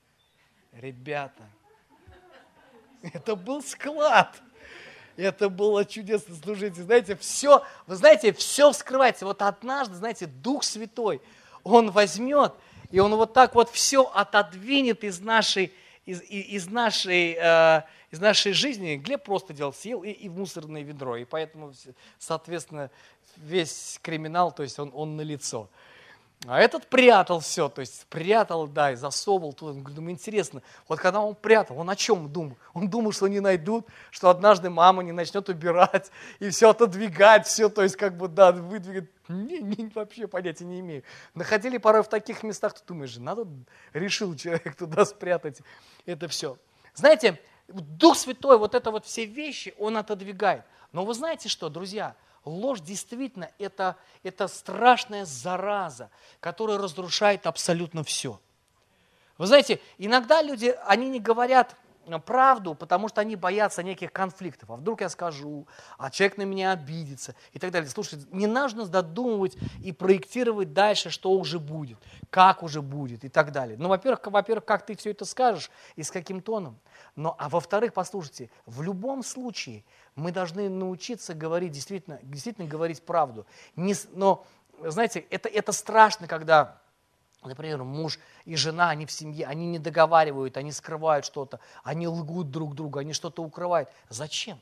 Ребята, 0.70 1.42
это 3.02 3.34
был 3.34 3.60
склад. 3.60 4.40
Это 5.16 5.48
было 5.48 5.84
чудесно, 5.84 6.36
слушайте, 6.36 6.82
знаете, 6.82 7.16
все, 7.16 7.64
вы 7.88 7.96
знаете, 7.96 8.32
все 8.32 8.70
вскрывается. 8.70 9.24
Вот 9.26 9.42
однажды, 9.42 9.96
знаете, 9.96 10.26
Дух 10.26 10.62
Святой, 10.62 11.20
Он 11.64 11.90
возьмет, 11.90 12.52
и 12.92 13.00
Он 13.00 13.16
вот 13.16 13.32
так 13.32 13.56
вот 13.56 13.68
все 13.70 14.04
отодвинет 14.04 15.02
из 15.02 15.18
нашей, 15.18 15.72
из, 16.06 16.22
из 16.22 16.68
нашей, 16.68 17.36
э, 17.38 17.82
из 18.10 18.20
нашей 18.20 18.52
жизни. 18.52 18.96
Глеб 18.96 19.24
просто 19.24 19.52
делал, 19.52 19.72
съел 19.72 20.02
и, 20.02 20.10
и 20.10 20.28
в 20.28 20.38
мусорное 20.38 20.82
ведро. 20.82 21.16
И 21.16 21.24
поэтому, 21.24 21.72
соответственно, 22.18 22.90
весь 23.36 23.98
криминал, 24.02 24.52
то 24.52 24.62
есть 24.62 24.78
он, 24.78 24.90
он 24.94 25.16
на 25.16 25.22
лицо. 25.22 25.68
А 26.48 26.60
этот 26.60 26.86
прятал 26.86 27.40
все, 27.40 27.68
то 27.68 27.80
есть 27.80 28.06
прятал, 28.06 28.68
да, 28.68 28.92
и 28.92 28.94
засовывал 28.94 29.52
туда. 29.52 29.72
Думаю, 29.90 30.12
интересно, 30.12 30.62
вот 30.86 31.00
когда 31.00 31.20
он 31.20 31.34
прятал, 31.34 31.78
он 31.78 31.90
о 31.90 31.96
чем 31.96 32.32
думал? 32.32 32.56
Он 32.72 32.88
думал, 32.88 33.12
что 33.12 33.26
не 33.26 33.40
найдут, 33.40 33.86
что 34.10 34.30
однажды 34.30 34.70
мама 34.70 35.02
не 35.02 35.12
начнет 35.12 35.48
убирать 35.48 36.10
и 36.38 36.50
все 36.50 36.70
отодвигать, 36.70 37.46
все, 37.46 37.68
то 37.68 37.82
есть 37.82 37.96
как 37.96 38.16
бы, 38.16 38.28
да, 38.28 38.52
выдвигать. 38.52 39.08
Не, 39.28 39.58
не, 39.58 39.90
вообще 39.92 40.28
понятия 40.28 40.64
не 40.64 40.80
имею. 40.80 41.02
Находили 41.34 41.78
порой 41.78 42.04
в 42.04 42.08
таких 42.08 42.44
местах, 42.44 42.74
ты 42.74 42.80
думаешь, 42.86 43.16
надо, 43.16 43.46
решил 43.92 44.34
человек 44.36 44.74
туда 44.78 45.04
спрятать 45.04 45.60
это 46.04 46.28
все. 46.28 46.58
Знаете, 46.94 47.40
Дух 47.68 48.16
Святой 48.16 48.58
вот 48.58 48.74
это 48.74 48.90
вот 48.90 49.04
все 49.04 49.24
вещи, 49.24 49.74
он 49.78 49.96
отодвигает. 49.96 50.64
Но 50.92 51.04
вы 51.04 51.14
знаете 51.14 51.48
что, 51.48 51.68
друзья, 51.68 52.14
Ложь 52.46 52.80
действительно 52.80 53.50
это, 53.58 53.96
это 54.22 54.46
страшная 54.46 55.24
зараза, 55.24 56.10
которая 56.38 56.78
разрушает 56.78 57.46
абсолютно 57.46 58.04
все. 58.04 58.40
Вы 59.36 59.46
знаете, 59.46 59.80
иногда 59.98 60.42
люди, 60.42 60.74
они 60.86 61.08
не 61.10 61.20
говорят 61.20 61.76
правду, 62.24 62.74
потому 62.74 63.08
что 63.08 63.20
они 63.20 63.34
боятся 63.34 63.82
неких 63.82 64.12
конфликтов. 64.12 64.70
А 64.70 64.76
вдруг 64.76 65.00
я 65.00 65.08
скажу, 65.08 65.66
а 65.98 66.10
человек 66.10 66.38
на 66.38 66.42
меня 66.42 66.70
обидится 66.70 67.34
и 67.52 67.58
так 67.58 67.72
далее. 67.72 67.90
Слушайте, 67.90 68.26
не 68.30 68.46
нужно 68.46 68.86
додумывать 68.86 69.56
и 69.82 69.92
проектировать 69.92 70.72
дальше, 70.72 71.10
что 71.10 71.32
уже 71.32 71.58
будет, 71.58 71.98
как 72.30 72.62
уже 72.62 72.80
будет 72.80 73.24
и 73.24 73.28
так 73.28 73.50
далее. 73.50 73.76
Ну, 73.78 73.88
во-первых, 73.88 74.20
во-первых, 74.24 74.64
как 74.64 74.86
ты 74.86 74.96
все 74.96 75.10
это 75.10 75.24
скажешь 75.24 75.70
и 75.96 76.02
с 76.02 76.10
каким 76.10 76.40
тоном. 76.40 76.78
Но, 77.16 77.34
а 77.38 77.48
во-вторых, 77.48 77.92
послушайте, 77.92 78.50
в 78.66 78.82
любом 78.82 79.24
случае 79.24 79.84
мы 80.16 80.32
должны 80.32 80.68
научиться 80.70 81.34
говорить, 81.34 81.72
действительно, 81.72 82.18
действительно 82.22 82.66
говорить 82.66 83.02
правду. 83.02 83.46
Не, 83.76 83.94
но, 84.12 84.46
знаете, 84.82 85.20
это, 85.30 85.48
это 85.48 85.72
страшно, 85.72 86.26
когда, 86.26 86.80
например, 87.44 87.84
муж 87.84 88.18
и 88.46 88.56
жена, 88.56 88.88
они 88.88 89.04
в 89.04 89.12
семье, 89.12 89.46
они 89.46 89.66
не 89.66 89.78
договаривают, 89.78 90.56
они 90.56 90.72
скрывают 90.72 91.26
что-то, 91.26 91.60
они 91.84 92.08
лгут 92.08 92.50
друг 92.50 92.74
другу, 92.74 92.98
они 92.98 93.12
что-то 93.12 93.42
укрывают. 93.42 93.90
Зачем? 94.08 94.58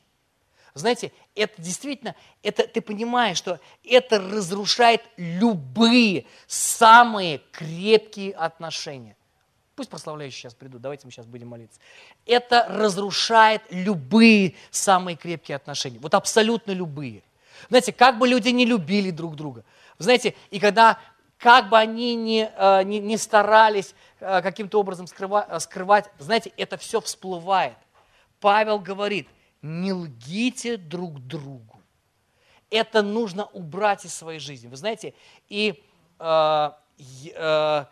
Знаете, 0.73 1.13
это 1.35 1.61
действительно, 1.61 2.15
это, 2.43 2.67
ты 2.67 2.81
понимаешь, 2.81 3.37
что 3.37 3.61
это 3.81 4.19
разрушает 4.19 5.01
любые 5.15 6.25
самые 6.47 7.37
крепкие 7.53 8.33
отношения. 8.33 9.15
Пусть 9.75 9.89
прославляющие 9.89 10.39
сейчас 10.39 10.53
придут, 10.53 10.81
давайте 10.81 11.05
мы 11.05 11.11
сейчас 11.11 11.25
будем 11.25 11.49
молиться. 11.49 11.79
Это 12.25 12.65
разрушает 12.69 13.61
любые 13.69 14.55
самые 14.71 15.17
крепкие 15.17 15.57
отношения, 15.57 15.99
вот 15.99 16.13
абсолютно 16.13 16.71
любые. 16.71 17.23
Знаете, 17.69 17.91
как 17.91 18.17
бы 18.17 18.27
люди 18.27 18.49
не 18.49 18.65
любили 18.65 19.11
друг 19.11 19.35
друга, 19.35 19.63
знаете, 19.97 20.35
и 20.49 20.59
когда, 20.59 20.99
как 21.37 21.69
бы 21.69 21.77
они 21.77 22.15
не, 22.15 22.49
э, 22.55 22.83
не, 22.83 22.99
не 22.99 23.17
старались 23.17 23.95
э, 24.19 24.41
каким-то 24.41 24.79
образом 24.79 25.07
скрывать, 25.07 25.47
э, 25.49 25.59
скрывать, 25.59 26.09
знаете, 26.19 26.51
это 26.57 26.77
все 26.77 27.01
всплывает. 27.01 27.77
Павел 28.39 28.79
говорит, 28.79 29.27
не 29.61 29.93
лгите 29.93 30.77
друг 30.77 31.19
другу. 31.19 31.81
Это 32.69 33.01
нужно 33.01 33.45
убрать 33.45 34.05
из 34.05 34.13
своей 34.13 34.39
жизни. 34.39 34.67
Вы 34.67 34.75
знаете, 34.75 35.13
и 35.49 35.83
э, 36.19 36.71
э, 37.33 37.85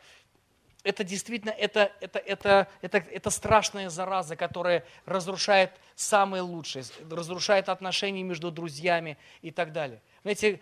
это 0.83 1.03
действительно, 1.03 1.51
это, 1.51 1.91
это, 2.01 2.19
это, 2.19 2.67
это, 2.81 2.97
это 2.97 3.29
страшная 3.29 3.89
зараза, 3.89 4.35
которая 4.35 4.83
разрушает 5.05 5.71
самые 5.95 6.41
лучшие, 6.41 6.83
разрушает 7.09 7.69
отношения 7.69 8.23
между 8.23 8.51
друзьями 8.51 9.17
и 9.41 9.51
так 9.51 9.71
далее. 9.71 10.01
Знаете, 10.23 10.59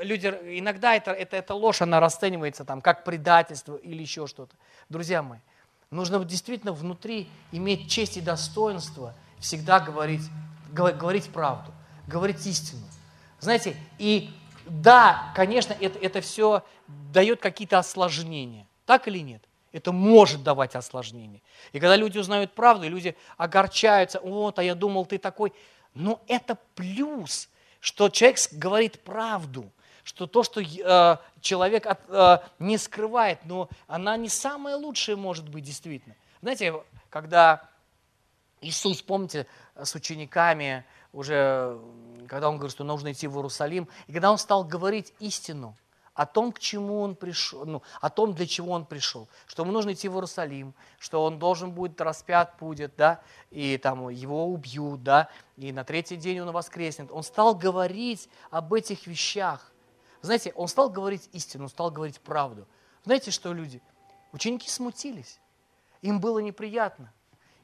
люди, 0.00 0.26
иногда 0.26 0.94
это, 0.94 1.10
это, 1.10 1.36
эта 1.36 1.54
ложь, 1.54 1.82
она 1.82 2.00
расценивается 2.00 2.64
там, 2.64 2.80
как 2.80 3.04
предательство 3.04 3.76
или 3.76 4.00
еще 4.02 4.26
что-то. 4.26 4.54
Друзья 4.88 5.22
мои, 5.22 5.40
нужно 5.90 6.24
действительно 6.24 6.72
внутри 6.72 7.28
иметь 7.50 7.90
честь 7.90 8.16
и 8.16 8.20
достоинство, 8.20 9.14
всегда 9.40 9.80
говорить, 9.80 10.22
говорить 10.70 11.30
правду, 11.30 11.72
говорить 12.06 12.46
истину. 12.46 12.82
Знаете, 13.40 13.76
и 13.98 14.30
да, 14.66 15.32
конечно, 15.34 15.76
это, 15.78 15.98
это 15.98 16.20
все 16.20 16.64
дает 16.86 17.40
какие-то 17.40 17.78
осложнения. 17.78 18.66
Так 18.86 19.08
или 19.08 19.18
нет? 19.18 19.42
Это 19.74 19.90
может 19.90 20.44
давать 20.44 20.76
осложнения. 20.76 21.42
И 21.72 21.80
когда 21.80 21.96
люди 21.96 22.16
узнают 22.16 22.52
правду, 22.52 22.88
люди 22.88 23.16
огорчаются, 23.36 24.20
вот, 24.20 24.60
а 24.60 24.62
я 24.62 24.76
думал, 24.76 25.04
ты 25.04 25.18
такой. 25.18 25.52
Но 25.94 26.22
это 26.28 26.56
плюс, 26.76 27.48
что 27.80 28.08
человек 28.08 28.38
говорит 28.52 29.00
правду, 29.00 29.72
что 30.04 30.28
то, 30.28 30.44
что 30.44 30.60
э, 30.60 31.16
человек 31.40 31.86
от, 31.86 31.98
э, 32.06 32.38
не 32.60 32.78
скрывает, 32.78 33.40
но 33.46 33.68
она 33.88 34.16
не 34.16 34.28
самая 34.28 34.76
лучшая 34.76 35.16
может 35.16 35.48
быть 35.48 35.64
действительно. 35.64 36.14
Знаете, 36.40 36.74
когда 37.10 37.68
Иисус, 38.60 39.02
помните, 39.02 39.48
с 39.74 39.92
учениками 39.96 40.84
уже, 41.12 41.80
когда 42.28 42.48
он 42.48 42.58
говорит, 42.58 42.72
что 42.72 42.84
нужно 42.84 43.10
идти 43.10 43.26
в 43.26 43.36
Иерусалим, 43.36 43.88
и 44.06 44.12
когда 44.12 44.30
он 44.30 44.38
стал 44.38 44.62
говорить 44.62 45.12
истину, 45.18 45.76
о 46.14 46.26
том, 46.26 46.52
к 46.52 46.60
чему 46.60 47.00
он 47.00 47.16
пришел, 47.16 47.64
ну, 47.64 47.82
о 48.00 48.08
том, 48.08 48.34
для 48.34 48.46
чего 48.46 48.72
он 48.72 48.86
пришел, 48.86 49.28
что 49.46 49.62
ему 49.62 49.72
нужно 49.72 49.92
идти 49.92 50.08
в 50.08 50.14
Иерусалим, 50.14 50.74
что 50.98 51.24
он 51.24 51.38
должен 51.38 51.72
будет 51.72 52.00
распят 52.00 52.54
будет, 52.58 52.94
да, 52.96 53.20
и 53.50 53.76
там 53.78 54.08
его 54.08 54.46
убьют, 54.46 55.02
да, 55.02 55.28
и 55.56 55.72
на 55.72 55.84
третий 55.84 56.16
день 56.16 56.40
он 56.40 56.52
воскреснет. 56.52 57.10
Он 57.10 57.22
стал 57.22 57.54
говорить 57.54 58.28
об 58.50 58.72
этих 58.72 59.06
вещах. 59.06 59.72
Знаете, 60.22 60.52
он 60.54 60.68
стал 60.68 60.88
говорить 60.88 61.28
истину, 61.32 61.64
он 61.64 61.70
стал 61.70 61.90
говорить 61.90 62.20
правду. 62.20 62.66
Знаете 63.04 63.30
что, 63.30 63.52
люди? 63.52 63.82
Ученики 64.32 64.68
смутились. 64.68 65.38
Им 66.00 66.20
было 66.20 66.38
неприятно. 66.38 67.12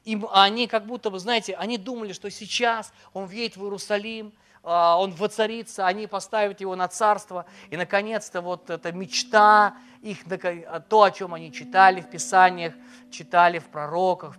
Им, 0.04 0.26
они 0.32 0.66
как 0.66 0.86
будто 0.86 1.10
бы, 1.10 1.18
знаете, 1.18 1.54
они 1.54 1.78
думали, 1.78 2.12
что 2.12 2.30
сейчас 2.30 2.92
он 3.12 3.26
въедет 3.26 3.56
в 3.56 3.62
Иерусалим, 3.62 4.28
а, 4.28 4.38
он 4.62 5.12
воцарится, 5.12 5.86
они 5.86 6.06
поставят 6.06 6.60
его 6.60 6.76
на 6.76 6.88
царство, 6.88 7.46
и 7.70 7.76
наконец-то 7.76 8.42
вот 8.42 8.68
эта 8.68 8.92
мечта, 8.92 9.76
их, 10.02 10.18
то, 10.88 11.02
о 11.02 11.10
чем 11.10 11.34
они 11.34 11.52
читали 11.52 12.00
в 12.00 12.10
Писаниях, 12.10 12.74
читали 13.10 13.58
в 13.58 13.68
пророках, 13.68 14.36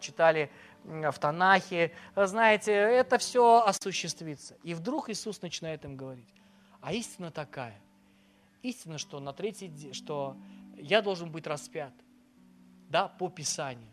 читали 0.00 0.50
в 0.84 1.12
Танахе, 1.18 1.92
знаете, 2.16 2.72
это 2.72 3.18
все 3.18 3.62
осуществится. 3.64 4.56
И 4.62 4.74
вдруг 4.74 5.08
Иисус 5.10 5.42
начинает 5.42 5.84
им 5.84 5.96
говорить. 5.96 6.28
А 6.80 6.92
истина 6.92 7.30
такая. 7.30 7.78
Истина, 8.62 8.98
что 8.98 9.20
на 9.20 9.32
третий 9.32 9.68
день, 9.68 9.94
что 9.94 10.36
я 10.76 11.02
должен 11.02 11.30
быть 11.30 11.46
распят, 11.46 11.92
да, 12.88 13.08
по 13.08 13.28
Писанию. 13.28 13.90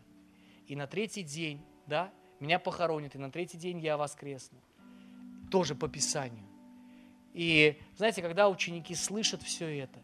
И 0.66 0.74
на 0.74 0.86
третий 0.86 1.22
день, 1.22 1.64
да, 1.86 2.10
меня 2.40 2.58
похоронят, 2.58 3.14
и 3.14 3.18
на 3.18 3.30
третий 3.30 3.58
день 3.58 3.78
я 3.80 3.96
воскресну. 3.96 4.58
Тоже 5.50 5.74
по 5.74 5.88
Писанию. 5.88 6.46
И 7.32 7.80
знаете, 7.96 8.22
когда 8.22 8.48
ученики 8.48 8.94
слышат 8.94 9.42
все 9.42 9.82
это, 9.82 9.98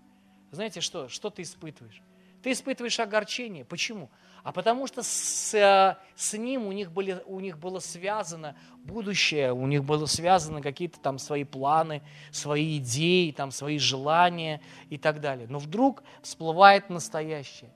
знаете 0.50 0.80
что, 0.80 1.08
что 1.08 1.30
ты 1.30 1.42
испытываешь? 1.42 2.02
Ты 2.42 2.52
испытываешь 2.52 3.00
огорчение. 3.00 3.64
Почему? 3.64 4.10
а 4.44 4.52
потому 4.52 4.86
что 4.86 5.02
с, 5.02 5.54
э, 5.54 5.96
с 6.14 6.34
ним 6.36 6.66
у 6.66 6.72
них, 6.72 6.92
были, 6.92 7.22
у 7.24 7.40
них 7.40 7.58
было 7.58 7.78
связано 7.78 8.54
будущее, 8.76 9.54
у 9.54 9.66
них 9.66 9.84
было 9.84 10.04
связано 10.04 10.60
какие-то 10.60 11.00
там 11.00 11.18
свои 11.18 11.44
планы, 11.44 12.02
свои 12.30 12.76
идеи, 12.76 13.30
там 13.30 13.50
свои 13.50 13.78
желания 13.78 14.60
и 14.90 14.98
так 14.98 15.22
далее. 15.22 15.46
Но 15.48 15.58
вдруг 15.58 16.02
всплывает 16.22 16.90
настоящее. 16.90 17.70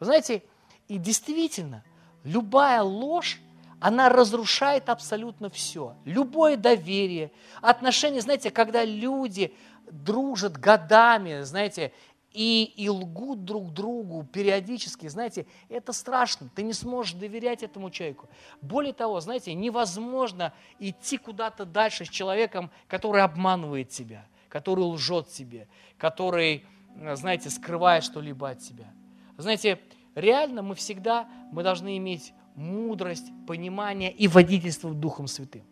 Вы 0.00 0.06
знаете, 0.06 0.42
и 0.88 0.96
действительно, 0.96 1.84
любая 2.24 2.80
ложь, 2.80 3.38
она 3.80 4.08
разрушает 4.08 4.88
абсолютно 4.88 5.50
все. 5.50 5.96
Любое 6.04 6.56
доверие, 6.56 7.32
отношения, 7.60 8.20
знаете, 8.20 8.50
когда 8.50 8.84
люди 8.84 9.54
дружат 9.90 10.56
годами, 10.56 11.42
знаете, 11.42 11.92
и, 12.34 12.64
и 12.76 12.88
лгут 12.88 13.44
друг 13.44 13.72
другу 13.72 14.24
периодически, 14.24 15.06
знаете, 15.06 15.46
это 15.68 15.92
страшно, 15.92 16.50
ты 16.54 16.64
не 16.64 16.72
сможешь 16.72 17.14
доверять 17.14 17.62
этому 17.62 17.90
человеку. 17.90 18.28
Более 18.60 18.92
того, 18.92 19.20
знаете, 19.20 19.54
невозможно 19.54 20.52
идти 20.80 21.16
куда-то 21.16 21.64
дальше 21.64 22.04
с 22.04 22.08
человеком, 22.08 22.70
который 22.88 23.22
обманывает 23.22 23.90
тебя, 23.90 24.26
который 24.48 24.80
лжет 24.80 25.28
тебе, 25.28 25.68
который, 25.96 26.66
знаете, 27.12 27.50
скрывает 27.50 28.02
что-либо 28.02 28.50
от 28.50 28.58
тебя. 28.58 28.92
Знаете, 29.36 29.78
реально 30.16 30.62
мы 30.62 30.74
всегда, 30.74 31.28
мы 31.52 31.62
должны 31.62 31.96
иметь 31.98 32.32
мудрость, 32.54 33.26
понимание 33.46 34.12
и 34.12 34.28
водительство 34.28 34.92
Духом 34.92 35.26
Святым. 35.26 35.62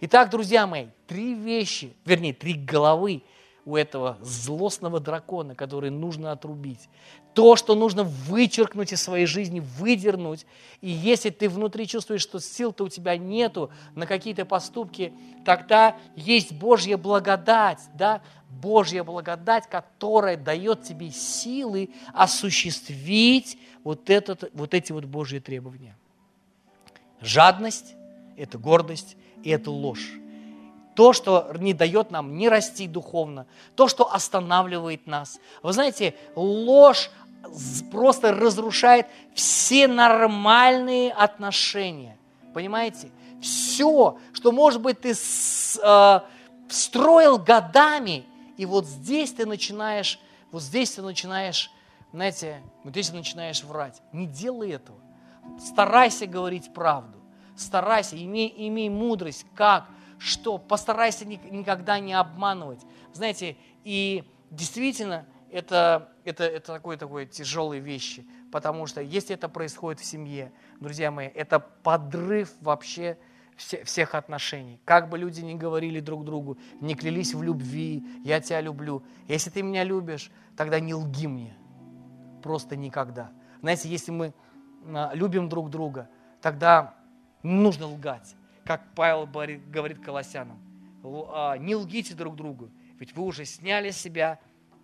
Итак, 0.00 0.30
друзья 0.30 0.66
мои, 0.66 0.86
три 1.06 1.34
вещи, 1.34 1.94
вернее, 2.04 2.32
три 2.32 2.54
головы– 2.54 3.22
у 3.64 3.76
этого 3.76 4.18
злостного 4.20 5.00
дракона, 5.00 5.54
который 5.54 5.90
нужно 5.90 6.32
отрубить. 6.32 6.88
То, 7.34 7.56
что 7.56 7.74
нужно 7.74 8.02
вычеркнуть 8.04 8.92
из 8.92 9.02
своей 9.02 9.26
жизни, 9.26 9.60
выдернуть. 9.60 10.46
И 10.80 10.90
если 10.90 11.30
ты 11.30 11.48
внутри 11.48 11.86
чувствуешь, 11.86 12.22
что 12.22 12.40
сил-то 12.40 12.84
у 12.84 12.88
тебя 12.88 13.16
нету 13.16 13.70
на 13.94 14.06
какие-то 14.06 14.44
поступки, 14.44 15.12
тогда 15.44 15.96
есть 16.16 16.52
Божья 16.52 16.96
благодать, 16.96 17.80
да? 17.94 18.22
Божья 18.48 19.04
благодать, 19.04 19.68
которая 19.68 20.36
дает 20.36 20.82
тебе 20.82 21.10
силы 21.10 21.90
осуществить 22.12 23.58
вот, 23.84 24.10
этот, 24.10 24.50
вот 24.52 24.74
эти 24.74 24.90
вот 24.90 25.04
Божьи 25.04 25.38
требования. 25.38 25.96
Жадность– 27.20 27.94
это 28.36 28.58
гордость, 28.58 29.16
и 29.42 29.50
это 29.50 29.70
ложь 29.70 30.20
то, 31.00 31.14
что 31.14 31.50
не 31.58 31.72
дает 31.72 32.10
нам 32.10 32.36
не 32.36 32.50
расти 32.50 32.86
духовно, 32.86 33.46
то, 33.74 33.88
что 33.88 34.12
останавливает 34.12 35.06
нас. 35.06 35.38
Вы 35.62 35.72
знаете, 35.72 36.14
ложь 36.36 37.10
просто 37.90 38.32
разрушает 38.32 39.06
все 39.34 39.88
нормальные 39.88 41.12
отношения. 41.12 42.18
Понимаете? 42.52 43.10
Все, 43.40 44.18
что, 44.34 44.52
может 44.52 44.82
быть, 44.82 45.00
ты 45.00 45.14
э, 45.14 46.20
строил 46.68 47.38
годами, 47.38 48.26
и 48.58 48.66
вот 48.66 48.84
здесь 48.84 49.32
ты 49.32 49.46
начинаешь, 49.46 50.20
вот 50.52 50.62
здесь 50.62 50.90
ты 50.90 51.00
начинаешь, 51.00 51.70
знаете, 52.12 52.60
вот 52.84 52.90
здесь 52.90 53.08
ты 53.08 53.16
начинаешь 53.16 53.64
врать. 53.64 54.02
Не 54.12 54.26
делай 54.26 54.72
этого. 54.72 54.98
Старайся 55.58 56.26
говорить 56.26 56.72
правду. 56.72 57.18
Старайся, 57.56 58.22
имей, 58.22 58.52
имей 58.56 58.88
мудрость, 58.88 59.46
как 59.54 59.86
что 60.20 60.58
постарайся 60.58 61.24
никогда 61.24 61.98
не 61.98 62.12
обманывать. 62.12 62.80
Знаете, 63.12 63.56
и 63.84 64.24
действительно, 64.50 65.26
это, 65.50 66.12
это, 66.24 66.44
это 66.44 66.74
такой, 66.74 66.96
такой 66.96 67.26
тяжелые 67.26 67.80
вещи, 67.80 68.26
потому 68.52 68.86
что 68.86 69.00
если 69.00 69.34
это 69.34 69.48
происходит 69.48 70.00
в 70.00 70.04
семье, 70.04 70.52
друзья 70.78 71.10
мои, 71.10 71.26
это 71.26 71.58
подрыв 71.58 72.52
вообще 72.60 73.18
всех 73.56 74.14
отношений. 74.14 74.80
Как 74.84 75.08
бы 75.08 75.18
люди 75.18 75.40
ни 75.40 75.54
говорили 75.54 76.00
друг 76.00 76.24
другу, 76.24 76.58
не 76.80 76.94
клялись 76.94 77.34
в 77.34 77.42
любви, 77.42 78.04
я 78.24 78.40
тебя 78.40 78.60
люблю. 78.60 79.02
Если 79.26 79.50
ты 79.50 79.62
меня 79.62 79.84
любишь, 79.84 80.30
тогда 80.56 80.80
не 80.80 80.94
лги 80.94 81.26
мне. 81.26 81.56
Просто 82.42 82.76
никогда. 82.76 83.32
Знаете, 83.60 83.88
если 83.88 84.12
мы 84.12 84.32
любим 85.14 85.48
друг 85.48 85.70
друга, 85.70 86.08
тогда 86.40 86.94
нужно 87.42 87.86
лгать 87.86 88.34
как 88.70 88.82
Павел 88.94 89.26
говорит 89.26 89.98
колоссянам, 89.98 90.56
а, 91.02 91.56
не 91.58 91.74
лгите 91.74 92.14
друг 92.14 92.36
другу, 92.36 92.70
ведь 93.00 93.16
вы 93.16 93.24
уже 93.24 93.44
сняли 93.44 93.90
с 93.90 93.96
себя 93.96 94.38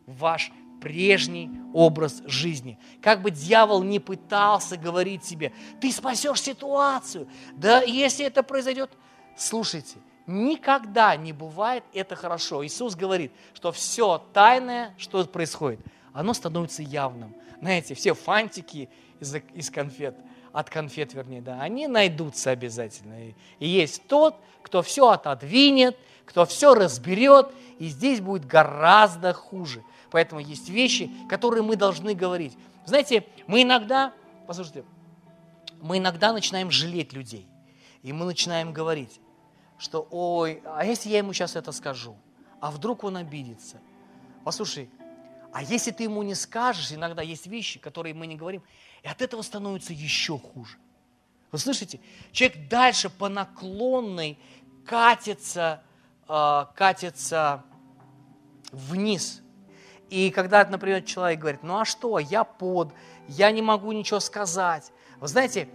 ваш 0.07 0.51
прежний 0.81 1.51
образ 1.73 2.21
жизни. 2.27 2.81
Как 3.01 3.23
бы 3.23 3.31
дьявол 3.31 3.85
не 3.85 4.01
пытался 4.01 4.77
говорить 4.77 5.25
себе, 5.25 5.53
ты 5.81 5.93
спасешь 5.93 6.43
ситуацию, 6.43 7.29
да 7.53 7.81
если 7.83 8.27
это 8.27 8.43
произойдет, 8.43 8.91
слушайте, 9.37 9.99
никогда 10.27 11.15
не 11.15 11.33
бывает 11.33 11.85
это 11.95 12.17
хорошо. 12.17 12.67
Иисус 12.67 12.97
говорит, 12.97 13.31
что 13.55 13.71
все 13.71 14.19
тайное, 14.33 14.97
что 14.99 15.25
происходит, 15.27 15.79
оно 16.13 16.35
становится 16.35 16.83
явным. 16.83 17.37
Знаете, 17.61 17.95
все 17.95 18.15
фантики 18.15 18.89
из, 19.21 19.35
из 19.55 19.71
конфет– 19.71 20.17
от 20.57 20.71
конфет, 20.71 21.13
вернее, 21.13 21.43
да, 21.43 21.61
они 21.61 21.87
найдутся 21.87 22.51
обязательно. 22.51 23.29
И 23.59 23.69
есть 23.69 24.07
тот, 24.07 24.37
кто 24.63 24.81
все 24.81 25.11
отодвинет, 25.11 25.99
кто 26.25 26.47
все 26.47 26.75
разберет, 26.75 27.51
и 27.79 27.89
здесь 27.89 28.23
будет 28.23 28.47
гораздо 28.47 29.35
хуже. 29.35 29.85
Поэтому 30.11 30.41
есть 30.41 30.71
вещи, 30.71 31.11
которые 31.29 31.63
мы 31.63 31.77
должны 31.77 32.15
говорить. 32.15 32.57
Знаете, 32.87 33.27
мы 33.47 33.65
иногда, 33.65 34.15
послушайте, 34.47 34.87
мы 35.83 35.99
иногда 35.99 36.33
начинаем 36.33 36.71
жалеть 36.71 37.13
людей, 37.13 37.47
и 38.03 38.15
мы 38.15 38.25
начинаем 38.25 38.73
говорить, 38.73 39.21
что, 39.77 40.09
ой, 40.11 40.63
а 40.65 40.87
если 40.87 41.11
я 41.11 41.19
ему 41.19 41.35
сейчас 41.35 41.55
это 41.55 41.71
скажу, 41.71 42.17
а 42.63 42.71
вдруг 42.71 43.05
он 43.05 43.19
обидится? 43.19 43.77
Послушай, 44.43 44.89
а 45.57 45.63
если 45.63 45.91
ты 45.91 46.03
ему 46.03 46.23
не 46.23 46.35
скажешь, 46.35 46.93
иногда 46.93 47.23
есть 47.23 47.47
вещи, 47.47 47.79
которые 47.79 48.13
мы 48.13 48.27
не 48.27 48.37
говорим, 48.37 48.63
и 49.03 49.09
от 49.09 49.23
этого 49.23 49.41
становится 49.41 49.95
еще 49.95 50.39
хуже. 50.39 50.77
Вы 51.51 51.59
слышите? 51.59 51.99
Человек 52.31 52.69
дальше 52.69 53.09
по 53.09 53.31
наклонной 53.31 54.39
катится, 54.85 55.83
э, 56.29 56.67
катится 56.75 57.65
вниз. 58.71 59.41
И 60.11 60.29
когда, 60.29 60.63
например, 60.67 61.01
человек 61.01 61.41
говорит, 61.41 61.63
ну 61.63 61.79
а 61.79 61.87
что, 61.87 62.19
я 62.19 62.45
под, 62.45 62.93
я 63.27 63.51
не 63.51 63.63
могу 63.63 63.93
ничего 63.93 64.21
сказать. 64.21 64.93
Вы 65.21 65.29
знаете, 65.29 65.71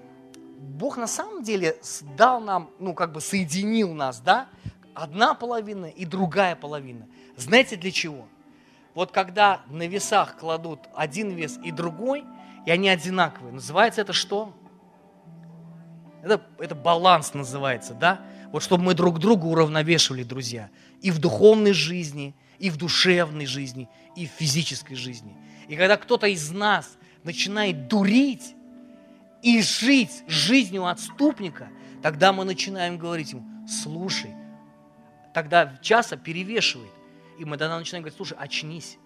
Бог 0.60 0.98
на 0.98 1.08
самом 1.08 1.42
деле 1.42 1.76
дал 2.16 2.40
нам, 2.40 2.70
ну 2.78 2.94
как 2.94 3.12
бы 3.14 3.20
соединил 3.20 3.96
нас, 3.96 4.20
да? 4.20 4.48
Одна 4.94 5.34
половина 5.34 5.88
и 5.88 6.06
другая 6.06 6.56
половина. 6.56 7.08
Знаете 7.36 7.78
для 7.78 7.92
чего? 7.92 8.28
Вот 8.94 9.12
когда 9.12 9.62
на 9.68 9.88
весах 9.88 10.38
кладут 10.38 10.80
один 10.96 11.32
вес 11.32 11.60
и 11.64 11.72
другой– 11.72 12.24
и 12.66 12.72
они 12.72 12.90
одинаковые. 12.90 13.54
Называется 13.54 14.02
это 14.02 14.14
что? 14.14 14.54
Это, 16.24 16.42
это 16.60 16.76
баланс 16.76 17.34
называется, 17.34 17.94
да? 17.94 18.22
Вот 18.52 18.64
чтобы 18.64 18.84
мы 18.84 18.94
друг 18.94 19.20
друга 19.20 19.46
уравновешивали, 19.46 20.24
друзья. 20.24 20.70
И 21.02 21.10
в 21.10 21.20
духовной 21.20 21.74
жизни, 21.74 22.36
и 22.60 22.70
в 22.70 22.78
душевной 22.78 23.46
жизни, 23.46 23.90
и 24.16 24.28
в 24.28 24.30
физической 24.30 24.96
жизни. 24.96 25.36
И 25.68 25.76
когда 25.76 25.98
кто-то 25.98 26.28
из 26.28 26.52
нас 26.52 26.98
начинает 27.24 27.88
дурить 27.88 28.56
и 29.42 29.62
жить 29.62 30.24
жизнью 30.28 30.86
отступника, 30.86 31.70
тогда 32.04 32.34
мы 32.34 32.44
начинаем 32.44 32.98
говорить 32.98 33.32
ему, 33.32 33.44
слушай, 33.68 34.32
тогда 35.34 35.78
часа 35.82 36.18
перевешивает. 36.18 36.92
И 37.38 37.46
мы 37.46 37.58
тогда 37.58 37.78
начинаем 37.78 38.04
говорить, 38.04 38.18
слушай, 38.18 38.38
очнись, 38.38 38.98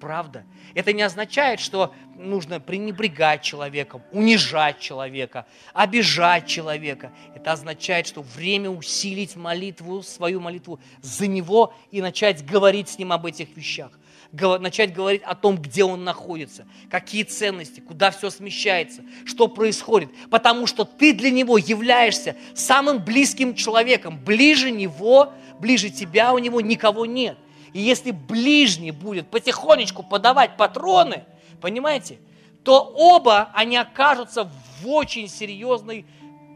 Правда? 0.00 0.44
Это 0.74 0.92
не 0.92 1.02
означает, 1.02 1.58
что 1.60 1.92
нужно 2.16 2.60
пренебрегать 2.60 3.42
человеком, 3.42 4.02
унижать 4.12 4.78
человека, 4.78 5.46
обижать 5.72 6.46
человека. 6.46 7.12
Это 7.34 7.52
означает, 7.52 8.06
что 8.06 8.22
время 8.22 8.70
усилить 8.70 9.34
молитву, 9.34 10.02
свою 10.02 10.40
молитву 10.40 10.78
за 11.02 11.26
него 11.26 11.74
и 11.90 12.00
начать 12.00 12.46
говорить 12.46 12.90
с 12.90 12.98
ним 12.98 13.12
об 13.12 13.26
этих 13.26 13.56
вещах. 13.56 13.90
Начать 14.30 14.92
говорить 14.92 15.22
о 15.22 15.34
том, 15.34 15.56
где 15.56 15.84
он 15.84 16.04
находится, 16.04 16.66
какие 16.90 17.22
ценности, 17.22 17.80
куда 17.80 18.10
все 18.10 18.30
смещается, 18.30 19.02
что 19.24 19.48
происходит. 19.48 20.10
Потому 20.30 20.66
что 20.66 20.84
ты 20.84 21.12
для 21.12 21.30
него 21.30 21.56
являешься 21.56 22.36
самым 22.54 23.02
близким 23.02 23.54
человеком. 23.54 24.22
Ближе 24.22 24.70
него, 24.70 25.32
ближе 25.58 25.90
тебя 25.90 26.34
у 26.34 26.38
него 26.38 26.60
никого 26.60 27.06
нет. 27.06 27.38
И 27.72 27.80
если 27.80 28.10
ближний 28.10 28.90
будет 28.90 29.28
потихонечку 29.30 30.02
подавать 30.02 30.56
патроны, 30.56 31.24
понимаете, 31.60 32.18
то 32.64 32.82
оба 32.82 33.50
они 33.54 33.76
окажутся 33.76 34.44
в 34.44 34.88
очень 34.88 35.28
серьезной 35.28 36.06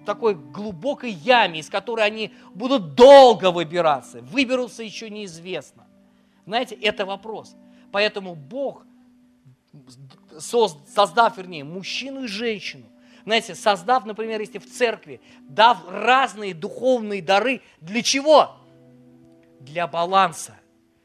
такой 0.05 0.35
глубокой 0.35 1.11
яме, 1.11 1.61
из 1.61 1.69
которой 1.69 2.05
они 2.05 2.33
будут 2.55 2.95
долго 2.95 3.51
выбираться. 3.51 4.21
Выберутся 4.21 4.83
еще 4.83 5.11
неизвестно. 5.11 5.87
Знаете, 6.47 6.75
это 6.75 7.07
вопрос. 7.07 7.55
Поэтому 7.93 8.35
Бог, 8.35 8.85
создав, 10.39 11.37
вернее, 11.37 11.65
мужчину 11.65 12.25
и 12.25 12.27
женщину, 12.27 12.87
знаете, 13.25 13.55
создав, 13.55 14.05
например, 14.05 14.41
если 14.41 14.59
в 14.59 14.67
церкви, 14.67 15.21
дав 15.43 15.79
разные 15.89 16.55
духовные 16.55 17.23
дары, 17.23 17.61
для 17.81 18.03
чего? 18.03 18.57
Для 19.61 19.87
баланса. 19.87 20.59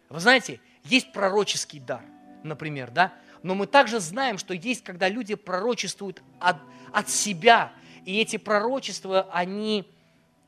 Вы 0.10 0.20
знаете, 0.20 0.60
есть 0.84 1.12
пророческий 1.12 1.80
дар, 1.80 2.02
например, 2.44 2.92
да? 2.92 3.14
Но 3.44 3.56
мы 3.56 3.68
также 3.68 4.00
знаем, 4.00 4.38
что 4.38 4.54
есть, 4.54 4.84
когда 4.84 5.10
люди 5.10 5.36
пророчествуют 5.36 6.22
от, 6.40 6.58
от 6.92 7.10
себя. 7.10 7.72
И 8.06 8.20
эти 8.20 8.38
пророчества, 8.38 9.30
они, 9.32 9.88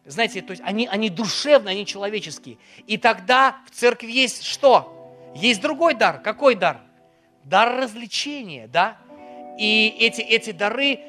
знаете, 0.06 0.42
то 0.42 0.52
есть 0.52 0.64
они, 0.66 0.88
они 0.88 1.10
душевные, 1.10 1.74
они 1.74 1.86
человеческие. 1.86 2.58
И 2.88 2.98
тогда 2.98 3.60
в 3.70 3.72
церкви 3.72 4.12
есть 4.12 4.44
что? 4.44 4.96
Есть 5.36 5.62
другой 5.62 5.94
дар. 5.94 6.22
Какой 6.22 6.56
дар? 6.56 6.82
Дар 7.44 7.82
развлечения, 7.82 8.68
да? 8.68 8.98
И 9.60 9.96
эти, 10.00 10.22
эти 10.22 10.52
дары 10.52 11.00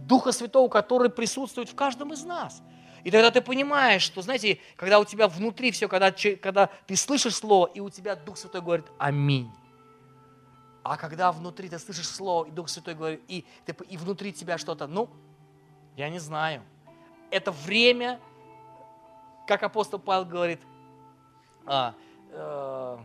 Духа 0.00 0.32
Святого, 0.32 0.68
который 0.68 1.10
присутствует 1.10 1.68
в 1.68 1.74
каждом 1.74 2.12
из 2.12 2.24
нас– 2.24 2.62
и 3.04 3.10
тогда 3.10 3.30
ты 3.30 3.40
понимаешь, 3.40 4.02
что, 4.02 4.22
знаете, 4.22 4.58
когда 4.76 4.98
у 4.98 5.04
тебя 5.04 5.28
внутри 5.28 5.70
все, 5.70 5.88
когда, 5.88 6.12
когда 6.40 6.66
ты 6.86 6.96
слышишь 6.96 7.36
слово, 7.36 7.66
и 7.66 7.80
у 7.80 7.90
тебя 7.90 8.16
Дух 8.16 8.36
Святой 8.36 8.60
говорит 8.60 8.86
«Аминь». 8.98 9.50
А 10.82 10.96
когда 10.96 11.32
внутри 11.32 11.68
ты 11.68 11.78
слышишь 11.78 12.08
слово, 12.08 12.46
и 12.46 12.50
Дух 12.50 12.68
Святой 12.68 12.94
говорит, 12.94 13.20
и, 13.28 13.44
ты, 13.66 13.76
и 13.88 13.96
внутри 13.96 14.32
тебя 14.32 14.56
что-то, 14.58 14.86
ну, 14.86 15.10
я 15.96 16.08
не 16.08 16.18
знаю. 16.18 16.62
Это 17.30 17.52
время, 17.52 18.20
как 19.46 19.62
апостол 19.62 19.98
Павел 19.98 20.24
говорит, 20.24 20.60
а, 21.66 21.94
э, 22.30 22.98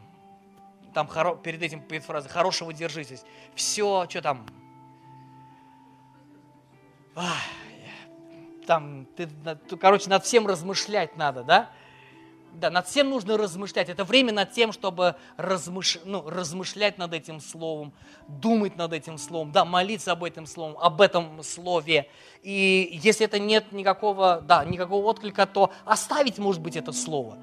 там 0.94 1.08
хоро, 1.08 1.36
перед 1.36 1.62
этим, 1.62 1.82
перед 1.82 2.04
фразой, 2.04 2.30
хорошего 2.30 2.72
держитесь. 2.72 3.24
Все, 3.56 4.06
что 4.10 4.22
там, 4.22 4.46
ах, 7.16 7.42
там, 8.66 9.08
ты, 9.16 9.30
короче, 9.80 10.10
над 10.10 10.24
всем 10.26 10.48
размышлять 10.48 11.18
надо, 11.18 11.44
да? 11.44 11.70
Да, 12.54 12.70
над 12.70 12.88
всем 12.88 13.10
нужно 13.10 13.36
размышлять. 13.36 13.90
Это 13.90 14.04
время 14.04 14.32
над 14.32 14.52
тем, 14.52 14.72
чтобы 14.72 15.16
размыш... 15.38 16.00
ну, 16.06 16.30
размышлять 16.30 17.00
над 17.00 17.14
этим 17.14 17.40
словом, 17.40 17.94
думать 18.28 18.76
над 18.76 18.94
этим 18.94 19.18
словом, 19.18 19.52
да, 19.52 19.66
молиться 19.66 20.12
об 20.12 20.24
этом 20.24 20.46
словом, 20.46 20.78
об 20.78 21.02
этом 21.02 21.42
слове. 21.42 22.10
И 22.44 23.00
если 23.02 23.26
это 23.26 23.40
нет 23.40 23.72
никакого, 23.72 24.42
да, 24.42 24.64
никакого 24.66 25.06
отклика, 25.08 25.48
то 25.48 25.72
оставить, 25.84 26.38
может 26.38 26.62
быть, 26.62 26.76
это 26.76 26.92
слово. 26.92 27.40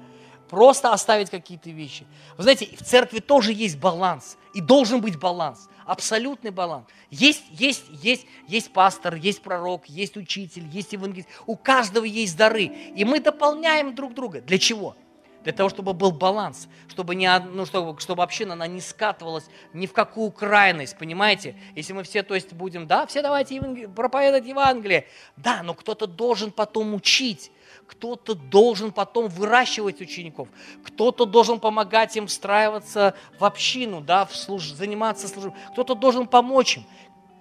Просто 0.49 0.91
оставить 0.91 1.29
какие-то 1.29 1.69
вещи. 1.69 2.05
Вы 2.37 2.43
знаете, 2.43 2.67
в 2.75 2.83
церкви 2.83 3.19
тоже 3.19 3.53
есть 3.53 3.77
баланс. 3.77 4.37
И 4.53 4.61
должен 4.61 4.99
быть 4.99 5.17
баланс 5.17 5.69
абсолютный 5.91 6.51
баланс. 6.51 6.85
Есть, 7.09 7.43
есть, 7.51 7.83
есть, 7.89 8.25
есть 8.47 8.71
пастор, 8.71 9.15
есть 9.15 9.41
пророк, 9.41 9.87
есть 9.87 10.15
учитель, 10.15 10.65
есть 10.67 10.93
евангелист. 10.93 11.27
У 11.45 11.57
каждого 11.57 12.05
есть 12.05 12.37
дары. 12.37 12.63
И 12.95 13.03
мы 13.03 13.19
дополняем 13.19 13.93
друг 13.93 14.13
друга. 14.13 14.41
Для 14.41 14.57
чего? 14.57 14.95
Для 15.43 15.51
того, 15.53 15.69
чтобы 15.69 15.93
был 15.93 16.11
баланс, 16.11 16.67
чтобы, 16.87 17.15
не, 17.15 17.27
ну, 17.39 17.65
чтобы, 17.65 17.99
чтобы 17.99 18.21
община 18.23 18.53
она 18.53 18.67
не 18.67 18.79
скатывалась 18.79 19.45
ни 19.73 19.87
в 19.87 19.91
какую 19.91 20.31
крайность, 20.31 20.95
понимаете? 20.97 21.55
Если 21.75 21.93
мы 21.93 22.03
все, 22.03 22.21
то 22.21 22.35
есть, 22.35 22.53
будем, 22.53 22.85
да, 22.85 23.07
все 23.07 23.23
давайте 23.23 23.59
проповедовать 23.87 24.45
Евангелие, 24.45 25.07
да, 25.37 25.63
но 25.63 25.73
кто-то 25.73 26.05
должен 26.05 26.51
потом 26.51 26.93
учить, 26.93 27.51
кто-то 27.91 28.35
должен 28.35 28.93
потом 28.93 29.27
выращивать 29.27 29.99
учеников, 29.99 30.47
кто-то 30.81 31.25
должен 31.25 31.59
помогать 31.59 32.15
им 32.15 32.27
встраиваться 32.27 33.15
в 33.37 33.43
общину, 33.43 33.99
да, 33.99 34.25
в 34.25 34.33
служ... 34.33 34.71
заниматься 34.71 35.27
службой, 35.27 35.53
кто-то 35.73 35.93
должен 35.93 36.25
помочь 36.25 36.77
им, 36.77 36.85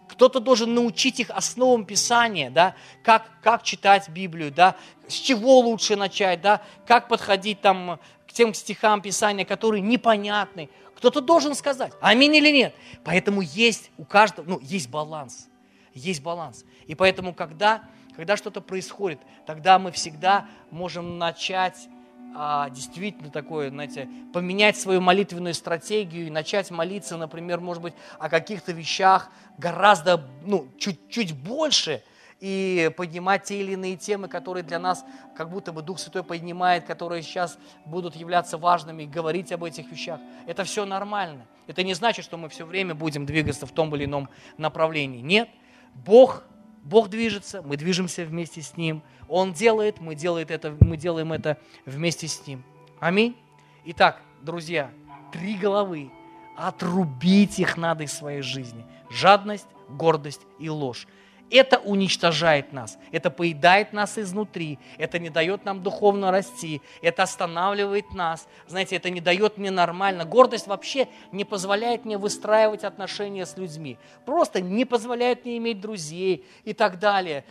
кто-то 0.08 0.40
должен 0.40 0.74
научить 0.74 1.20
их 1.20 1.30
основам 1.30 1.84
Писания, 1.84 2.50
да, 2.50 2.74
как, 3.04 3.30
как 3.42 3.62
читать 3.62 4.08
Библию, 4.08 4.50
да, 4.50 4.74
с 5.06 5.14
чего 5.14 5.60
лучше 5.60 5.94
начать, 5.94 6.40
да, 6.40 6.62
как 6.84 7.06
подходить 7.06 7.60
там 7.60 8.00
к 8.26 8.32
тем 8.32 8.52
стихам 8.52 9.02
Писания, 9.02 9.44
которые 9.44 9.80
непонятны. 9.80 10.68
Кто-то 10.96 11.20
должен 11.20 11.54
сказать, 11.54 11.92
аминь 12.00 12.34
или 12.34 12.50
нет. 12.50 12.74
Поэтому 13.04 13.40
есть 13.40 13.90
у 13.96 14.04
каждого, 14.04 14.46
ну, 14.46 14.58
есть 14.60 14.90
баланс, 14.90 15.48
есть 15.94 16.22
баланс. 16.22 16.64
И 16.86 16.96
поэтому, 16.96 17.32
когда 17.32 17.84
когда 18.14 18.36
что-то 18.36 18.60
происходит, 18.60 19.20
тогда 19.46 19.78
мы 19.78 19.92
всегда 19.92 20.48
можем 20.70 21.18
начать 21.18 21.88
а, 22.34 22.70
действительно 22.70 23.30
такое, 23.30 23.70
знаете, 23.70 24.08
поменять 24.32 24.76
свою 24.76 25.00
молитвенную 25.00 25.54
стратегию 25.54 26.26
и 26.26 26.30
начать 26.30 26.70
молиться, 26.70 27.16
например, 27.16 27.60
может 27.60 27.82
быть, 27.82 27.94
о 28.18 28.28
каких-то 28.28 28.72
вещах 28.72 29.30
гораздо, 29.58 30.24
ну, 30.44 30.68
чуть-чуть 30.78 31.36
больше, 31.36 32.02
и 32.40 32.90
поднимать 32.96 33.44
те 33.44 33.60
или 33.60 33.72
иные 33.72 33.96
темы, 33.96 34.26
которые 34.26 34.62
для 34.62 34.78
нас 34.78 35.04
как 35.36 35.50
будто 35.50 35.72
бы 35.72 35.82
Дух 35.82 35.98
Святой 35.98 36.24
поднимает, 36.24 36.84
которые 36.84 37.22
сейчас 37.22 37.58
будут 37.84 38.16
являться 38.16 38.56
важными, 38.56 39.04
говорить 39.04 39.52
об 39.52 39.62
этих 39.62 39.90
вещах. 39.92 40.20
Это 40.46 40.64
все 40.64 40.86
нормально. 40.86 41.46
Это 41.66 41.82
не 41.82 41.92
значит, 41.92 42.24
что 42.24 42.38
мы 42.38 42.48
все 42.48 42.64
время 42.64 42.94
будем 42.94 43.26
двигаться 43.26 43.66
в 43.66 43.72
том 43.72 43.94
или 43.94 44.06
ином 44.06 44.30
направлении. 44.56 45.20
Нет, 45.20 45.50
Бог 45.94 46.44
Бог 46.82 47.08
движется, 47.08 47.62
мы 47.62 47.76
движемся 47.76 48.24
вместе 48.24 48.62
с 48.62 48.76
Ним. 48.76 49.02
Он 49.28 49.52
делает, 49.52 50.00
мы, 50.00 50.14
делает 50.14 50.50
это, 50.50 50.76
мы 50.80 50.96
делаем 50.96 51.32
это 51.32 51.58
вместе 51.86 52.26
с 52.26 52.46
Ним. 52.46 52.64
Аминь. 52.98 53.36
Итак, 53.84 54.20
друзья, 54.42 54.90
три 55.32 55.54
головы. 55.54 56.10
Отрубить 56.56 57.58
их 57.58 57.76
надо 57.76 58.04
из 58.04 58.12
своей 58.12 58.42
жизни. 58.42 58.84
Жадность, 59.10 59.66
гордость 59.88 60.42
и 60.58 60.68
ложь. 60.68 61.06
Это 61.50 61.78
уничтожает 61.78 62.72
нас, 62.72 62.96
это 63.10 63.30
поедает 63.30 63.92
нас 63.92 64.18
изнутри, 64.18 64.78
это 64.98 65.18
не 65.18 65.30
дает 65.30 65.64
нам 65.64 65.82
духовно 65.82 66.30
расти, 66.30 66.80
это 67.02 67.24
останавливает 67.24 68.12
нас. 68.12 68.46
Знаете, 68.68 68.96
это 68.96 69.10
не 69.10 69.20
дает 69.20 69.58
мне 69.58 69.72
нормально. 69.72 70.24
Гордость 70.24 70.68
вообще 70.68 71.08
не 71.32 71.44
позволяет 71.44 72.04
мне 72.04 72.18
выстраивать 72.18 72.84
отношения 72.84 73.46
с 73.46 73.56
людьми. 73.56 73.98
Просто 74.24 74.60
не 74.60 74.84
позволяет 74.84 75.44
мне 75.44 75.58
иметь 75.58 75.80
друзей 75.80 76.46
и 76.64 76.72
так 76.72 77.00
далее. 77.00 77.44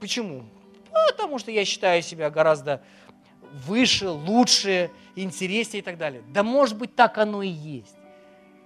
Почему? 0.00 0.44
Потому 1.08 1.38
что 1.38 1.52
я 1.52 1.64
считаю 1.64 2.02
себя 2.02 2.30
гораздо 2.30 2.82
выше, 3.66 4.08
лучше, 4.08 4.90
интереснее 5.14 5.80
и 5.80 5.84
так 5.84 5.96
далее. 5.96 6.22
Да 6.28 6.42
может 6.42 6.76
быть 6.76 6.94
так 6.94 7.18
оно 7.18 7.42
и 7.42 7.48
есть. 7.48 7.97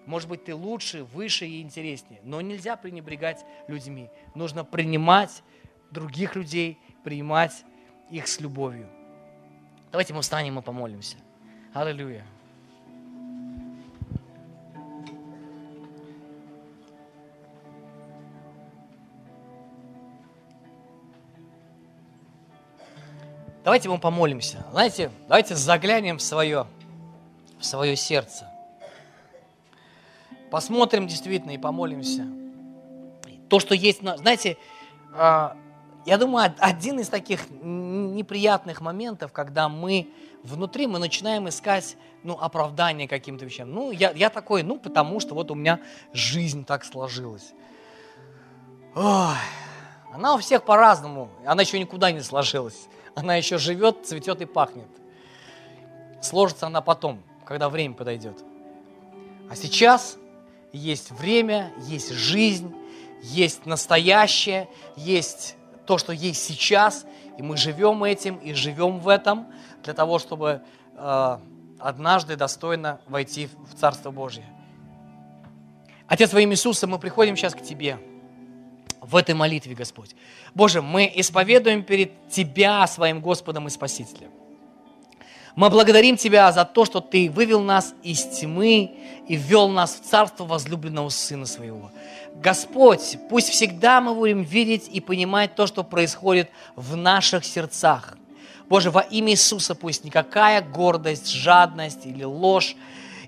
Может 0.06 0.28
быть, 0.28 0.44
ты 0.44 0.54
лучше, 0.54 1.04
выше 1.04 1.46
и 1.46 1.62
интереснее. 1.62 2.20
Но 2.24 2.40
нельзя 2.40 2.76
пренебрегать 2.76 3.44
людьми. 3.68 4.10
Нужно 4.34 4.64
принимать 4.64 5.42
других 5.90 6.34
людей, 6.34 6.78
принимать 7.04 7.64
их 8.10 8.26
с 8.26 8.40
любовью. 8.40 8.88
Давайте 9.90 10.14
мы 10.14 10.22
встанем 10.22 10.58
и 10.58 10.62
помолимся. 10.62 11.16
Аллилуйя. 11.72 12.24
Давайте 23.64 23.88
мы 23.88 23.98
помолимся. 23.98 24.66
Знаете, 24.72 25.10
давайте 25.28 25.54
заглянем 25.54 26.18
в 26.18 26.22
свое, 26.22 26.66
в 27.60 27.64
свое 27.64 27.94
сердце. 27.94 28.51
Посмотрим 30.52 31.06
действительно 31.06 31.52
и 31.52 31.56
помолимся. 31.56 32.26
То, 33.48 33.58
что 33.58 33.74
есть, 33.74 34.02
знаете, 34.02 34.58
а, 35.14 35.56
я 36.04 36.18
думаю, 36.18 36.54
один 36.58 37.00
из 37.00 37.08
таких 37.08 37.48
неприятных 37.48 38.82
моментов, 38.82 39.32
когда 39.32 39.70
мы 39.70 40.10
внутри 40.42 40.86
мы 40.86 40.98
начинаем 40.98 41.48
искать 41.48 41.96
ну, 42.22 42.36
оправдание 42.38 43.08
каким-то 43.08 43.46
вещам. 43.46 43.72
Ну, 43.72 43.92
я, 43.92 44.10
я 44.10 44.28
такой, 44.28 44.62
ну, 44.62 44.78
потому 44.78 45.20
что 45.20 45.34
вот 45.34 45.50
у 45.50 45.54
меня 45.54 45.80
жизнь 46.12 46.66
так 46.66 46.84
сложилась. 46.84 47.54
Ой, 48.94 49.36
она 50.12 50.34
у 50.34 50.38
всех 50.38 50.64
по-разному, 50.64 51.30
она 51.46 51.62
еще 51.62 51.78
никуда 51.78 52.12
не 52.12 52.20
сложилась. 52.20 52.88
Она 53.14 53.36
еще 53.36 53.56
живет, 53.56 54.04
цветет 54.04 54.42
и 54.42 54.44
пахнет. 54.44 54.88
Сложится 56.20 56.66
она 56.66 56.82
потом, 56.82 57.22
когда 57.46 57.70
время 57.70 57.94
подойдет. 57.94 58.44
А 59.48 59.56
сейчас 59.56 60.18
есть 60.72 61.10
время, 61.10 61.72
есть 61.86 62.12
жизнь, 62.12 62.74
есть 63.22 63.66
настоящее, 63.66 64.68
есть 64.96 65.56
то, 65.86 65.98
что 65.98 66.12
есть 66.12 66.42
сейчас, 66.42 67.06
и 67.38 67.42
мы 67.42 67.56
живем 67.56 68.04
этим 68.04 68.36
и 68.36 68.52
живем 68.52 68.98
в 68.98 69.08
этом 69.08 69.46
для 69.82 69.94
того, 69.94 70.18
чтобы 70.18 70.62
э, 70.96 71.38
однажды 71.78 72.36
достойно 72.36 73.00
войти 73.06 73.48
в 73.70 73.78
Царство 73.78 74.10
Божье. 74.10 74.44
Отец, 76.06 76.32
во 76.32 76.40
имя 76.40 76.52
Иисуса, 76.52 76.86
мы 76.86 76.98
приходим 76.98 77.36
сейчас 77.36 77.54
к 77.54 77.62
Тебе 77.62 77.98
в 79.00 79.16
этой 79.16 79.34
молитве, 79.34 79.74
Господь. 79.74 80.14
Боже, 80.54 80.82
мы 80.82 81.10
исповедуем 81.14 81.82
перед 81.82 82.28
Тебя 82.28 82.86
своим 82.86 83.20
Господом 83.20 83.66
и 83.66 83.70
Спасителем. 83.70 84.30
Мы 85.54 85.68
благодарим 85.68 86.16
Тебя 86.16 86.50
за 86.52 86.64
то, 86.64 86.84
что 86.84 87.00
Ты 87.00 87.30
вывел 87.30 87.60
нас 87.60 87.94
из 88.02 88.22
тьмы 88.24 88.92
и 89.28 89.36
ввел 89.36 89.68
нас 89.68 89.94
в 89.94 90.08
царство 90.08 90.44
возлюбленного 90.44 91.08
Сына 91.10 91.46
Своего. 91.46 91.90
Господь, 92.34 93.18
пусть 93.28 93.50
всегда 93.50 94.00
мы 94.00 94.14
будем 94.14 94.42
видеть 94.42 94.88
и 94.90 95.00
понимать 95.00 95.54
то, 95.54 95.66
что 95.66 95.84
происходит 95.84 96.50
в 96.76 96.96
наших 96.96 97.44
сердцах. 97.44 98.16
Боже, 98.68 98.90
во 98.90 99.00
имя 99.00 99.32
Иисуса 99.32 99.74
пусть 99.74 100.04
никакая 100.04 100.62
гордость, 100.62 101.30
жадность 101.30 102.06
или 102.06 102.24
ложь, 102.24 102.74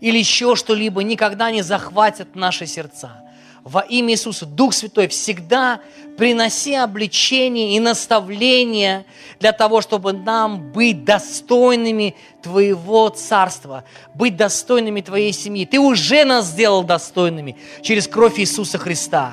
или 0.00 0.18
еще 0.18 0.56
что-либо 0.56 1.02
никогда 1.02 1.50
не 1.50 1.62
захватят 1.62 2.34
наши 2.34 2.66
сердца 2.66 3.23
во 3.64 3.80
имя 3.80 4.12
Иисуса, 4.12 4.44
Дух 4.44 4.74
Святой, 4.74 5.08
всегда 5.08 5.80
приноси 6.18 6.74
обличение 6.74 7.74
и 7.74 7.80
наставление 7.80 9.06
для 9.40 9.52
того, 9.52 9.80
чтобы 9.80 10.12
нам 10.12 10.70
быть 10.70 11.04
достойными 11.04 12.14
Твоего 12.42 13.08
Царства, 13.08 13.84
быть 14.14 14.36
достойными 14.36 15.00
Твоей 15.00 15.32
семьи. 15.32 15.64
Ты 15.64 15.80
уже 15.80 16.24
нас 16.26 16.46
сделал 16.46 16.84
достойными 16.84 17.56
через 17.82 18.06
кровь 18.06 18.38
Иисуса 18.38 18.76
Христа. 18.76 19.32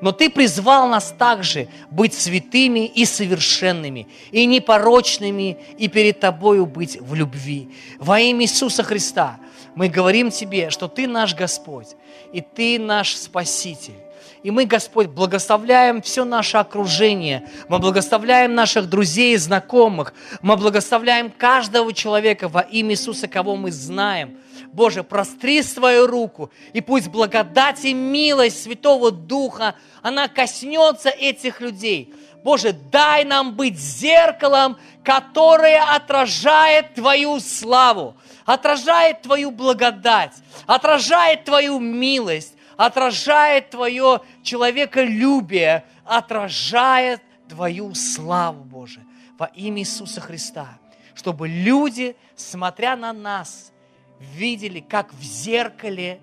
Но 0.00 0.10
Ты 0.10 0.28
призвал 0.28 0.88
нас 0.88 1.14
также 1.16 1.68
быть 1.90 2.14
святыми 2.14 2.84
и 2.86 3.04
совершенными, 3.04 4.08
и 4.32 4.44
непорочными, 4.44 5.56
и 5.78 5.86
перед 5.86 6.18
Тобою 6.18 6.66
быть 6.66 7.00
в 7.00 7.14
любви. 7.14 7.68
Во 7.98 8.18
имя 8.18 8.44
Иисуса 8.44 8.82
Христа 8.82 9.38
мы 9.78 9.88
говорим 9.88 10.32
Тебе, 10.32 10.70
что 10.70 10.88
Ты 10.88 11.06
наш 11.06 11.36
Господь, 11.36 11.94
и 12.32 12.40
Ты 12.40 12.80
наш 12.80 13.14
Спаситель. 13.14 13.94
И 14.42 14.50
мы, 14.50 14.64
Господь, 14.64 15.06
благословляем 15.06 16.02
все 16.02 16.24
наше 16.24 16.56
окружение, 16.56 17.48
мы 17.68 17.78
благословляем 17.78 18.56
наших 18.56 18.88
друзей 18.88 19.34
и 19.34 19.36
знакомых, 19.36 20.14
мы 20.42 20.56
благословляем 20.56 21.30
каждого 21.30 21.92
человека 21.92 22.48
во 22.48 22.62
имя 22.62 22.94
Иисуса, 22.94 23.28
кого 23.28 23.54
мы 23.54 23.70
знаем. 23.70 24.38
Боже, 24.72 25.04
простри 25.04 25.62
свою 25.62 26.08
руку, 26.08 26.50
и 26.72 26.80
пусть 26.80 27.06
благодать 27.06 27.84
и 27.84 27.94
милость 27.94 28.64
Святого 28.64 29.12
Духа, 29.12 29.76
она 30.02 30.26
коснется 30.26 31.08
этих 31.08 31.60
людей. 31.60 32.12
Боже, 32.42 32.72
дай 32.72 33.24
нам 33.24 33.54
быть 33.54 33.78
зеркалом, 33.78 34.76
которое 35.04 35.80
отражает 35.82 36.94
Твою 36.94 37.38
славу 37.38 38.16
отражает 38.48 39.20
Твою 39.20 39.50
благодать, 39.50 40.32
отражает 40.66 41.44
Твою 41.44 41.78
милость, 41.78 42.54
отражает 42.78 43.68
Твое 43.68 44.22
человеколюбие, 44.42 45.84
отражает 46.02 47.20
Твою 47.46 47.94
славу, 47.94 48.64
Боже, 48.64 49.04
во 49.38 49.46
имя 49.46 49.82
Иисуса 49.82 50.22
Христа, 50.22 50.78
чтобы 51.14 51.46
люди, 51.46 52.16
смотря 52.36 52.96
на 52.96 53.12
нас, 53.12 53.70
видели, 54.18 54.80
как 54.80 55.12
в 55.12 55.22
зеркале 55.22 56.18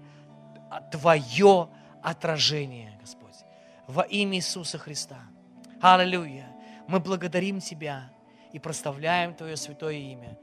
Твое 0.91 1.69
отражение, 2.01 2.97
Господь, 2.99 3.37
во 3.85 4.01
имя 4.01 4.37
Иисуса 4.37 4.79
Христа. 4.79 5.19
Аллилуйя! 5.79 6.47
Мы 6.87 6.99
благодарим 6.99 7.61
Тебя 7.61 8.09
и 8.51 8.57
прославляем 8.57 9.35
Твое 9.35 9.57
святое 9.57 9.93
имя. 9.93 10.39